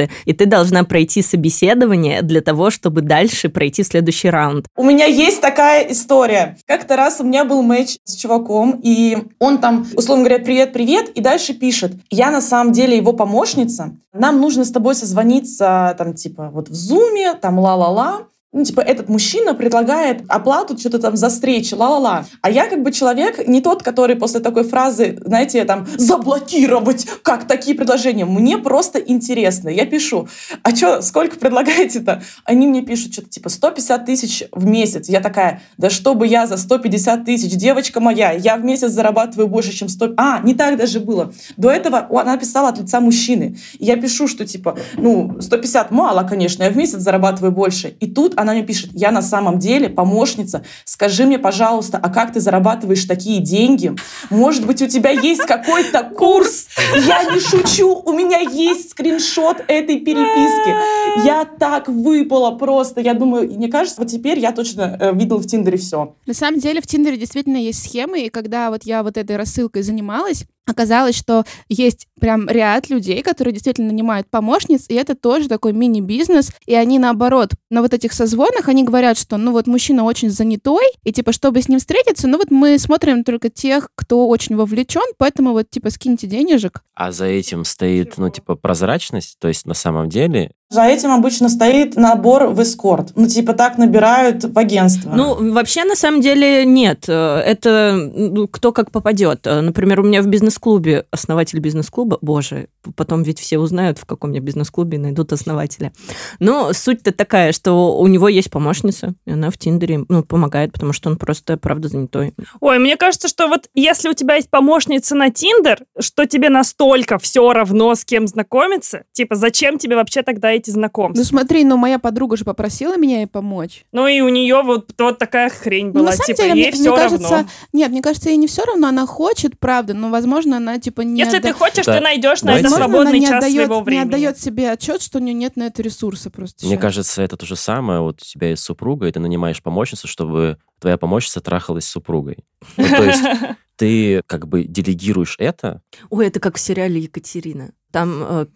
помощницы, 0.00 0.10
и 0.24 0.32
ты 0.32 0.46
должна 0.46 0.84
пройти 0.84 1.22
собеседование 1.22 2.22
для 2.22 2.40
того, 2.40 2.70
чтобы 2.70 3.02
дальше 3.02 3.48
пройти 3.48 3.82
следующий 3.82 4.30
раунд. 4.30 4.66
У 4.76 4.84
меня 4.84 5.06
есть 5.06 5.40
такая 5.40 5.90
история. 5.90 6.56
Как-то 6.66 6.96
раз 6.96 7.20
у 7.20 7.24
меня 7.24 7.44
был 7.44 7.62
матч 7.62 7.98
с 8.04 8.16
чуваком, 8.16 8.80
и 8.82 9.18
он 9.38 9.58
там, 9.58 9.86
условно 9.96 10.24
говоря, 10.24 10.42
привет-привет, 10.42 11.10
и 11.10 11.20
дальше 11.20 11.54
пишет, 11.54 11.92
я 12.10 12.30
на 12.30 12.40
самом 12.40 12.72
деле 12.72 12.96
его 12.96 13.12
помощница, 13.12 13.96
нам 14.12 14.40
нужно 14.40 14.64
с 14.64 14.70
тобой 14.70 14.94
созвониться, 14.94 15.94
там, 15.98 16.14
типа, 16.14 16.50
вот 16.52 16.68
в 16.68 16.74
зуме, 16.74 17.34
там, 17.34 17.58
ла-ла-ла. 17.58 18.22
Ну, 18.52 18.64
типа, 18.64 18.80
этот 18.80 19.08
мужчина 19.08 19.54
предлагает 19.54 20.24
оплату 20.26 20.76
что-то 20.76 20.98
там 20.98 21.16
за 21.16 21.28
встречи, 21.28 21.74
ла-ла-ла. 21.74 22.24
А 22.42 22.50
я 22.50 22.66
как 22.66 22.82
бы 22.82 22.90
человек 22.90 23.46
не 23.46 23.60
тот, 23.60 23.84
который 23.84 24.16
после 24.16 24.40
такой 24.40 24.64
фразы, 24.64 25.16
знаете, 25.24 25.64
там, 25.64 25.86
заблокировать, 25.96 27.06
как 27.22 27.46
такие 27.46 27.76
предложения. 27.76 28.24
Мне 28.24 28.58
просто 28.58 28.98
интересно. 28.98 29.68
Я 29.68 29.86
пишу, 29.86 30.26
а 30.64 30.74
что, 30.74 31.00
сколько 31.00 31.38
предлагаете-то? 31.38 32.24
Они 32.44 32.66
мне 32.66 32.82
пишут 32.82 33.12
что-то 33.12 33.28
типа 33.28 33.50
150 33.50 34.04
тысяч 34.04 34.42
в 34.50 34.66
месяц. 34.66 35.08
Я 35.08 35.20
такая, 35.20 35.62
да 35.78 35.88
что 35.88 36.16
бы 36.16 36.26
я 36.26 36.48
за 36.48 36.56
150 36.56 37.24
тысяч, 37.24 37.52
девочка 37.52 38.00
моя, 38.00 38.32
я 38.32 38.56
в 38.56 38.64
месяц 38.64 38.90
зарабатываю 38.90 39.46
больше, 39.46 39.72
чем 39.72 39.88
100... 39.88 40.14
А, 40.16 40.40
не 40.40 40.54
так 40.54 40.76
даже 40.76 40.98
было. 40.98 41.32
До 41.56 41.70
этого 41.70 42.08
она 42.20 42.36
писала 42.36 42.70
от 42.70 42.80
лица 42.80 42.98
мужчины. 42.98 43.56
Я 43.78 43.94
пишу, 43.94 44.26
что 44.26 44.44
типа, 44.44 44.76
ну, 44.96 45.40
150 45.40 45.92
мало, 45.92 46.24
конечно, 46.24 46.64
я 46.64 46.70
в 46.70 46.76
месяц 46.76 46.98
зарабатываю 46.98 47.52
больше. 47.52 47.94
И 48.00 48.10
тут 48.10 48.39
она 48.40 48.52
мне 48.52 48.62
пишет, 48.62 48.90
я 48.94 49.10
на 49.10 49.22
самом 49.22 49.58
деле 49.58 49.88
помощница, 49.88 50.64
скажи 50.84 51.26
мне, 51.26 51.38
пожалуйста, 51.38 51.98
а 52.02 52.08
как 52.08 52.32
ты 52.32 52.40
зарабатываешь 52.40 53.04
такие 53.04 53.40
деньги? 53.40 53.94
Может 54.30 54.66
быть, 54.66 54.82
у 54.82 54.86
тебя 54.86 55.10
есть 55.10 55.42
какой-то 55.42 56.04
курс? 56.04 56.68
Я 56.94 57.24
не 57.24 57.40
шучу, 57.40 58.02
у 58.04 58.12
меня 58.12 58.38
есть 58.38 58.90
скриншот 58.90 59.58
этой 59.68 60.00
переписки. 60.00 61.24
Я 61.24 61.44
так 61.44 61.88
выпала 61.88 62.52
просто. 62.52 63.00
Я 63.00 63.14
думаю, 63.14 63.50
мне 63.50 63.68
кажется, 63.68 64.00
вот 64.00 64.10
теперь 64.10 64.38
я 64.38 64.52
точно 64.52 64.96
э, 64.98 65.14
видела 65.14 65.38
в 65.38 65.46
Тиндере 65.46 65.76
все. 65.76 66.14
На 66.26 66.34
самом 66.34 66.60
деле 66.60 66.80
в 66.80 66.86
Тиндере 66.86 67.16
действительно 67.16 67.56
есть 67.56 67.82
схемы, 67.82 68.22
и 68.22 68.28
когда 68.30 68.70
вот 68.70 68.84
я 68.84 69.02
вот 69.02 69.16
этой 69.16 69.36
рассылкой 69.36 69.82
занималась, 69.82 70.44
оказалось, 70.66 71.16
что 71.16 71.44
есть 71.68 72.06
прям 72.20 72.48
ряд 72.48 72.90
людей, 72.90 73.22
которые 73.22 73.52
действительно 73.52 73.88
нанимают 73.88 74.28
помощниц, 74.30 74.86
и 74.88 74.94
это 74.94 75.14
тоже 75.14 75.48
такой 75.48 75.72
мини-бизнес, 75.72 76.52
и 76.66 76.74
они 76.74 76.98
наоборот, 76.98 77.50
на 77.70 77.82
вот 77.82 77.94
этих 77.94 78.12
созвонах 78.12 78.68
они 78.68 78.84
говорят, 78.84 79.18
что 79.18 79.36
ну 79.36 79.52
вот 79.52 79.66
мужчина 79.66 80.04
очень 80.04 80.30
занятой, 80.30 80.84
и 81.02 81.12
типа, 81.12 81.32
чтобы 81.32 81.62
с 81.62 81.68
ним 81.68 81.78
встретиться, 81.78 82.28
ну 82.28 82.38
вот 82.38 82.50
мы 82.50 82.78
смотрим 82.78 83.24
только 83.24 83.50
тех, 83.50 83.88
кто 83.94 84.28
очень 84.28 84.56
вовлечен, 84.56 85.02
поэтому 85.18 85.52
вот 85.52 85.70
типа 85.70 85.90
скиньте 85.90 86.26
денежек. 86.26 86.82
А 86.94 87.12
за 87.12 87.26
этим 87.26 87.64
стоит, 87.64 88.18
ну, 88.18 88.28
типа, 88.30 88.56
прозрачность, 88.56 89.36
то 89.38 89.48
есть 89.48 89.66
на 89.66 89.74
самом 89.74 90.08
деле 90.08 90.52
За 90.70 90.84
этим 90.84 91.10
обычно 91.10 91.48
стоит 91.48 91.96
набор 91.96 92.46
в 92.46 92.62
эскорт. 92.62 93.10
Ну, 93.16 93.26
типа 93.26 93.54
так 93.54 93.76
набирают 93.76 94.44
в 94.44 94.56
агентство. 94.56 95.10
Ну, 95.12 95.52
вообще, 95.52 95.82
на 95.82 95.96
самом 95.96 96.20
деле, 96.20 96.64
нет. 96.64 97.08
Это 97.08 97.94
ну, 98.14 98.46
кто 98.46 98.70
как 98.70 98.92
попадет. 98.92 99.46
Например, 99.46 99.98
у 99.98 100.04
меня 100.04 100.22
в 100.22 100.28
бизнес-клубе 100.28 101.06
основатель 101.10 101.58
бизнес-клуба, 101.58 102.18
боже, 102.20 102.68
потом 102.94 103.24
ведь 103.24 103.40
все 103.40 103.58
узнают, 103.58 103.98
в 103.98 104.06
каком 104.06 104.30
я 104.30 104.38
бизнес-клубе, 104.38 104.96
и 104.96 105.00
найдут 105.00 105.32
основателя. 105.32 105.92
Но 106.38 106.72
суть-то 106.72 107.12
такая, 107.12 107.50
что 107.50 107.98
у 107.98 108.06
него 108.06 108.28
есть 108.28 108.50
помощница, 108.50 109.14
и 109.26 109.32
она 109.32 109.50
в 109.50 109.58
Тиндере 109.58 110.04
ну, 110.08 110.22
помогает, 110.22 110.72
потому 110.72 110.92
что 110.92 111.10
он 111.10 111.16
просто, 111.16 111.56
правда, 111.56 111.88
занятой. 111.88 112.32
Ой, 112.60 112.78
мне 112.78 112.96
кажется, 112.96 113.26
что 113.26 113.48
вот 113.48 113.68
если 113.74 114.08
у 114.08 114.14
тебя 114.14 114.36
есть 114.36 114.50
помощница 114.50 115.16
на 115.16 115.30
Тиндер, 115.30 115.80
что 115.98 116.26
тебе 116.26 116.48
настолько 116.48 117.18
все 117.18 117.52
равно, 117.52 117.92
с 117.96 118.04
кем 118.04 118.28
знакомиться, 118.28 119.02
типа, 119.12 119.34
зачем 119.34 119.76
тебе 119.76 119.96
вообще 119.96 120.22
тогда 120.22 120.59
эти 120.60 120.70
Ну 120.70 120.74
знакомства? 120.74 121.24
смотри, 121.24 121.64
ну 121.64 121.76
моя 121.76 121.98
подруга 121.98 122.36
же 122.36 122.44
попросила 122.44 122.96
меня 122.96 123.18
ей 123.18 123.26
помочь. 123.26 123.84
Ну 123.92 124.06
и 124.06 124.20
у 124.20 124.28
нее 124.28 124.62
вот, 124.62 124.90
вот 124.98 125.18
такая 125.18 125.48
хрень 125.50 125.86
Ну, 125.88 125.92
была, 125.92 126.04
на 126.04 126.12
самом 126.12 126.26
типа, 126.26 126.42
деле, 126.42 126.54
ей 126.60 126.62
мне, 126.68 126.72
все 126.72 126.90
мне 126.90 126.96
кажется, 126.98 127.30
равно. 127.30 127.48
нет, 127.72 127.90
мне 127.90 128.02
кажется, 128.02 128.28
ей 128.30 128.36
не 128.36 128.46
все 128.46 128.64
равно, 128.64 128.88
она 128.88 129.06
хочет, 129.06 129.58
правда, 129.58 129.94
но, 129.94 130.10
возможно, 130.10 130.56
она, 130.58 130.78
типа, 130.78 131.00
не 131.02 131.18
Если 131.20 131.38
отда- 131.38 131.48
ты 131.48 131.54
хочешь, 131.54 131.84
Да. 131.86 131.96
ты 131.98 132.00
найдешь 132.00 132.42
на 132.42 132.50
это 132.54 132.62
Возможно, 132.64 132.84
свободный 132.86 133.10
она 133.10 133.18
не 133.18 133.26
час 133.26 133.36
отдает, 133.38 133.54
своего 133.54 133.74
не 133.78 133.82
времени. 133.82 134.04
отдает 134.06 134.38
себе 134.40 134.70
отчет, 134.70 135.02
что 135.02 135.18
у 135.18 135.20
нее 135.20 135.34
нет 135.34 135.56
на 135.56 135.64
это 135.64 135.82
ресурса 135.82 136.30
просто. 136.30 136.64
Мне 136.64 136.74
ещё. 136.74 136.82
кажется, 136.82 137.22
это 137.22 137.36
то 137.36 137.46
же 137.46 137.56
самое. 137.56 138.00
Вот 138.00 138.20
у 138.22 138.24
тебя 138.24 138.50
есть 138.50 138.62
супруга, 138.62 139.06
и 139.08 139.12
ты 139.12 139.18
нанимаешь 139.20 139.62
помощницу, 139.62 140.06
чтобы 140.08 140.58
твоя 140.80 140.98
помощница 140.98 141.40
трахалась 141.40 141.84
с 141.84 141.90
супругой. 141.90 142.38
Ну, 142.76 142.88
то 142.88 143.04
есть 143.04 143.22
ты 143.76 144.22
как 144.26 144.48
бы 144.48 144.64
делегируешь 144.64 145.36
это. 145.38 145.82
Ой, 146.08 146.26
это 146.26 146.40
как 146.40 146.56
в 146.56 146.60
сериале 146.60 147.00
Екатерина. 147.00 147.70
Там 147.92 148.46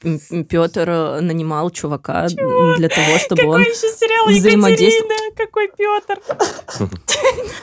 Петр 0.48 1.20
нанимал 1.20 1.70
чувака 1.70 2.28
для 2.28 2.88
того, 2.88 3.18
чтобы 3.18 3.42
Какой 3.42 3.56
он... 3.56 3.62
еще 3.62 3.88
сериал 3.88 4.28
взаимодействовал. 4.28 5.10
Екатерина? 5.10 5.34
Какой 5.36 5.70
Петр? 5.76 6.90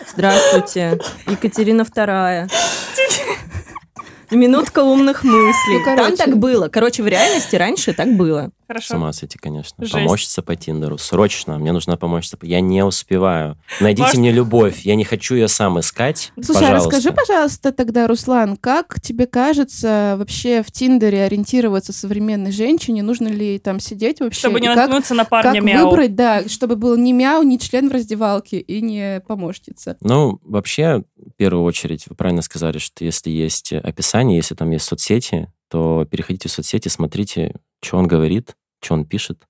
Здравствуйте, 0.13 0.99
Екатерина 1.27 1.85
Вторая. 1.85 2.49
Минутка 4.31 4.79
умных 4.83 5.23
мыслей. 5.23 5.79
Ну, 5.79 5.95
Там 5.95 6.15
так 6.15 6.37
было. 6.37 6.69
Короче, 6.69 7.03
в 7.03 7.07
реальности 7.07 7.57
раньше 7.57 7.93
так 7.93 8.15
было. 8.15 8.51
С 8.71 8.73
Хорошо. 8.87 8.95
ума 8.97 9.13
сойти, 9.13 9.37
конечно. 9.37 9.75
Жесть. 9.83 9.93
Помощница 9.93 10.41
по 10.41 10.55
Тиндеру. 10.55 10.97
Срочно. 10.97 11.57
Мне 11.59 11.71
нужна 11.71 11.97
помощница. 11.97 12.37
Я 12.41 12.61
не 12.61 12.83
успеваю. 12.85 13.57
Найдите 13.79 14.03
Может- 14.03 14.17
мне 14.19 14.31
любовь. 14.31 14.81
Я 14.81 14.95
не 14.95 15.03
хочу 15.03 15.35
ее 15.35 15.47
сам 15.47 15.79
искать. 15.79 16.31
Слушай, 16.35 16.49
а 16.49 16.61
Пожалуйста. 16.61 16.89
расскажи, 16.89 17.15
пожалуйста, 17.15 17.71
тогда, 17.71 18.07
Руслан, 18.07 18.57
как 18.57 18.99
тебе 19.01 19.27
кажется 19.27 20.15
вообще 20.17 20.63
в 20.63 20.71
Тиндере 20.71 21.23
ориентироваться 21.23 21.93
современной 21.93 22.51
женщине? 22.51 23.03
Нужно 23.03 23.27
ли 23.27 23.59
там 23.59 23.79
сидеть 23.79 24.19
вообще? 24.21 24.39
Чтобы 24.39 24.59
не 24.59 24.67
И 24.67 24.69
как, 24.69 24.77
наткнуться 24.77 25.13
на 25.13 25.25
парня 25.25 25.53
как 25.55 25.63
мяу. 25.63 25.89
выбрать, 25.89 26.15
да, 26.15 26.47
чтобы 26.47 26.75
был 26.75 26.95
не 26.97 27.13
мяу, 27.13 27.43
не 27.43 27.59
член 27.59 27.89
в 27.89 27.91
раздевалке 27.91 28.59
и 28.59 28.81
не 28.81 29.21
помощница? 29.27 29.97
Ну, 30.01 30.39
вообще, 30.43 31.03
в 31.17 31.31
первую 31.37 31.63
очередь, 31.65 32.05
вы 32.07 32.15
правильно 32.15 32.41
сказали, 32.41 32.77
что 32.77 33.03
если 33.03 33.29
есть 33.29 33.73
описание, 33.73 34.37
если 34.37 34.55
там 34.55 34.71
есть 34.71 34.85
соцсети, 34.85 35.51
то 35.69 36.05
переходите 36.09 36.49
в 36.49 36.51
соцсети, 36.51 36.89
смотрите, 36.89 37.55
что 37.81 37.97
он 37.97 38.05
говорит, 38.07 38.55
что 38.81 38.93
он 38.95 39.05
пишет, 39.05 39.43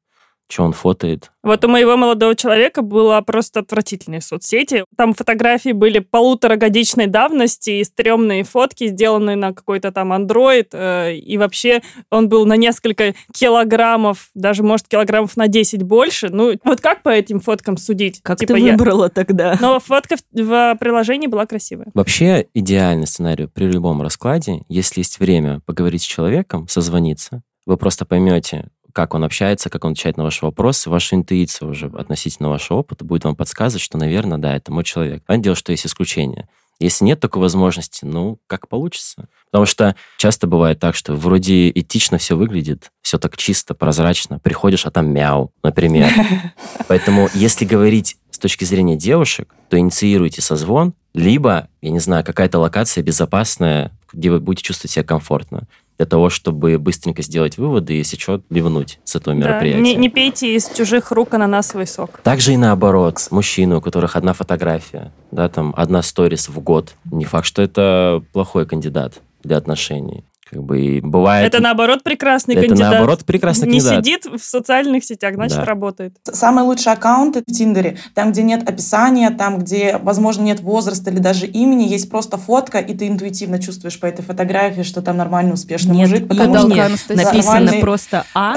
что 0.50 0.64
он 0.64 0.74
фотоет. 0.74 1.32
Вот 1.44 1.64
у 1.64 1.70
моего 1.70 1.96
молодого 1.96 2.36
человека 2.36 2.82
была 2.82 3.22
просто 3.22 3.62
отвратительные 3.62 4.20
соцсети. 4.20 4.84
Там 4.98 5.14
фотографии 5.14 5.72
были 5.72 6.00
полуторагодичной 6.00 7.08
давности 7.08 7.70
и 7.70 7.84
стрёмные 7.86 8.44
фотки, 8.44 8.88
сделанные 8.88 9.38
на 9.38 9.54
какой-то 9.54 9.94
там 9.94 10.12
андроид. 10.12 10.72
э, 10.74 11.16
и 11.16 11.38
вообще 11.38 11.82
он 12.10 12.28
был 12.28 12.46
на 12.46 12.58
несколько 12.58 13.16
килограммов, 13.34 14.30
даже, 14.34 14.62
может, 14.64 14.88
килограммов 14.90 15.38
на 15.38 15.48
10 15.48 15.84
больше. 15.84 16.28
Ну, 16.30 16.54
вот 16.66 16.82
как 16.82 17.02
по 17.02 17.10
этим 17.10 17.40
фоткам 17.40 17.78
судить? 17.78 18.20
Как 18.22 18.38
Типа 18.40 18.54
ты 18.56 18.60
я- 18.60 18.72
выбрала 18.74 19.08
тогда? 19.10 19.58
Но 19.62 19.80
фотка 19.80 20.18
в, 20.18 20.22
в 20.44 20.76
приложении 20.80 21.28
была 21.28 21.46
красивая. 21.46 21.88
Вообще, 21.94 22.48
идеальный 22.54 23.08
сценарий 23.08 23.48
при 23.48 23.66
любом 23.66 24.02
раскладе, 24.02 24.64
если 24.68 25.00
есть 25.00 25.20
время 25.20 25.62
поговорить 25.66 26.02
с 26.02 26.06
человеком, 26.06 26.68
созвониться, 26.68 27.42
вы 27.66 27.78
просто 27.78 28.06
поймете, 28.06 28.68
как 28.94 29.14
он 29.14 29.24
общается, 29.24 29.70
как 29.70 29.86
он 29.86 29.92
отвечает 29.92 30.18
на 30.18 30.24
ваши 30.24 30.46
вопросы, 30.46 30.90
ваша 30.90 31.16
интуиция 31.16 31.68
уже 31.68 31.88
относительно 31.88 32.50
вашего 32.50 32.80
опыта 32.80 33.06
будет 33.06 33.24
вам 33.24 33.36
подсказывать, 33.36 33.82
что, 33.82 33.98
наверное, 33.98 34.38
да, 34.38 34.56
это 34.56 34.72
мой 34.72 34.84
человек. 34.84 35.24
Понятное 35.26 35.44
дело, 35.44 35.56
что 35.56 35.72
есть 35.72 35.86
исключения. 35.86 36.48
Если 36.80 37.06
нет 37.06 37.20
такой 37.20 37.44
возможности, 37.44 38.06
ну, 38.06 38.40
как 38.48 38.68
получится. 38.68 39.28
Потому 39.52 39.68
что 39.68 39.96
часто 40.18 40.48
бывает 40.48 40.80
так, 40.80 40.96
что 40.96 41.14
вроде 41.14 41.70
этично 41.70 42.18
все 42.18 42.36
выглядит, 42.36 42.90
все 43.04 43.20
так 43.20 43.38
чисто, 43.38 43.76
прозрачно. 43.76 44.40
Приходишь, 44.40 44.88
а 44.88 44.92
там 44.92 45.14
мяу, 45.14 45.52
например. 45.62 46.12
Поэтому, 46.88 47.30
если 47.36 47.66
говорить 47.66 48.18
с 48.32 48.40
точки 48.40 48.66
зрения 48.66 48.96
девушек, 48.96 49.54
то 49.70 49.78
инициируйте 49.78 50.42
созвон, 50.42 50.96
либо, 51.14 51.68
я 51.82 51.92
не 51.92 52.00
знаю, 52.00 52.24
какая-то 52.24 52.58
локация 52.58 53.04
безопасная, 53.04 53.92
где 54.12 54.32
вы 54.32 54.40
будете 54.40 54.64
чувствовать 54.64 54.92
себя 54.92 55.04
комфортно, 55.04 55.68
для 56.02 56.08
того, 56.08 56.32
чтобы 56.32 56.80
быстренько 56.80 57.22
сделать 57.22 57.60
выводы 57.60 57.94
и, 57.94 57.98
если 57.98 58.18
что, 58.18 58.42
ливнуть 58.50 59.00
с 59.04 59.16
этого 59.16 59.36
Да, 59.36 59.42
мероприятия. 59.42 59.84
Не, 59.84 59.94
не 59.94 60.10
пейте 60.10 60.56
из 60.56 60.68
чужих 60.68 61.12
рук 61.12 61.32
ананасовый 61.36 61.86
сок. 61.86 62.22
Также 62.24 62.54
и 62.54 62.58
наоборот, 62.58 63.28
мужчины, 63.30 63.78
у 63.78 63.82
которых 63.82 64.16
одна 64.16 64.34
фотография, 64.34 65.14
да, 65.30 65.48
там, 65.48 65.76
одна 65.78 66.02
сторис 66.02 66.50
в 66.50 66.60
год, 66.60 66.96
не 67.12 67.26
факт, 67.26 67.46
что 67.46 67.62
это 67.62 68.24
плохой 68.34 68.66
кандидат 68.66 69.22
для 69.44 69.58
отношений. 69.58 70.26
Как 70.52 70.64
бы 70.64 70.82
и 70.82 71.00
бывает... 71.02 71.48
Это, 71.48 71.64
наоборот, 71.64 72.04
прекрасный 72.04 72.56
это 72.56 72.68
кандидат. 72.68 72.92
наоборот 72.92 73.24
прекрасный 73.26 73.68
Не 73.70 73.80
кандидат. 73.80 74.06
сидит 74.06 74.26
в 74.26 74.44
социальных 74.44 75.06
сетях, 75.06 75.36
значит, 75.36 75.58
Да. 75.60 75.66
работает. 75.66 76.18
Самые 76.24 76.66
лучшие 76.66 76.92
аккаунты 76.92 77.42
в 77.48 77.52
Тиндере, 77.54 77.98
там, 78.16 78.34
где 78.34 78.44
нет 78.44 78.68
описания, 78.68 79.30
там, 79.30 79.60
где, 79.60 79.98
возможно, 80.04 80.42
нет 80.44 80.60
возраста 80.60 81.10
или 81.10 81.20
даже 81.20 81.46
имени, 81.48 81.84
есть 81.88 82.10
просто 82.10 82.38
фотка, 82.38 82.80
и 82.80 82.94
ты 82.94 83.08
интуитивно 83.08 83.60
чувствуешь 83.62 83.98
по 83.98 84.08
этой 84.08 84.24
фотографии, 84.24 84.82
что 84.82 85.02
там 85.02 85.16
нормальный, 85.16 85.54
успешный 85.54 85.96
Нет, 85.96 86.10
мужик. 86.10 86.26
и 86.26 86.28
потому 86.28 86.54
Гадалка 86.54 86.74
что 86.76 86.86
Анастасия. 86.86 87.26
Написано 87.26 87.54
Нормальный- 87.54 87.80
просто 87.82 88.26
А, 88.34 88.56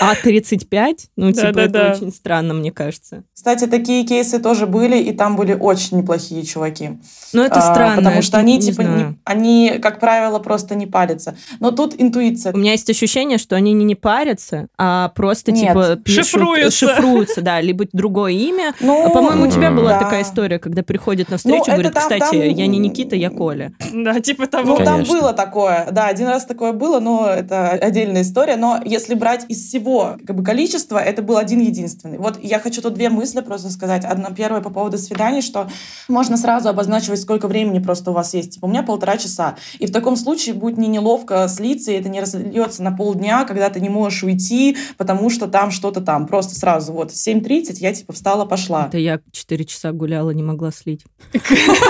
Мгм. 0.00 0.10
А35. 0.10 0.94
Ну, 1.16 1.32
типа, 1.32 1.58
это 1.58 1.92
очень 1.96 2.12
странно, 2.12 2.54
мне 2.54 2.70
кажется. 2.72 3.22
Кстати, 3.34 3.66
такие 3.66 4.04
кейсы 4.04 4.38
тоже 4.38 4.66
были, 4.66 4.96
и 4.98 5.12
там 5.12 5.36
были 5.36 5.54
очень 5.54 5.98
неплохие 5.98 6.42
чуваки. 6.44 6.98
Но 7.32 7.44
это 7.44 7.56
А, 7.60 7.72
странно. 7.74 7.96
Потому 7.96 8.22
что 8.22 8.38
они, 8.38 8.54
не 8.54 8.60
типа, 8.62 8.80
не- 8.82 9.18
они, 9.24 9.78
как 9.82 10.00
правило, 10.00 10.38
просто 10.38 10.74
не 10.74 10.86
палятся. 10.86 11.36
Но 11.60 11.70
тут 11.70 11.94
интуиция. 11.98 12.52
У 12.52 12.56
меня 12.58 12.72
есть 12.72 12.88
ощущение, 12.88 13.38
что 13.38 13.56
они 13.56 13.72
не, 13.72 13.84
не 13.84 13.94
парятся, 13.94 14.68
а 14.78 15.08
просто 15.10 15.52
Нет. 15.52 15.68
типа 15.68 15.96
пишут, 15.96 16.26
Шифруются. 16.26 16.70
шифруются, 16.88 17.42
да, 17.42 17.60
либо 17.60 17.84
другое 17.92 18.32
имя. 18.32 18.74
Ну, 18.80 19.06
А, 19.06 19.10
по-моему, 19.10 19.44
у 19.46 19.50
тебя 19.50 19.70
была 19.70 19.98
такая 19.98 20.22
история, 20.22 20.58
когда 20.58 20.82
приходит 20.82 21.30
на 21.30 21.36
встречу 21.36 21.58
Ну, 21.58 21.64
и 21.64 21.70
говорит, 21.70 21.86
это 21.92 21.94
там- 22.00 22.02
кстати, 22.18 22.38
там- 22.40 22.56
я 22.56 22.66
не 22.66 22.78
Никита, 22.78 23.16
я 23.16 23.30
Коля. 23.30 23.72
Да, 23.92 24.20
типа 24.20 24.46
того. 24.46 24.78
Ну, 24.78 24.84
там 24.84 25.04
было 25.04 25.32
такое. 25.32 25.88
Да, 25.90 26.06
один 26.06 26.28
раз 26.28 26.44
такое 26.44 26.72
было, 26.72 27.00
но 27.00 27.26
это 27.28 27.70
отдельная 27.70 28.22
история. 28.22 28.56
Но 28.56 28.80
если 28.84 29.14
брать 29.14 29.44
из 29.48 29.68
всего 29.74 30.16
как 30.24 30.36
бы, 30.36 30.44
количества, 30.44 30.98
это 30.98 31.20
был 31.20 31.36
один 31.36 31.58
единственный. 31.58 32.18
Вот 32.18 32.38
я 32.42 32.60
хочу 32.60 32.80
тут 32.80 32.94
две 32.94 33.08
мысли 33.08 33.40
просто 33.40 33.70
сказать. 33.70 34.04
Одна 34.04 34.30
первая 34.30 34.62
по 34.62 34.70
поводу 34.70 34.98
свиданий, 34.98 35.42
что 35.42 35.68
можно 36.08 36.36
сразу 36.36 36.68
обозначивать, 36.68 37.20
сколько 37.20 37.48
времени 37.48 37.80
просто 37.80 38.12
у 38.12 38.14
вас 38.14 38.34
есть. 38.34 38.54
Типа, 38.54 38.66
у 38.66 38.68
меня 38.68 38.84
полтора 38.84 39.16
часа. 39.16 39.56
И 39.80 39.86
в 39.86 39.92
таком 39.92 40.16
случае 40.16 40.54
будет 40.54 40.78
не 40.78 40.86
неловко 40.86 41.48
слиться, 41.48 41.90
и 41.90 41.94
это 41.94 42.08
не 42.08 42.20
разольется 42.20 42.84
на 42.84 42.92
полдня, 42.92 43.44
когда 43.44 43.68
ты 43.68 43.80
не 43.80 43.88
можешь 43.88 44.22
уйти, 44.22 44.76
потому 44.96 45.28
что 45.28 45.48
там 45.48 45.72
что-то 45.72 46.00
там. 46.00 46.26
Просто 46.28 46.54
сразу 46.54 46.92
вот 46.92 47.10
7.30 47.10 47.78
я 47.80 47.92
типа 47.92 48.12
встала, 48.12 48.44
пошла. 48.44 48.86
Это 48.86 48.98
я 48.98 49.18
4 49.32 49.64
часа 49.64 49.90
гуляла, 49.90 50.30
не 50.30 50.44
могла 50.44 50.70
слить. 50.70 51.04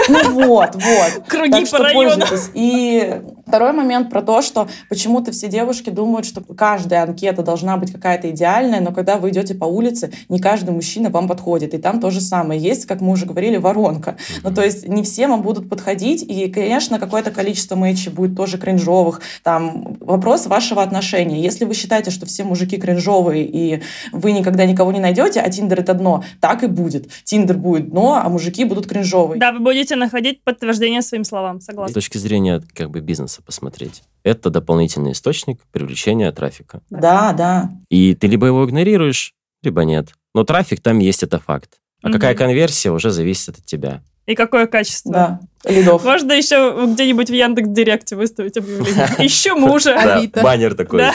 Ну 0.08 0.46
вот, 0.46 0.74
вот. 0.74 1.24
Круги 1.28 1.66
по 1.70 1.78
району. 1.78 2.24
И 2.54 3.20
второй 3.46 3.72
момент 3.72 4.08
про 4.08 4.22
то, 4.22 4.40
что 4.40 4.68
почему-то 4.88 5.32
все 5.32 5.48
девушки 5.48 5.90
думают, 5.90 6.26
что 6.26 6.40
каждая 6.40 7.02
анкета 7.02 7.42
должна 7.42 7.73
должна 7.74 7.76
быть 7.78 7.92
какая-то 7.92 8.30
идеальная, 8.30 8.80
но 8.80 8.92
когда 8.92 9.16
вы 9.18 9.30
идете 9.30 9.54
по 9.54 9.64
улице, 9.64 10.10
не 10.28 10.38
каждый 10.38 10.70
мужчина 10.70 11.10
вам 11.10 11.28
подходит. 11.28 11.74
И 11.74 11.78
там 11.78 12.00
то 12.00 12.10
же 12.10 12.20
самое. 12.20 12.60
Есть, 12.60 12.86
как 12.86 13.00
мы 13.00 13.12
уже 13.12 13.26
говорили, 13.26 13.56
воронка. 13.56 14.16
Ну, 14.42 14.54
то 14.54 14.62
есть 14.62 14.88
не 14.88 15.02
все 15.02 15.26
вам 15.26 15.42
будут 15.42 15.68
подходить, 15.68 16.22
и, 16.22 16.48
конечно, 16.48 16.98
какое-то 16.98 17.30
количество 17.30 17.76
мэчей 17.76 18.12
будет 18.12 18.36
тоже 18.36 18.58
кринжовых. 18.58 19.20
Там 19.42 19.96
вопрос 20.00 20.46
вашего 20.46 20.82
отношения. 20.82 21.42
Если 21.42 21.64
вы 21.64 21.74
считаете, 21.74 22.10
что 22.10 22.26
все 22.26 22.44
мужики 22.44 22.76
кринжовые, 22.76 23.44
и 23.44 23.82
вы 24.12 24.32
никогда 24.32 24.66
никого 24.66 24.92
не 24.92 25.00
найдете, 25.00 25.40
а 25.40 25.50
Тиндер— 25.50 25.80
это 25.80 25.94
дно, 25.94 26.24
так 26.40 26.62
и 26.62 26.66
будет. 26.66 27.08
Тиндер 27.24 27.56
будет 27.56 27.90
дно, 27.90 28.20
а 28.22 28.28
мужики 28.28 28.64
будут 28.64 28.86
кринжовые. 28.86 29.38
Да, 29.40 29.52
вы 29.52 29.60
будете 29.60 29.96
находить 29.96 30.42
подтверждение 30.44 31.02
своим 31.02 31.24
словам, 31.24 31.60
С 31.60 31.64
согласна. 31.66 31.94
точки 31.94 32.18
зрения 32.18 32.62
как 32.74 32.90
бы 32.90 33.00
бизнеса 33.00 33.42
посмотреть. 33.42 34.02
Это 34.22 34.48
дополнительный 34.50 35.12
источник 35.12 35.60
привлечения 35.70 36.32
трафика. 36.32 36.80
Да, 36.88 37.32
да. 37.32 37.53
И 37.88 38.14
ты 38.14 38.26
либо 38.26 38.46
его 38.46 38.64
игнорируешь, 38.64 39.32
либо 39.62 39.82
нет. 39.84 40.08
Но 40.34 40.44
трафик 40.44 40.80
там 40.80 40.98
есть, 40.98 41.22
это 41.22 41.38
факт. 41.38 41.78
А 42.02 42.08
Мгм. 42.08 42.14
какая 42.14 42.34
конверсия 42.34 42.90
уже 42.90 43.10
зависит 43.10 43.58
от 43.58 43.64
тебя. 43.64 44.02
И 44.26 44.34
какое 44.34 44.66
качество. 44.66 45.12
Да, 45.12 45.40
лидов. 45.70 46.02
Можно 46.04 46.32
еще 46.32 46.86
где-нибудь 46.94 47.28
в 47.28 47.32
Яндекс 47.34 47.68
Директе 47.68 48.16
выставить 48.16 48.56
объявление. 48.56 49.06
Ищу 49.18 49.56
мужа. 49.56 49.94
Да, 50.32 50.42
баннер 50.42 50.74
такой. 50.74 51.00
Да. 51.00 51.14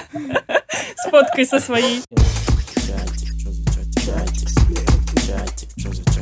С 0.95 1.09
фоткой 1.09 1.45
со 1.45 1.59
своей. 1.59 2.01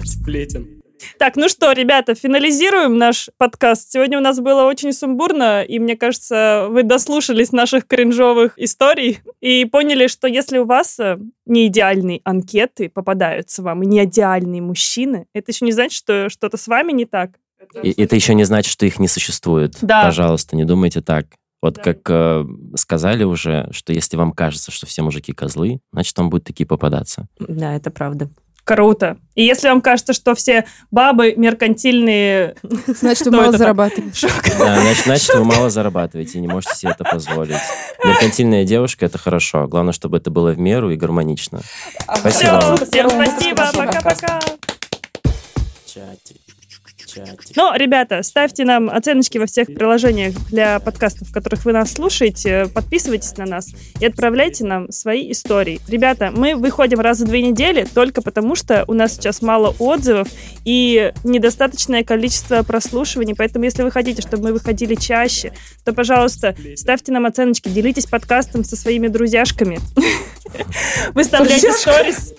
Сплетен. 0.05 0.76
Так, 1.17 1.35
ну 1.35 1.49
что, 1.49 1.71
ребята, 1.71 2.15
финализируем 2.15 2.97
наш 2.97 3.29
подкаст. 3.37 3.91
Сегодня 3.91 4.17
у 4.17 4.21
нас 4.21 4.39
было 4.39 4.63
очень 4.63 4.93
сумбурно, 4.93 5.63
и 5.63 5.79
мне 5.79 5.95
кажется, 5.95 6.67
вы 6.69 6.83
дослушались 6.83 7.51
наших 7.51 7.87
кринжовых 7.87 8.53
историй 8.57 9.19
и 9.39 9.65
поняли, 9.65 10.07
что 10.07 10.27
если 10.27 10.57
у 10.57 10.65
вас 10.65 10.99
э, 10.99 11.17
не 11.45 11.67
идеальные 11.67 12.21
анкеты 12.23 12.89
попадаются 12.89 13.61
вам, 13.63 13.83
и 13.83 13.85
не 13.85 14.03
идеальные 14.03 14.61
мужчины, 14.61 15.27
это 15.33 15.51
еще 15.51 15.65
не 15.65 15.71
значит, 15.71 15.93
что 15.93 16.29
что-то 16.29 16.57
с 16.57 16.67
вами 16.67 16.91
не 16.91 17.05
так. 17.05 17.31
И 17.83 17.91
это 18.01 18.15
еще 18.15 18.33
не 18.33 18.43
значит, 18.43 18.71
что 18.71 18.85
их 18.85 18.99
не 18.99 19.07
существует. 19.07 19.75
Да. 19.81 20.03
Пожалуйста, 20.03 20.55
не 20.55 20.63
думайте 20.65 21.01
так. 21.01 21.25
Вот 21.61 21.75
Да. 21.75 21.81
как 21.83 21.99
э, 22.09 22.45
сказали 22.75 23.23
уже, 23.23 23.67
что 23.71 23.91
если 23.91 24.15
вам 24.15 24.31
кажется, 24.31 24.71
что 24.71 24.85
все 24.85 25.01
мужики 25.01 25.33
козлы, 25.33 25.79
значит, 25.91 26.17
вам 26.17 26.29
будут 26.29 26.45
такие 26.45 26.67
попадаться. 26.67 27.27
Да, 27.39 27.75
это 27.75 27.89
правда. 27.89 28.29
Круто. 28.67 29.15
И 29.33 29.45
если 29.45 29.69
вам 29.69 29.79
кажется, 29.79 30.11
что 30.11 30.35
все 30.35 30.65
бабы 30.91 31.35
меркантильные... 31.37 32.55
Значит, 32.87 33.27
вы 33.27 33.37
мало 33.37 33.57
зарабатываете. 33.57 34.27
Да, 34.59 34.81
значит, 34.81 35.05
значит, 35.05 35.35
вы 35.35 35.45
мало 35.45 35.69
зарабатываете 35.69 36.37
и 36.37 36.41
не 36.41 36.49
можете 36.49 36.75
себе 36.75 36.91
это 36.91 37.05
позволить. 37.05 37.55
Меркантильная 38.03 38.65
девушка– 38.65 39.05
это 39.07 39.17
хорошо. 39.17 39.67
Главное, 39.67 39.93
чтобы 39.93 40.17
это 40.17 40.31
было 40.31 40.51
в 40.51 40.59
меру 40.59 40.91
и 40.91 40.97
гармонично. 40.97 41.61
Спасибо 42.03 42.29
Все, 42.29 42.51
вам. 42.51 42.77
всем 42.77 43.09
спасибо, 43.09 43.69
пока-пока. 43.73 44.39
Ну, 47.55 47.75
ребята, 47.75 48.23
ставьте 48.23 48.65
нам 48.65 48.89
оценочки 48.89 49.37
во 49.37 49.45
всех 49.45 49.67
приложениях 49.67 50.33
для 50.49 50.79
подкастов, 50.79 51.29
в 51.29 51.33
которых 51.33 51.65
вы 51.65 51.73
нас 51.73 51.93
слушаете. 51.93 52.67
Подписывайтесь 52.73 53.35
на 53.37 53.45
нас 53.45 53.69
и 53.99 54.05
отправляйте 54.05 54.65
нам 54.65 54.91
свои 54.91 55.31
истории. 55.31 55.79
Ребята, 55.87 56.31
мы 56.35 56.55
выходим 56.55 56.99
раз 56.99 57.19
в 57.19 57.25
две 57.25 57.41
недели 57.41 57.87
только 57.93 58.21
потому, 58.21 58.55
что 58.55 58.85
у 58.87 58.93
нас 58.93 59.13
сейчас 59.13 59.41
мало 59.41 59.75
отзывов 59.79 60.27
и 60.65 61.13
недостаточное 61.23 62.03
количество 62.03 62.63
прослушиваний. 62.63 63.35
Поэтому, 63.35 63.65
если 63.65 63.83
вы 63.83 63.91
хотите, 63.91 64.21
чтобы 64.21 64.43
мы 64.43 64.53
выходили 64.53 64.95
чаще, 64.95 65.53
то, 65.85 65.93
пожалуйста, 65.93 66.55
ставьте 66.75 67.11
нам 67.11 67.25
оценочки, 67.25 67.69
делитесь 67.69 68.05
подкастом 68.05 68.63
со 68.63 68.75
своими 68.75 69.07
друзьяшками. 69.07 69.79
Выставляйте 71.13 71.71
сторис 71.71 72.33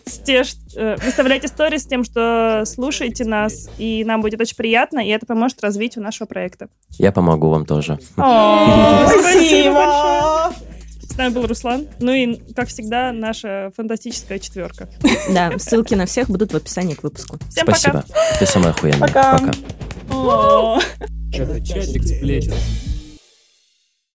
э, 0.74 0.96
выставляйте 1.04 1.48
сторис 1.48 1.82
с 1.82 1.86
тем, 1.86 2.04
что 2.04 2.62
слушаете 2.66 3.24
нас, 3.24 3.68
и 3.78 4.04
нам 4.04 4.20
будет 4.20 4.40
очень 4.40 4.56
приятно, 4.56 4.67
и 4.68 5.08
это 5.08 5.26
поможет 5.26 5.62
развитию 5.62 6.04
нашего 6.04 6.26
проекта. 6.26 6.68
Я 6.98 7.12
помогу 7.12 7.50
вам 7.50 7.66
тоже. 7.66 7.98
Спасибо. 8.14 9.74
С 11.02 11.16
нами 11.16 11.32
был 11.32 11.46
Руслан. 11.46 11.86
Ну 11.98 12.12
и, 12.12 12.36
как 12.54 12.68
всегда, 12.68 13.12
наша 13.12 13.72
фантастическая 13.76 14.38
четверка. 14.38 14.88
Да, 15.30 15.58
ссылки 15.58 15.94
на 15.94 16.06
всех 16.06 16.30
будут 16.30 16.52
в 16.52 16.56
описании 16.56 16.94
к 16.94 17.02
выпуску. 17.02 17.38
Всем 17.50 17.66
Спасибо. 17.66 18.04
Ты 18.38 18.46
самая 18.46 18.70
охуенная. 18.70 19.00
Пока. 19.00 19.40
Пока. 20.08 20.80
чатик 21.60 22.06
сплетен. 22.06 22.54